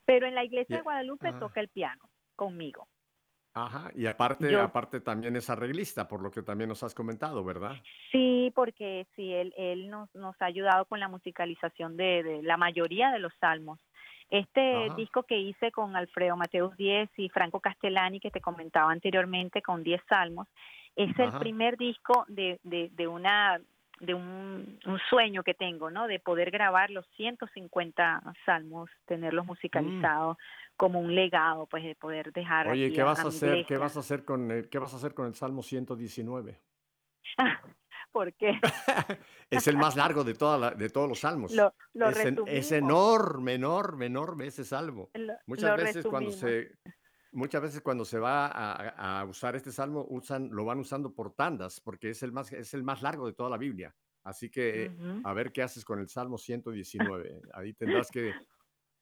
Pero 0.05 0.27
en 0.27 0.35
la 0.35 0.45
iglesia 0.45 0.77
de 0.77 0.83
Guadalupe 0.83 1.33
toca 1.33 1.61
el 1.61 1.69
piano 1.69 2.03
conmigo. 2.37 2.87
Ajá, 3.55 3.91
y 3.95 4.07
aparte, 4.07 4.57
aparte 4.57 5.01
también 5.01 5.37
es 5.37 5.51
arreglista, 5.51 6.09
por 6.09 6.23
lo 6.23 6.31
que 6.31 6.43
también 6.43 6.69
nos 6.69 6.83
has 6.83 6.95
comentado, 6.95 7.45
¿verdad? 7.45 7.77
Sí, 8.11 8.51
porque 8.55 9.07
sí, 9.15 9.31
él, 9.31 9.53
él 9.59 9.91
nos, 9.91 10.15
nos 10.15 10.41
ha 10.41 10.47
ayudado 10.47 10.87
con 10.87 11.01
la 11.01 11.09
musicalización 11.09 11.97
de, 11.99 12.23
de 12.23 12.43
la 12.43 12.57
mayoría 12.57 13.11
de 13.11 13.19
los 13.19 13.33
salmos. 13.41 13.79
Este 14.31 14.89
disco 14.97 15.25
que 15.25 15.39
hice 15.39 15.71
con 15.71 15.95
Alfredo 15.95 16.39
Mateus 16.39 16.75
10 16.79 17.11
y 17.19 17.29
Franco 17.29 17.61
Castellani, 17.61 18.19
que 18.19 18.31
te 18.31 18.41
comentaba 18.41 18.91
anteriormente, 18.91 19.61
con 19.61 19.83
10 19.83 20.01
salmos, 20.09 20.49
es 20.97 21.19
el 21.19 21.33
primer 21.39 21.77
disco 21.77 22.25
de, 22.29 22.59
de, 22.63 22.89
de 22.93 23.07
una 23.07 23.61
de 24.03 24.15
un, 24.15 24.81
un, 24.85 24.99
sueño 25.09 25.45
que 25.45 25.55
tengo, 25.55 25.91
¿no? 25.91 26.09
De 26.09 26.19
poder 26.19 26.51
grabar 26.51 26.91
los 26.91 27.07
150 27.17 28.23
salmos, 28.45 28.91
tenerlos 29.07 29.47
musicalizados 29.47 30.37
mm. 30.37 30.77
como 30.77 31.01
un 31.01 31.15
legado, 31.15 31.67
pues 31.67 31.85
de 31.85 31.95
poder 31.95 32.33
dejar. 32.33 32.69
Oye, 32.69 32.93
¿qué 32.93 33.03
vas 33.05 33.25
a, 33.25 33.29
hacer? 33.29 33.65
¿Qué 33.65 33.77
vas 33.77 33.97
a 33.97 34.01
hacer 34.01 34.25
con 34.25 34.51
el, 34.51 34.69
qué 34.69 34.79
vas 34.79 34.93
a 34.93 34.97
hacer 34.97 35.15
con 35.15 35.27
el 35.27 35.35
Salmo 35.35 35.63
119? 35.63 36.61
¿Por 38.11 38.35
qué? 38.35 38.59
es 39.51 39.69
el 39.69 39.77
más 39.77 39.95
largo 39.95 40.25
de, 40.25 40.35
toda 40.35 40.59
la, 40.59 40.71
de 40.73 40.91
todos 40.91 41.09
los 41.09 41.21
salmos. 41.21 41.53
Lo, 41.53 41.73
lo 41.95 42.09
es, 42.11 42.19
es, 42.47 42.73
enorme, 42.73 43.55
enorme, 43.55 44.07
enorme 44.07 44.47
ese 44.49 44.65
salmo. 44.65 45.11
Muchas 45.47 45.77
veces 45.77 46.05
cuando 46.05 46.33
se 46.33 46.73
muchas 47.33 47.63
veces 47.63 47.81
cuando 47.81 48.05
se 48.05 48.19
va 48.19 48.47
a, 48.47 49.25
usar 49.25 49.57
este 49.57 49.73
salmo, 49.73 50.07
usan, 50.09 50.51
lo 50.53 50.65
van 50.65 50.79
usando 50.79 51.13
por 51.13 51.35
tandas, 51.35 51.81
porque 51.81 52.11
es 52.11 52.23
el, 52.23 52.33
más, 52.33 52.53
es 52.53 52.75
el 52.75 52.83
más 52.83 53.03
largo 53.03 53.27
de 53.27 53.33
toda 53.33 53.51
la 53.51 53.59
Biblia. 53.59 53.95
Así 54.23 54.51
que 54.51 54.93
a 55.25 55.33
ver 55.33 55.53
qué 55.53 55.63
haces 55.63 55.85
con 55.85 55.99
el 55.99 56.09
Salmo 56.09 56.39
119. 56.39 57.43
Ahí 57.55 57.73
tendrás 57.75 58.11
que... 58.11 58.33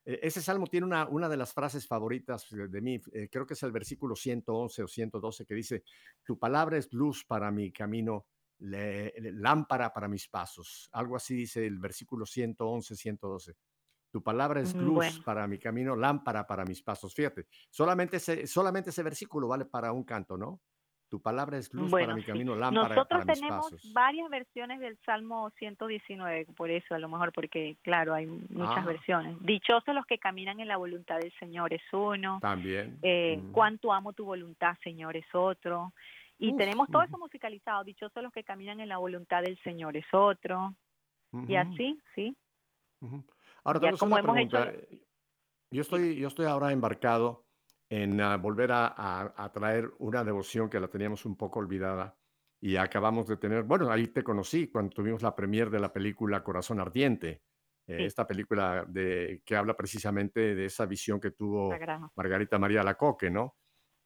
E, 0.05 0.18
ese 0.22 0.41
salmo 0.41 0.66
tiene 0.66 0.87
una, 0.87 1.07
una 1.07 1.28
de 1.28 1.37
las 1.37 1.53
frases 1.53 1.87
favoritas 1.87 2.47
de 2.51 2.81
mí, 2.81 2.99
eh, 3.12 3.28
creo 3.31 3.47
que 3.47 3.53
es 3.53 3.62
el 3.62 3.70
versículo 3.70 4.16
111 4.16 4.83
o 4.83 4.89
112 4.89 5.45
que 5.45 5.55
dice, 5.55 5.85
tu 6.24 6.39
palabra 6.39 6.78
es 6.78 6.91
luz 6.95 7.22
para 7.26 7.51
mi 7.51 7.70
camino, 7.70 8.26
lámpara 8.61 9.93
para 9.93 10.09
mis 10.09 10.26
pasos. 10.28 10.89
Algo 10.93 11.16
así 11.16 11.35
dice 11.35 11.66
el 11.66 11.78
versículo 11.78 12.24
111, 12.24 12.97
112. 12.97 13.57
Tu 14.11 14.22
palabra 14.22 14.61
es 14.61 14.74
luz 14.74 15.20
para 15.24 15.46
mi 15.46 15.58
camino, 15.58 15.94
lámpara 15.94 16.46
para 16.46 16.64
mis 16.64 16.82
pasos. 16.82 17.14
Fíjate, 17.14 17.46
solamente 17.70 18.16
ese, 18.16 18.46
solamente 18.46 18.90
ese 18.90 19.02
versículo 19.02 19.48
vale 19.48 19.66
para 19.66 19.92
un 19.92 20.04
canto, 20.04 20.36
¿no? 20.36 20.61
Tu 21.08 21.20
palabra 21.20 21.58
es 21.58 21.74
luz 21.74 21.90
para 21.90 22.14
mi 22.14 22.22
camino, 22.22 22.54
lámpara 22.54 23.04
para 23.04 23.24
mis 23.24 23.40
pasos. 23.40 23.42
Nosotros 23.42 23.70
tenemos 23.70 23.92
varias 23.92 24.30
versiones 24.30 24.78
del 24.78 24.96
Salmo 25.04 25.50
119, 25.58 26.46
por 26.56 26.70
eso 26.70 26.94
a 26.94 26.98
lo 27.00 27.08
mejor, 27.08 27.32
porque 27.32 27.76
claro, 27.82 28.14
hay 28.14 28.26
muchas 28.26 28.78
ah. 28.78 28.84
versiones. 28.84 29.36
Dichosos 29.40 29.92
los 29.92 30.06
que 30.06 30.18
caminan 30.18 30.61
en 30.61 30.68
la 30.68 30.76
voluntad 30.76 31.18
del 31.18 31.32
Señor 31.40 31.72
es 31.72 31.82
uno. 31.92 32.38
También. 32.40 32.98
Eh, 33.02 33.42
Cuánto 33.50 33.92
amo 33.92 34.12
tu 34.12 34.24
voluntad, 34.24 34.76
Señor, 34.84 35.16
es 35.16 35.26
otro. 35.34 35.92
Y 36.38 36.56
tenemos 36.56 36.88
todo 36.88 37.02
eso 37.02 37.18
musicalizado. 37.18 37.84
Dichosos 37.84 38.22
los 38.22 38.32
que 38.32 38.44
caminan 38.44 38.80
en 38.80 38.88
la 38.88 38.96
voluntad 38.96 39.42
del 39.42 39.58
Señor 39.62 39.96
es 39.96 40.06
otro. 40.12 40.74
Y 41.46 41.56
así, 41.56 42.00
sí. 42.14 42.36
Ahora, 43.64 43.80
tenemos 43.80 44.02
una 44.02 44.22
pregunta. 44.22 44.72
Yo 45.72 45.82
estoy, 45.82 46.16
yo 46.16 46.28
estoy 46.28 46.46
ahora 46.46 46.72
embarcado 46.72 47.46
en 47.88 48.20
ah, 48.20 48.36
volver 48.36 48.70
a, 48.72 49.50
traer 49.52 49.90
una 49.98 50.24
devoción 50.24 50.70
que 50.70 50.80
la 50.80 50.88
teníamos 50.88 51.24
un 51.26 51.36
poco 51.36 51.58
olvidada 51.58 52.16
y 52.61 52.76
acabamos 52.76 53.26
de 53.26 53.36
tener, 53.36 53.64
bueno, 53.64 53.90
ahí 53.90 54.08
te 54.08 54.22
conocí 54.22 54.68
cuando 54.68 54.94
tuvimos 54.94 55.22
la 55.22 55.34
premier 55.34 55.70
de 55.70 55.80
la 55.80 55.92
película 55.92 56.42
Corazón 56.44 56.78
Ardiente, 56.80 57.42
eh, 57.86 58.04
esta 58.04 58.26
película 58.26 58.84
de, 58.86 59.42
que 59.44 59.56
habla 59.56 59.76
precisamente 59.76 60.54
de 60.54 60.66
esa 60.66 60.86
visión 60.86 61.20
que 61.20 61.32
tuvo 61.32 61.70
Margarita 62.14 62.58
María 62.58 62.82
Lacoque, 62.82 63.30
¿no? 63.30 63.56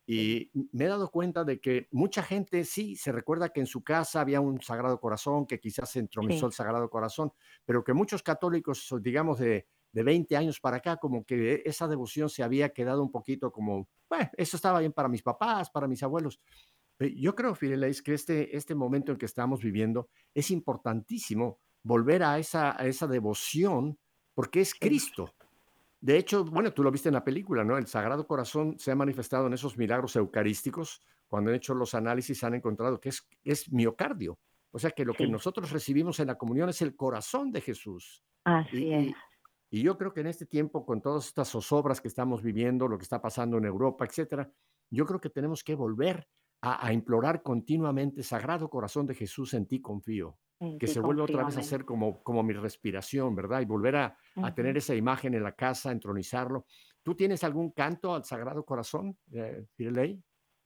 Y 0.07 0.51
me 0.73 0.85
he 0.85 0.89
dado 0.89 1.11
cuenta 1.11 1.45
de 1.45 1.61
que 1.61 1.89
mucha 1.91 2.23
gente 2.23 2.65
sí 2.65 2.95
se 2.97 3.11
recuerda 3.11 3.49
que 3.49 3.61
en 3.61 3.67
su 3.67 3.83
casa 3.83 4.21
había 4.21 4.41
un 4.41 4.61
Sagrado 4.61 5.01
Corazón, 5.01 5.47
que 5.47 5.59
quizás 5.59 5.91
se 5.91 6.01
entromisó 6.01 6.47
el 6.47 6.53
Sagrado 6.53 6.91
Corazón, 6.91 7.33
pero 7.65 7.83
que 7.83 7.95
muchos 7.95 8.23
católicos, 8.23 8.95
digamos, 9.01 9.39
de, 9.39 9.67
de 9.93 10.03
20 10.03 10.37
años 10.37 10.61
para 10.61 10.79
acá, 10.79 10.99
como 10.99 11.25
que 11.25 11.63
esa 11.65 11.89
devoción 11.89 12.29
se 12.29 12.43
había 12.43 12.71
quedado 12.71 13.03
un 13.03 13.11
poquito 13.11 13.51
como, 13.51 13.89
bueno, 14.11 14.31
eso 14.37 14.57
estaba 14.57 14.81
bien 14.81 14.93
para 14.93 15.09
mis 15.09 15.23
papás, 15.23 15.71
para 15.71 15.89
mis 15.89 16.03
abuelos. 16.03 16.41
Yo 16.99 17.35
creo, 17.35 17.55
Fidelis, 17.55 18.03
que 18.03 18.15
este, 18.15 18.57
este 18.57 18.75
momento 18.75 19.13
en 19.13 19.19
que 19.19 19.27
estamos 19.27 19.63
viviendo 19.63 20.09
es 20.35 20.51
importantísimo 20.51 21.61
volver 21.83 22.23
a 22.23 22.39
esa, 22.39 22.81
a 22.81 22.87
esa 22.87 23.07
devoción 23.07 23.99
porque 24.35 24.61
es 24.61 24.75
Cristo. 24.75 25.35
De 26.05 26.19
hecho, 26.19 26.45
bueno, 26.45 26.71
tú 26.71 26.83
lo 26.83 26.91
viste 26.91 27.09
en 27.09 27.15
la 27.15 27.25
película, 27.25 27.65
¿no? 27.65 27.79
El 27.79 27.87
Sagrado 27.87 28.27
Corazón 28.27 28.79
se 28.79 28.91
ha 28.91 28.95
manifestado 28.95 29.47
en 29.47 29.55
esos 29.55 29.79
milagros 29.79 30.15
eucarísticos. 30.17 31.01
Cuando 31.27 31.49
han 31.49 31.57
hecho 31.57 31.73
los 31.73 31.95
análisis 31.95 32.45
han 32.45 32.53
encontrado 32.53 33.01
que 33.01 33.09
es, 33.09 33.27
es 33.43 33.73
miocardio. 33.73 34.39
O 34.71 34.79
sea 34.79 34.91
que 34.91 35.03
lo 35.07 35.15
que 35.15 35.27
nosotros 35.27 35.71
recibimos 35.71 36.21
en 36.21 36.27
la 36.27 36.37
comunión 36.37 36.69
es 36.69 36.83
el 36.83 36.95
corazón 36.95 37.51
de 37.51 37.63
Jesús. 37.63 38.23
Así 38.45 38.93
es. 38.93 39.15
Y 39.71 39.83
yo 39.83 39.97
creo 39.97 40.13
que 40.13 40.21
en 40.21 40.27
este 40.27 40.45
tiempo, 40.45 40.85
con 40.85 41.01
todas 41.01 41.27
estas 41.29 41.49
zozobras 41.49 42.03
que 42.03 42.09
estamos 42.09 42.43
viviendo, 42.43 42.87
lo 42.87 42.99
que 42.99 43.05
está 43.05 43.23
pasando 43.23 43.57
en 43.57 43.65
Europa, 43.65 44.05
etcétera, 44.05 44.53
yo 44.91 45.07
creo 45.07 45.23
que 45.23 45.31
tenemos 45.31 45.65
que 45.65 45.75
volver 45.75 46.29
a, 46.61 46.87
a 46.87 46.93
implorar 46.93 47.43
continuamente, 47.43 48.23
Sagrado 48.23 48.69
Corazón 48.69 49.07
de 49.07 49.15
Jesús, 49.15 49.55
en 49.55 49.67
ti 49.67 49.81
confío 49.81 50.37
que 50.79 50.87
se 50.87 51.01
vuelva 51.01 51.25
otra 51.25 51.45
vez 51.45 51.57
a 51.57 51.63
ser 51.63 51.85
como, 51.85 52.23
como 52.23 52.43
mi 52.43 52.53
respiración, 52.53 53.35
¿verdad? 53.35 53.61
Y 53.61 53.65
volver 53.65 53.97
a, 53.97 54.17
a, 54.43 54.55
tener 54.55 54.77
esa 54.77 54.95
imagen 54.95 55.35
en 55.35 55.43
la 55.43 55.53
casa, 55.53 55.91
entronizarlo. 55.91 56.67
¿Tú 57.03 57.15
tienes 57.15 57.45
algún 57.45 57.71
canto 57.71 58.15
al 58.15 58.25
Sagrado 58.25 58.65
Corazón, 58.65 59.17
eh, 59.33 59.67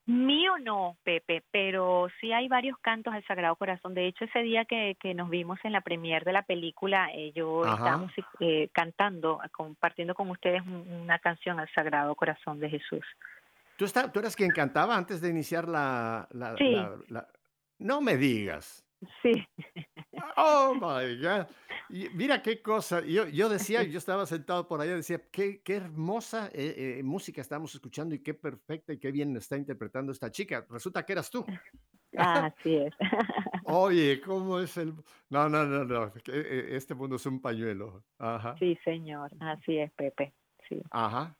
Mío 0.08 0.52
no, 0.58 0.96
Pepe, 1.04 1.44
pero 1.50 2.08
sí 2.18 2.32
hay 2.32 2.48
varios 2.48 2.78
cantos 2.78 3.12
al 3.12 3.22
Sagrado 3.26 3.56
Corazón. 3.56 3.92
De 3.92 4.06
hecho, 4.06 4.24
ese 4.24 4.38
día 4.38 4.64
que, 4.64 4.96
que 4.98 5.12
nos 5.12 5.28
vimos 5.28 5.58
en 5.64 5.72
la 5.72 5.82
premier 5.82 6.24
de 6.24 6.32
la 6.32 6.44
película, 6.44 7.10
eh, 7.12 7.30
yo 7.34 7.62
estábamos 7.66 8.10
eh, 8.40 8.70
cantando, 8.72 9.38
compartiendo 9.52 10.14
con 10.14 10.30
ustedes 10.30 10.62
una 10.66 11.18
canción 11.18 11.60
al 11.60 11.68
Sagrado 11.74 12.14
Corazón 12.14 12.58
de 12.58 12.70
Jesús. 12.70 13.04
¿Tú, 13.76 13.84
está, 13.84 14.10
tú 14.10 14.20
eras 14.20 14.34
quien 14.34 14.50
cantaba 14.50 14.96
antes 14.96 15.20
de 15.20 15.28
iniciar 15.28 15.68
la, 15.68 16.26
la, 16.30 16.56
la... 17.08 17.28
No 17.78 18.00
me 18.00 18.16
digas. 18.16 18.87
Sí. 19.22 19.32
Oh 20.36 20.74
my 20.74 21.16
God. 21.22 21.46
mira 22.14 22.42
qué 22.42 22.60
cosa. 22.60 23.00
Yo, 23.04 23.28
yo 23.28 23.48
decía, 23.48 23.82
yo 23.82 23.98
estaba 23.98 24.26
sentado 24.26 24.66
por 24.66 24.80
allá, 24.80 24.96
decía, 24.96 25.20
qué, 25.30 25.62
qué 25.62 25.76
hermosa 25.76 26.48
eh, 26.52 26.98
eh, 26.98 27.02
música 27.02 27.40
estamos 27.40 27.74
escuchando 27.74 28.14
y 28.14 28.22
qué 28.22 28.34
perfecta 28.34 28.92
y 28.92 28.98
qué 28.98 29.12
bien 29.12 29.36
está 29.36 29.56
interpretando 29.56 30.12
esta 30.12 30.30
chica. 30.30 30.66
Resulta 30.68 31.04
que 31.04 31.12
eras 31.12 31.30
tú. 31.30 31.44
Así 32.16 32.76
es. 32.76 32.94
Oye, 33.64 34.20
¿cómo 34.20 34.58
es 34.60 34.76
el.? 34.78 34.94
No, 35.28 35.48
no, 35.48 35.64
no, 35.64 35.84
no. 35.84 36.12
Eh, 36.26 36.68
este 36.70 36.94
mundo 36.94 37.16
es 37.16 37.26
un 37.26 37.40
pañuelo. 37.40 38.02
Ajá. 38.18 38.56
Sí, 38.58 38.78
señor. 38.84 39.30
Así 39.40 39.78
es, 39.78 39.92
Pepe. 39.92 40.34
Sí. 40.68 40.82
Ajá. 40.90 41.36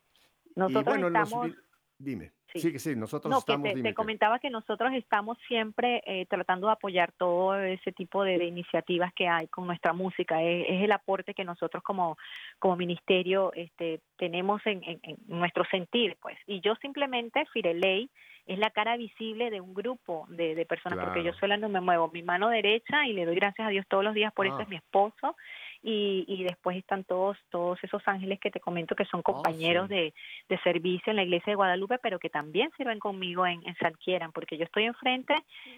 Nosotros 0.55 0.97
estamos. 0.97 1.51
Dime. 1.99 2.31
Sí, 2.55 2.79
sí, 2.79 2.95
nosotros 2.95 3.37
estamos... 3.37 3.73
te, 3.73 3.93
comentaba 3.93 4.39
que 4.39 4.49
nosotros 4.49 4.91
estamos 4.93 5.37
siempre 5.47 6.01
eh, 6.05 6.25
tratando 6.27 6.65
de 6.65 6.73
apoyar 6.73 7.11
todo 7.11 7.59
ese 7.59 7.91
tipo 7.91 8.23
de, 8.23 8.43
iniciativas 8.43 9.13
que 9.13 9.27
hay 9.27 9.47
con 9.47 9.67
nuestra 9.67 9.93
música. 9.93 10.41
Es, 10.41 10.81
el 10.81 10.91
aporte 10.91 11.35
que 11.35 11.43
nosotros 11.43 11.83
como, 11.83 12.17
como 12.57 12.75
ministerio 12.75 13.51
este, 13.53 14.01
tenemos 14.17 14.61
en, 14.65 14.81
nuestro 15.27 15.63
sentir, 15.65 16.17
pues. 16.21 16.37
Y 16.47 16.61
yo 16.61 16.73
simplemente, 16.75 17.45
Fireley, 17.53 18.09
es 18.47 18.57
la 18.57 18.71
cara 18.71 18.97
visible 18.97 19.51
de 19.51 19.61
un 19.61 19.75
grupo 19.75 20.25
de, 20.29 20.65
personas, 20.65 21.05
porque 21.05 21.23
yo 21.23 21.33
sola 21.33 21.57
no 21.57 21.69
me 21.69 21.81
muevo. 21.81 22.09
Mi 22.11 22.23
mano 22.23 22.49
derecha, 22.49 23.05
y 23.05 23.13
le 23.13 23.25
doy 23.25 23.35
gracias 23.35 23.67
a 23.67 23.69
Dios 23.69 23.85
todos 23.87 24.03
los 24.03 24.15
días 24.15 24.33
por 24.33 24.47
eso, 24.47 24.57
ah. 24.57 24.63
es 24.63 24.69
mi 24.69 24.77
esposo 24.77 25.35
y, 25.81 26.25
y 26.27 26.43
después 26.43 26.77
están 26.77 27.05
todos 27.05 27.37
todos 27.49 27.81
esos 27.83 28.05
ángeles 28.05 28.39
que 28.39 28.51
te 28.51 28.59
comento 28.59 28.95
que 28.95 29.05
son 29.05 29.21
oh, 29.21 29.23
compañeros 29.23 29.87
de, 29.87 30.13
de, 30.49 30.59
servicio 30.59 31.11
en 31.11 31.15
la 31.15 31.23
iglesia 31.23 31.51
de 31.51 31.55
Guadalupe, 31.55 31.99
pero 31.99 32.19
que 32.19 32.29
también 32.29 32.69
sirven 32.75 32.99
conmigo 32.99 33.45
en, 33.45 33.65
en 33.65 33.75
San 33.77 33.93
Quieran, 33.93 34.31
porque 34.31 34.57
yo 34.57 34.65
estoy 34.65 34.83
enfrente 34.83 35.33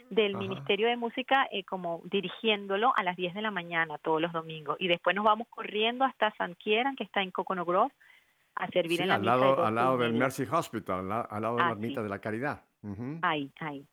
del 0.09 0.35
Ministerio 0.35 0.87
de 0.87 0.97
Música 0.97 1.47
eh, 1.51 1.63
como 1.63 2.01
dirigiéndolo 2.05 2.93
a 2.95 3.03
las 3.03 3.15
10 3.15 3.33
de 3.35 3.41
la 3.41 3.51
mañana 3.51 3.97
todos 3.99 4.21
los 4.21 4.31
domingos. 4.31 4.77
Y 4.79 4.87
después 4.87 5.15
nos 5.15 5.25
vamos 5.25 5.47
corriendo 5.49 6.03
hasta 6.03 6.33
San 6.35 6.55
Quieran, 6.55 6.95
que 6.95 7.03
está 7.03 7.21
en 7.21 7.31
Coconut 7.31 7.67
Grove, 7.67 7.93
a 8.55 8.67
servir 8.67 9.01
en 9.01 9.09
la 9.09 9.15
al 9.15 9.25
lado, 9.25 9.63
al 9.63 9.75
lado 9.75 9.97
del 9.97 10.13
Mercy 10.13 10.43
Hospital, 10.51 11.11
al 11.11 11.41
lado 11.41 11.57
de 11.57 11.63
la 11.63 11.71
ermita 11.71 12.03
de 12.03 12.09
la 12.09 12.19
Caridad. 12.19 12.63
Ahí, 13.21 13.51
ahí. 13.59 13.85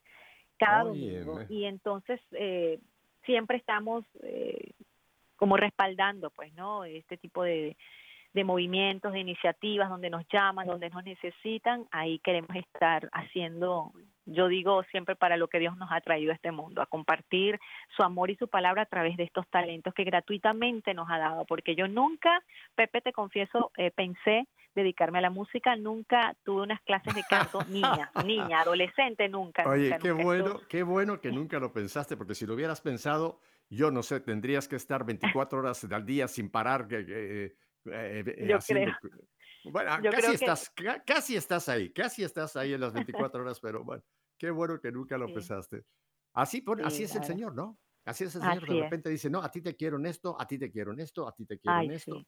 Cada 0.59 0.85
domingo. 0.85 1.41
Y 1.49 1.65
entonces 1.67 2.21
eh, 2.33 2.81
siempre 3.25 3.59
estamos 3.59 4.05
eh, 4.23 4.73
como 5.39 5.57
respaldando, 5.57 6.31
pues, 6.31 6.53
¿no? 6.53 6.85
Este 6.85 7.17
tipo 7.17 7.43
de, 7.43 7.77
de 8.35 8.45
movimientos, 8.45 9.13
de 9.13 9.21
iniciativas 9.21 9.89
donde 9.89 10.11
nos 10.11 10.27
llaman, 10.29 10.67
donde 10.67 10.91
nos 10.91 11.05
necesitan, 11.05 11.87
ahí 11.91 12.19
queremos 12.19 12.55
estar 12.57 13.09
haciendo, 13.13 13.93
yo 14.27 14.49
digo 14.49 14.83
siempre 14.91 15.17
para 15.17 15.37
lo 15.37 15.49
que 15.49 15.59
Dios 15.59 15.77
nos 15.77 15.91
ha 15.91 16.01
traído 16.01 16.33
a 16.33 16.35
este 16.35 16.53
mundo, 16.53 16.83
a 16.83 16.87
compartir 16.87 17.59
su 17.97 18.03
amor 18.03 18.31
y 18.31 18.37
su 18.37 18.49
palabra 18.49 18.83
a 18.83 18.87
través 18.87 19.17
de 19.17 19.25
estos 19.25 19.49
talentos 19.49 19.95
que 19.95 20.05
gratuitamente 20.05 20.93
nos 20.93 21.09
ha 21.11 21.19
dado, 21.19 21.47
porque 21.47 21.75
yo 21.75 21.89
nunca, 21.89 22.43
Pepe, 22.75 23.01
te 23.01 23.13
confieso, 23.13 23.71
eh, 23.77 23.91
pensé 23.91 24.47
dedicarme 24.75 25.19
a 25.19 25.23
la 25.23 25.31
música, 25.31 25.75
nunca 25.75 26.37
tuve 26.45 26.63
unas 26.63 26.81
clases 26.83 27.15
de 27.15 27.25
canto, 27.29 27.61
niña, 27.69 28.11
niña, 28.25 28.61
adolescente, 28.61 29.29
nunca. 29.29 29.69
Oye, 29.69 29.97
qué 30.01 30.13
bueno, 30.13 30.61
qué 30.69 30.83
bueno 30.83 31.21
que 31.21 31.33
nunca 31.33 31.59
lo 31.59 31.73
pensaste, 31.73 32.17
porque 32.17 32.35
si 32.35 32.47
lo 32.47 32.55
hubieras 32.55 32.81
pensado 32.81 33.41
yo 33.71 33.91
no 33.91 34.03
sé, 34.03 34.21
tendrías 34.21 34.69
que 34.69 34.77
estar 34.77 35.05
24 35.47 35.59
horas 35.59 35.85
al 35.85 36.07
día 36.07 36.29
sin 36.29 36.51
parar. 36.51 36.89
Eh, 36.91 37.55
eh, 37.85 38.47
yo 38.49 38.59
creo. 38.59 38.93
Bueno, 39.65 39.91
casi, 40.11 40.35
estás, 40.35 40.73
casi 41.05 41.37
estás 41.37 41.69
ahí, 41.69 41.93
casi 41.93 42.23
estás 42.23 42.57
ahí 42.57 42.73
en 42.73 42.81
las 42.81 42.93
24 43.33 43.43
horas, 43.43 43.61
pero 43.61 43.85
bueno, 43.85 44.03
qué 44.39 44.51
bueno 44.51 44.81
que 44.81 44.93
nunca 44.93 45.19
lo 45.19 45.27
pensaste. 45.27 45.85
Así, 46.35 46.65
así 46.85 47.03
es 47.05 47.17
el 47.17 47.25
Señor, 47.25 47.55
¿no? 47.55 47.79
Así 48.05 48.25
es 48.25 48.35
el 48.37 48.43
Señor, 48.43 48.67
de 48.67 48.81
repente 48.81 49.11
dice, 49.11 49.29
no, 49.29 49.43
a 49.43 49.51
ti 49.51 49.61
te 49.61 49.77
quiero 49.77 49.99
en 49.99 50.07
esto, 50.07 50.41
a 50.41 50.47
ti 50.47 50.59
te 50.59 50.71
quiero 50.71 50.93
en 50.93 51.01
esto, 51.01 51.29
a 51.29 51.35
ti 51.35 51.45
te 51.45 51.59
quiero 51.59 51.81
en 51.81 51.91
esto. 51.91 52.27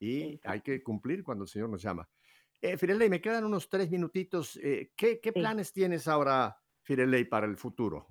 Y 0.00 0.40
hay 0.42 0.60
que 0.62 0.82
cumplir 0.82 1.22
cuando 1.22 1.44
el 1.44 1.48
Señor 1.48 1.68
nos 1.68 1.80
llama. 1.80 2.08
Eh, 2.60 2.76
Firelei, 2.76 3.08
me 3.08 3.20
quedan 3.20 3.44
unos 3.44 3.68
tres 3.68 3.90
minutitos. 3.90 4.56
Eh, 4.62 4.92
¿Qué, 4.96 5.20
planes 5.32 5.72
tienes 5.72 6.08
ahora, 6.08 6.56
Firelei, 6.82 7.24
para 7.24 7.46
el 7.46 7.56
futuro? 7.56 8.08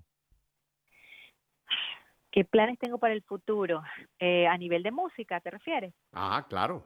¿Qué 2.32 2.46
planes 2.46 2.80
tengo 2.80 2.98
para 2.98 3.14
el 3.14 3.22
futuro? 3.24 3.84
Eh, 4.20 4.48
a 4.48 4.58
nivel 4.58 4.84
de 4.84 4.92
música, 4.92 5.40
¿te 5.40 5.52
refieres? 5.52 5.94
Ah, 6.14 6.46
claro. 6.48 6.86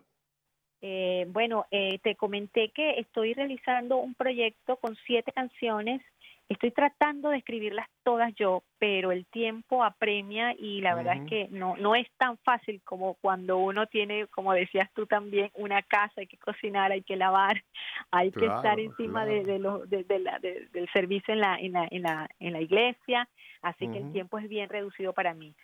Eh, 0.82 1.26
bueno, 1.30 1.66
te 1.70 2.16
comenté 2.16 2.70
que 2.70 3.00
estoy 3.00 3.34
realizando 3.34 3.98
un 3.98 4.14
proyecto 4.14 4.78
con 4.78 4.96
siete 5.08 5.32
canciones 5.32 6.02
Estoy 6.48 6.70
tratando 6.72 7.30
de 7.30 7.38
escribirlas 7.38 7.88
todas 8.04 8.32
yo, 8.36 8.64
pero 8.78 9.12
el 9.12 9.26
tiempo 9.26 9.84
apremia 9.84 10.54
y 10.58 10.80
la 10.82 10.94
verdad 10.94 11.18
es 11.18 11.28
que 11.28 11.48
no 11.50 11.76
no 11.78 11.96
es 11.96 12.08
tan 12.18 12.38
fácil 12.38 12.82
como 12.84 13.16
cuando 13.16 13.58
uno 13.58 13.88
tiene, 13.88 14.28
como 14.28 14.54
decías 14.54 14.88
tú 14.94 15.08
también, 15.08 15.50
una 15.56 15.82
casa, 15.82 16.14
hay 16.18 16.28
que 16.28 16.38
cocinar, 16.38 16.92
hay 16.92 17.02
que 17.02 17.16
lavar, 17.16 17.64
hay 18.12 18.32
que 18.32 18.46
estar 18.46 18.80
encima 18.80 19.26
de, 19.26 19.44
de, 19.44 19.58
lo, 19.58 19.88
de, 19.88 20.06
la, 20.20 20.38
del 20.40 20.90
servicio 20.94 21.34
en 21.34 21.40
la, 21.40 21.56
en 21.56 21.72
la, 21.72 21.88
en 21.90 22.02
la, 22.04 22.30
en 22.40 22.54
la 22.54 22.62
iglesia, 22.62 23.28
así 23.64 23.88
que 23.88 23.98
el 23.98 24.12
tiempo 24.12 24.38
es 24.38 24.48
bien 24.48 24.70
reducido 24.70 25.14
para 25.14 25.34
mí 25.34 25.56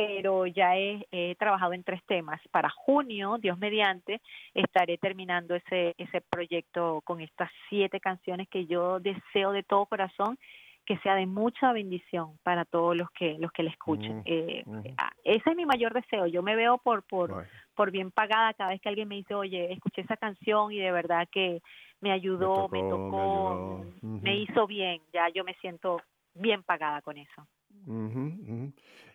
pero 0.00 0.46
ya 0.46 0.78
he, 0.78 1.36
trabajado 1.38 1.74
en 1.74 1.84
tres 1.84 2.02
temas. 2.06 2.40
Para 2.50 2.70
junio, 2.70 3.36
Dios 3.38 3.58
mediante, 3.58 4.22
estaré 4.54 4.96
terminando 4.96 5.54
ese, 5.54 5.94
ese 5.98 6.22
proyecto 6.22 7.02
con 7.04 7.20
estas 7.20 7.50
siete 7.68 8.00
canciones 8.00 8.48
que 8.48 8.64
yo 8.64 8.98
deseo 8.98 9.52
de 9.52 9.62
todo 9.62 9.84
corazón 9.84 10.38
que 10.86 10.96
sea 10.98 11.14
de 11.14 11.26
mucha 11.26 11.72
bendición 11.72 12.38
para 12.42 12.64
todos 12.64 12.96
los 12.96 13.10
que 13.10 13.36
los 13.38 13.52
que 13.52 13.62
le 13.62 13.70
escuchen. 13.70 14.22
Eh, 14.24 14.64
ah, 14.96 15.12
ese 15.22 15.50
es 15.50 15.56
mi 15.56 15.66
mayor 15.66 15.92
deseo. 15.92 16.26
Yo 16.26 16.42
me 16.42 16.56
veo 16.56 16.78
por 16.78 17.02
por 17.02 17.46
por 17.74 17.90
bien 17.90 18.10
pagada 18.10 18.54
cada 18.54 18.70
vez 18.70 18.80
que 18.80 18.88
alguien 18.88 19.06
me 19.06 19.16
dice, 19.16 19.34
oye, 19.34 19.72
escuché 19.72 20.00
esa 20.00 20.16
canción 20.16 20.72
y 20.72 20.78
de 20.78 20.90
verdad 20.90 21.28
que 21.30 21.60
me 22.00 22.10
ayudó, 22.10 22.68
me 22.70 22.80
tocó, 22.80 23.84
me, 24.02 24.38
hizo 24.38 24.66
bien. 24.66 25.02
Ya 25.12 25.28
yo 25.28 25.44
me 25.44 25.54
siento 25.60 26.00
bien 26.34 26.62
pagada 26.62 27.02
con 27.02 27.18
eso. 27.18 27.46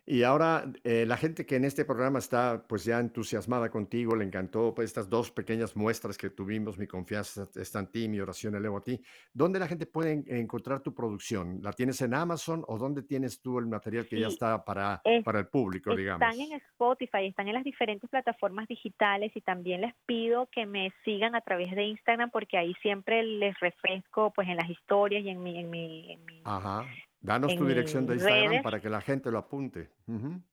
Y 0.07 0.21
ahora 0.21 0.65
eh, 0.83 1.05
la 1.07 1.17
gente 1.17 1.47
que 1.47 1.55
en 1.55 1.65
este 1.65 1.83
programa 1.83 2.19
está 2.19 2.63
pues 2.67 2.85
ya 2.85 2.99
entusiasmada 2.99 3.69
contigo, 3.69 4.15
le 4.15 4.23
encantó 4.23 4.73
pues, 4.75 4.85
estas 4.85 5.09
dos 5.09 5.31
pequeñas 5.31 5.75
muestras 5.75 6.15
que 6.15 6.29
tuvimos, 6.29 6.77
mi 6.77 6.85
confianza 6.85 7.47
está 7.55 7.79
en 7.79 7.87
ti, 7.87 8.07
mi 8.07 8.19
oración 8.19 8.53
elevo 8.53 8.77
a 8.77 8.83
ti. 8.83 9.01
¿Dónde 9.33 9.57
la 9.57 9.67
gente 9.67 9.87
puede 9.87 10.23
encontrar 10.27 10.81
tu 10.81 10.93
producción? 10.93 11.59
¿La 11.63 11.73
tienes 11.73 11.99
en 12.01 12.13
Amazon 12.13 12.63
o 12.67 12.77
dónde 12.77 13.01
tienes 13.01 13.41
tú 13.41 13.57
el 13.57 13.65
material 13.65 14.05
que 14.05 14.19
ya 14.19 14.27
está 14.27 14.63
para, 14.63 15.01
para 15.23 15.39
el 15.39 15.47
público, 15.47 15.95
digamos? 15.95 16.21
Están 16.21 16.39
en 16.39 16.53
Spotify, 16.53 17.25
están 17.25 17.47
en 17.47 17.55
las 17.55 17.63
diferentes 17.63 18.07
plataformas 18.07 18.67
digitales 18.67 19.31
y 19.35 19.41
también 19.41 19.81
les 19.81 19.95
pido 20.05 20.47
que 20.51 20.67
me 20.67 20.93
sigan 21.03 21.33
a 21.33 21.41
través 21.41 21.71
de 21.75 21.83
Instagram 21.83 22.29
porque 22.29 22.57
ahí 22.57 22.75
siempre 22.83 23.23
les 23.23 23.59
refresco 23.59 24.31
pues 24.35 24.47
en 24.47 24.57
las 24.57 24.69
historias 24.69 25.23
y 25.23 25.29
en 25.29 25.41
mi... 25.41 25.55
En 25.55 25.69
mi, 25.69 26.11
en 26.11 26.25
mi 26.25 26.41
Ajá. 26.43 26.85
Danos 27.25 27.55
tu 27.55 27.65
dirección 27.65 28.05
de 28.05 28.15
Instagram 28.15 28.61
para 28.61 28.79
que 28.79 28.89
la 28.89 29.01
gente 29.01 29.31
lo 29.31 29.39
apunte. 29.39 29.89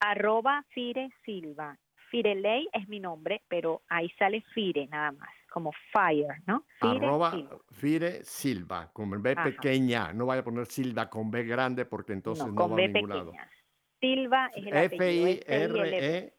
Arroba 0.00 0.64
Fire 0.74 1.10
Silva. 1.24 1.78
Fireley 2.10 2.68
es 2.72 2.88
mi 2.88 3.00
nombre, 3.00 3.42
pero 3.48 3.82
ahí 3.88 4.10
sale 4.18 4.42
Fire 4.54 4.86
nada 4.90 5.12
más, 5.12 5.30
como 5.50 5.72
Fire, 5.92 6.42
¿no? 6.46 6.64
Arroba 6.80 7.32
Fire 7.70 8.22
Silva, 8.22 8.90
con 8.92 9.10
B 9.22 9.34
pequeña. 9.34 10.12
No 10.12 10.26
vaya 10.26 10.40
a 10.42 10.44
poner 10.44 10.66
Silva 10.66 11.08
con 11.08 11.30
B 11.30 11.44
grande 11.44 11.86
porque 11.86 12.12
entonces 12.12 12.46
no, 12.46 12.68
va 12.68 12.76
a 12.76 12.86
ningún 12.86 13.08
lado. 13.08 13.32
Silva 13.98 14.50
es 14.54 14.66
el 14.66 14.76
F-I-R-E, 14.76 16.34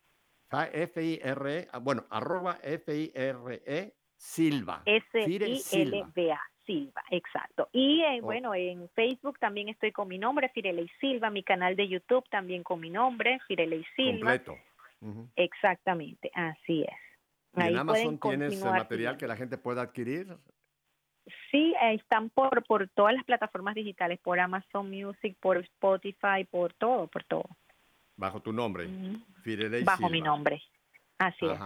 F-I-R-E, 0.52 1.68
ah, 1.72 1.80
bueno, 1.80 2.06
arroba 2.10 2.60
F-I-R-E 2.62 3.96
Silva. 4.16 4.84
S-I-L-V-A. 4.86 6.40
Silva, 6.66 7.04
exacto. 7.12 7.70
Y 7.72 8.02
eh, 8.02 8.20
oh. 8.22 8.26
bueno, 8.26 8.54
en 8.56 8.90
Facebook 8.90 9.40
también 9.40 9.70
estoy 9.70 9.92
con 9.92 10.08
mi 10.08 10.18
nombre, 10.18 10.50
Firelei 10.50 10.90
Silva, 11.00 11.30
mi 11.30 11.44
canal 11.44 11.76
de 11.76 11.88
YouTube 11.88 12.28
también 12.30 12.64
con 12.64 12.80
mi 12.80 12.90
nombre, 12.90 13.40
Firelei 13.48 13.86
Silva. 13.96 14.38
Completo. 14.38 14.58
Exactamente, 15.36 16.32
así 16.34 16.84
es. 16.84 16.98
¿Y 17.56 17.68
en 17.68 17.78
Amazon 17.78 18.20
tienes 18.20 18.64
material 18.64 19.18
que 19.18 19.28
la 19.28 19.36
gente 19.36 19.58
pueda 19.58 19.82
adquirir? 19.82 20.36
Sí, 21.52 21.74
están 21.92 22.30
por, 22.30 22.64
por 22.66 22.90
todas 22.90 23.14
las 23.14 23.24
plataformas 23.24 23.76
digitales, 23.76 24.20
por 24.20 24.40
Amazon 24.40 24.90
Music, 24.90 25.38
por 25.40 25.58
Spotify, 25.58 26.46
por 26.50 26.74
todo, 26.74 27.08
por 27.08 27.24
todo. 27.24 27.46
Bajo 28.16 28.42
tu 28.42 28.54
nombre, 28.54 28.88
Bajo 29.84 30.10
mi 30.10 30.22
nombre, 30.22 30.62
así 31.18 31.46
es. 31.46 31.60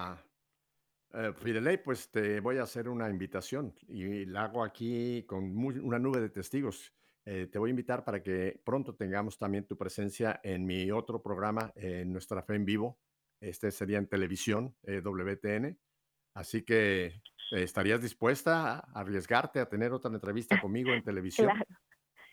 Eh, 1.20 1.34
Fideley, 1.34 1.78
pues 1.78 2.12
te 2.12 2.40
voy 2.40 2.60
a 2.60 2.64
hacer 2.64 2.88
una 2.88 3.10
invitación 3.10 3.74
y 3.88 4.26
la 4.26 4.44
hago 4.44 4.64
aquí 4.64 5.24
con 5.24 5.58
una 5.58 5.98
nube 5.98 6.22
de 6.22 6.30
testigos. 6.30 6.94
Eh, 7.26 7.48
te 7.48 7.58
voy 7.58 7.70
a 7.70 7.72
invitar 7.72 8.06
para 8.06 8.22
que 8.22 8.62
pronto 8.64 8.94
tengamos 8.94 9.40
también 9.40 9.66
tu 9.66 9.76
presencia 9.76 10.40
en 10.44 10.64
mi 10.64 10.92
otro 10.92 11.24
programa, 11.24 11.72
en 11.76 12.14
Nuestra 12.14 12.44
Fe 12.44 12.54
en 12.54 12.66
Vivo. 12.66 13.00
Este 13.42 13.72
sería 13.72 13.98
en 13.98 14.06
televisión, 14.06 14.76
eh, 14.84 15.02
WTN. 15.04 15.76
Así 16.36 16.62
que, 16.62 17.24
¿estarías 17.50 18.00
dispuesta 18.00 18.76
a 18.76 18.80
arriesgarte 19.00 19.60
a 19.60 19.68
tener 19.68 19.94
otra 19.94 20.14
entrevista 20.14 20.62
conmigo 20.62 20.92
en 20.92 21.04
televisión? 21.04 21.50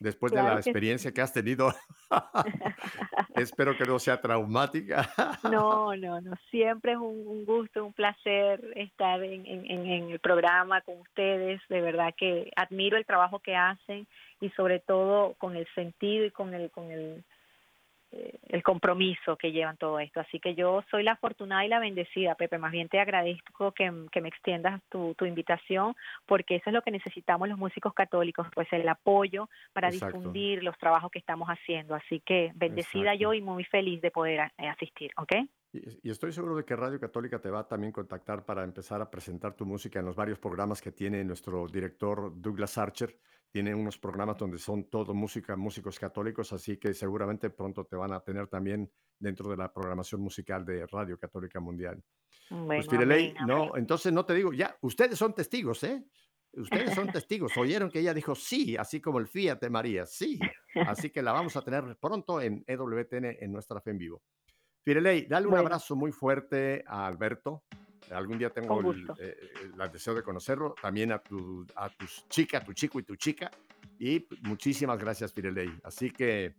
Después 0.01 0.33
de 0.33 0.43
la 0.43 0.55
experiencia 0.55 1.13
que 1.13 1.21
has 1.21 1.33
tenido. 1.33 1.73
Espero 3.35 3.77
que 3.77 3.85
no 3.85 3.99
sea 3.99 4.21
traumática. 4.21 5.09
no, 5.45 5.95
no, 5.97 6.21
no. 6.21 6.35
Siempre 6.51 6.93
es 6.93 6.99
un, 6.99 7.45
gusto, 7.45 7.85
un 7.85 7.93
placer 7.93 8.73
estar 8.77 9.23
en, 9.23 9.47
en, 9.47 10.11
el 10.11 10.19
programa 10.21 10.81
con 10.83 11.01
ustedes. 11.01 11.61
De 11.69 11.81
verdad 11.81 12.15
que 12.17 12.51
admiro 12.57 12.97
el 12.97 13.07
trabajo 13.07 13.39
que 13.41 13.57
hacen 13.57 14.07
y 14.41 14.51
sobre 14.51 14.81
todo 14.81 15.35
con 15.35 15.57
el 15.57 15.67
sentido 15.75 16.25
y 16.25 16.31
con 16.31 16.55
el, 16.55 16.71
con 16.71 16.91
el 16.91 17.25
el 18.49 18.63
compromiso 18.63 19.37
que 19.37 19.53
llevan 19.53 19.77
todo 19.77 19.99
esto. 19.99 20.21
Así 20.21 20.39
que 20.41 20.55
yo 20.55 20.83
soy 20.91 21.03
la 21.03 21.13
afortunada 21.13 21.65
y 21.65 21.69
la 21.69 21.81
bendecida, 21.81 22.35
Pepe. 22.35 22.59
Más 22.59 22.73
bien 22.73 22.89
te 22.89 23.01
agradezco 23.01 23.73
que, 23.73 23.91
me 23.91 24.29
extiendas 24.29 24.81
tu, 24.89 25.15
invitación, 25.25 25.95
porque 26.27 26.57
eso 26.57 26.71
es 26.71 26.75
lo 26.75 26.83
que 26.83 26.91
necesitamos 26.91 27.49
los 27.49 27.59
músicos 27.59 27.95
católicos, 27.95 28.47
pues 28.55 28.69
el 28.73 28.89
apoyo 28.89 29.49
para 29.73 29.91
difundir 29.91 30.63
los 30.63 30.77
trabajos 30.79 31.11
que 31.11 31.19
estamos 31.19 31.49
haciendo. 31.49 31.95
Así 31.95 32.21
que 32.21 32.53
bendecida 32.55 33.15
yo 33.15 33.33
y 33.35 33.41
muy 33.41 33.65
feliz 33.65 34.01
de 34.01 34.11
poder 34.11 34.53
eh, 34.59 34.69
asistir, 34.69 35.11
¿ok? 35.17 35.33
Y, 35.73 36.11
estoy 36.11 36.33
seguro 36.33 36.57
de 36.57 36.65
que 36.65 36.77
Radio 36.77 37.01
Católica 37.01 37.41
te 37.41 37.51
va 37.51 37.61
a 37.61 37.69
también 37.69 37.93
contactar 37.93 38.45
para 38.45 38.63
empezar 38.63 39.01
a 39.03 39.11
presentar 39.11 39.55
tu 39.55 39.67
música 39.67 39.99
en 39.99 40.07
los 40.07 40.15
varios 40.15 40.39
programas 40.39 40.81
que 40.81 40.93
tiene 40.93 41.25
nuestro 41.25 41.67
director 41.67 42.33
Douglas 42.41 42.79
Archer 42.79 43.17
tiene 43.55 43.73
unos 43.73 43.97
programas 43.99 44.37
donde 44.37 44.59
son 44.59 44.91
todo 44.91 45.15
música, 45.15 45.55
músicos 45.55 45.97
católicos, 45.97 46.53
así 46.53 46.77
que 46.77 46.93
seguramente 46.93 47.51
pronto 47.51 47.85
te 47.85 47.95
van 47.95 48.13
a 48.13 48.19
tener 48.19 48.49
también 48.49 48.91
dentro 49.17 49.49
de 49.49 49.57
la 49.57 49.73
programación 49.73 50.23
musical 50.23 50.65
de 50.65 50.85
Radio 50.89 51.17
Católica 51.17 51.61
Mundial. 51.61 52.03
pues 52.49 52.89
no, 53.47 53.77
entonces 53.77 54.13
no 54.13 54.27
te 54.27 54.35
digo, 54.35 54.53
ya, 54.53 54.77
ustedes 54.81 55.17
son 55.17 55.37
testigos, 55.37 55.85
¿eh? 55.85 56.05
Ustedes 56.55 56.97
son 56.97 57.13
testigos, 57.13 57.57
oyeron 57.57 57.93
que 57.93 58.01
ella 58.01 58.13
dijo 58.13 58.35
sí, 58.35 58.77
así 58.77 59.01
como 59.01 59.21
el 59.21 59.29
Fiat 59.29 59.61
de 59.61 59.71
María, 59.71 60.05
sí. 60.05 60.37
Así 60.89 61.11
que 61.11 61.23
la 61.23 61.31
vamos 61.31 61.55
a 61.55 61.63
tener 61.63 61.97
pronto 62.01 62.41
en 62.41 62.65
EWTN 62.67 63.37
en 63.39 63.53
nuestra 63.53 63.81
fe 63.81 63.93
en 63.93 63.99
vivo. 63.99 64.23
Firelei, 64.83 65.29
dale 65.29 65.47
un 65.47 65.57
abrazo 65.57 65.95
muy 65.95 66.11
fuerte 66.11 66.83
a 66.89 67.07
Alberto, 67.07 67.63
Algún 68.11 68.39
día 68.39 68.51
tengo 68.51 68.93
el, 68.93 69.07
eh, 69.19 69.37
deseo 69.93 70.15
de 70.15 70.23
conocerlo. 70.23 70.75
También 70.81 71.13
a, 71.13 71.19
tu, 71.19 71.67
a 71.77 71.89
tus 71.89 72.27
chicas, 72.29 72.63
a 72.63 72.65
tu 72.65 72.73
chico 72.73 72.99
y 73.01 73.03
tu 73.03 73.17
chica. 73.17 73.51
Y 73.99 74.27
muchísimas 74.43 74.99
gracias, 74.99 75.33
Pireley. 75.33 75.73
Así 75.85 76.11
que 76.11 76.55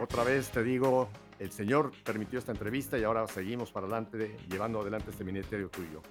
otra 0.00 0.24
vez 0.24 0.50
te 0.50 0.62
digo, 0.62 1.08
el 1.38 1.52
Señor 1.52 1.92
permitió 2.04 2.38
esta 2.38 2.52
entrevista 2.52 2.98
y 2.98 3.04
ahora 3.04 3.26
seguimos 3.26 3.70
para 3.70 3.86
adelante, 3.86 4.36
llevando 4.48 4.80
adelante 4.80 5.10
este 5.10 5.24
ministerio 5.24 5.68
tuyo. 5.68 6.02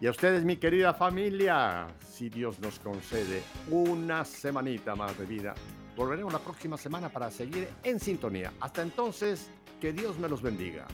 Y 0.00 0.06
a 0.06 0.10
ustedes, 0.10 0.44
mi 0.44 0.56
querida 0.58 0.94
familia, 0.94 1.88
si 1.98 2.28
Dios 2.28 2.60
nos 2.60 2.78
concede 2.78 3.42
una 3.68 4.24
semanita 4.24 4.94
más 4.94 5.18
de 5.18 5.24
vida, 5.24 5.54
volveremos 5.96 6.32
la 6.32 6.38
próxima 6.38 6.76
semana 6.76 7.08
para 7.08 7.30
seguir 7.30 7.68
en 7.82 7.98
sintonía. 7.98 8.52
Hasta 8.60 8.82
entonces, 8.82 9.50
que 9.80 9.92
Dios 9.92 10.18
me 10.18 10.28
los 10.28 10.42
bendiga. 10.42 10.86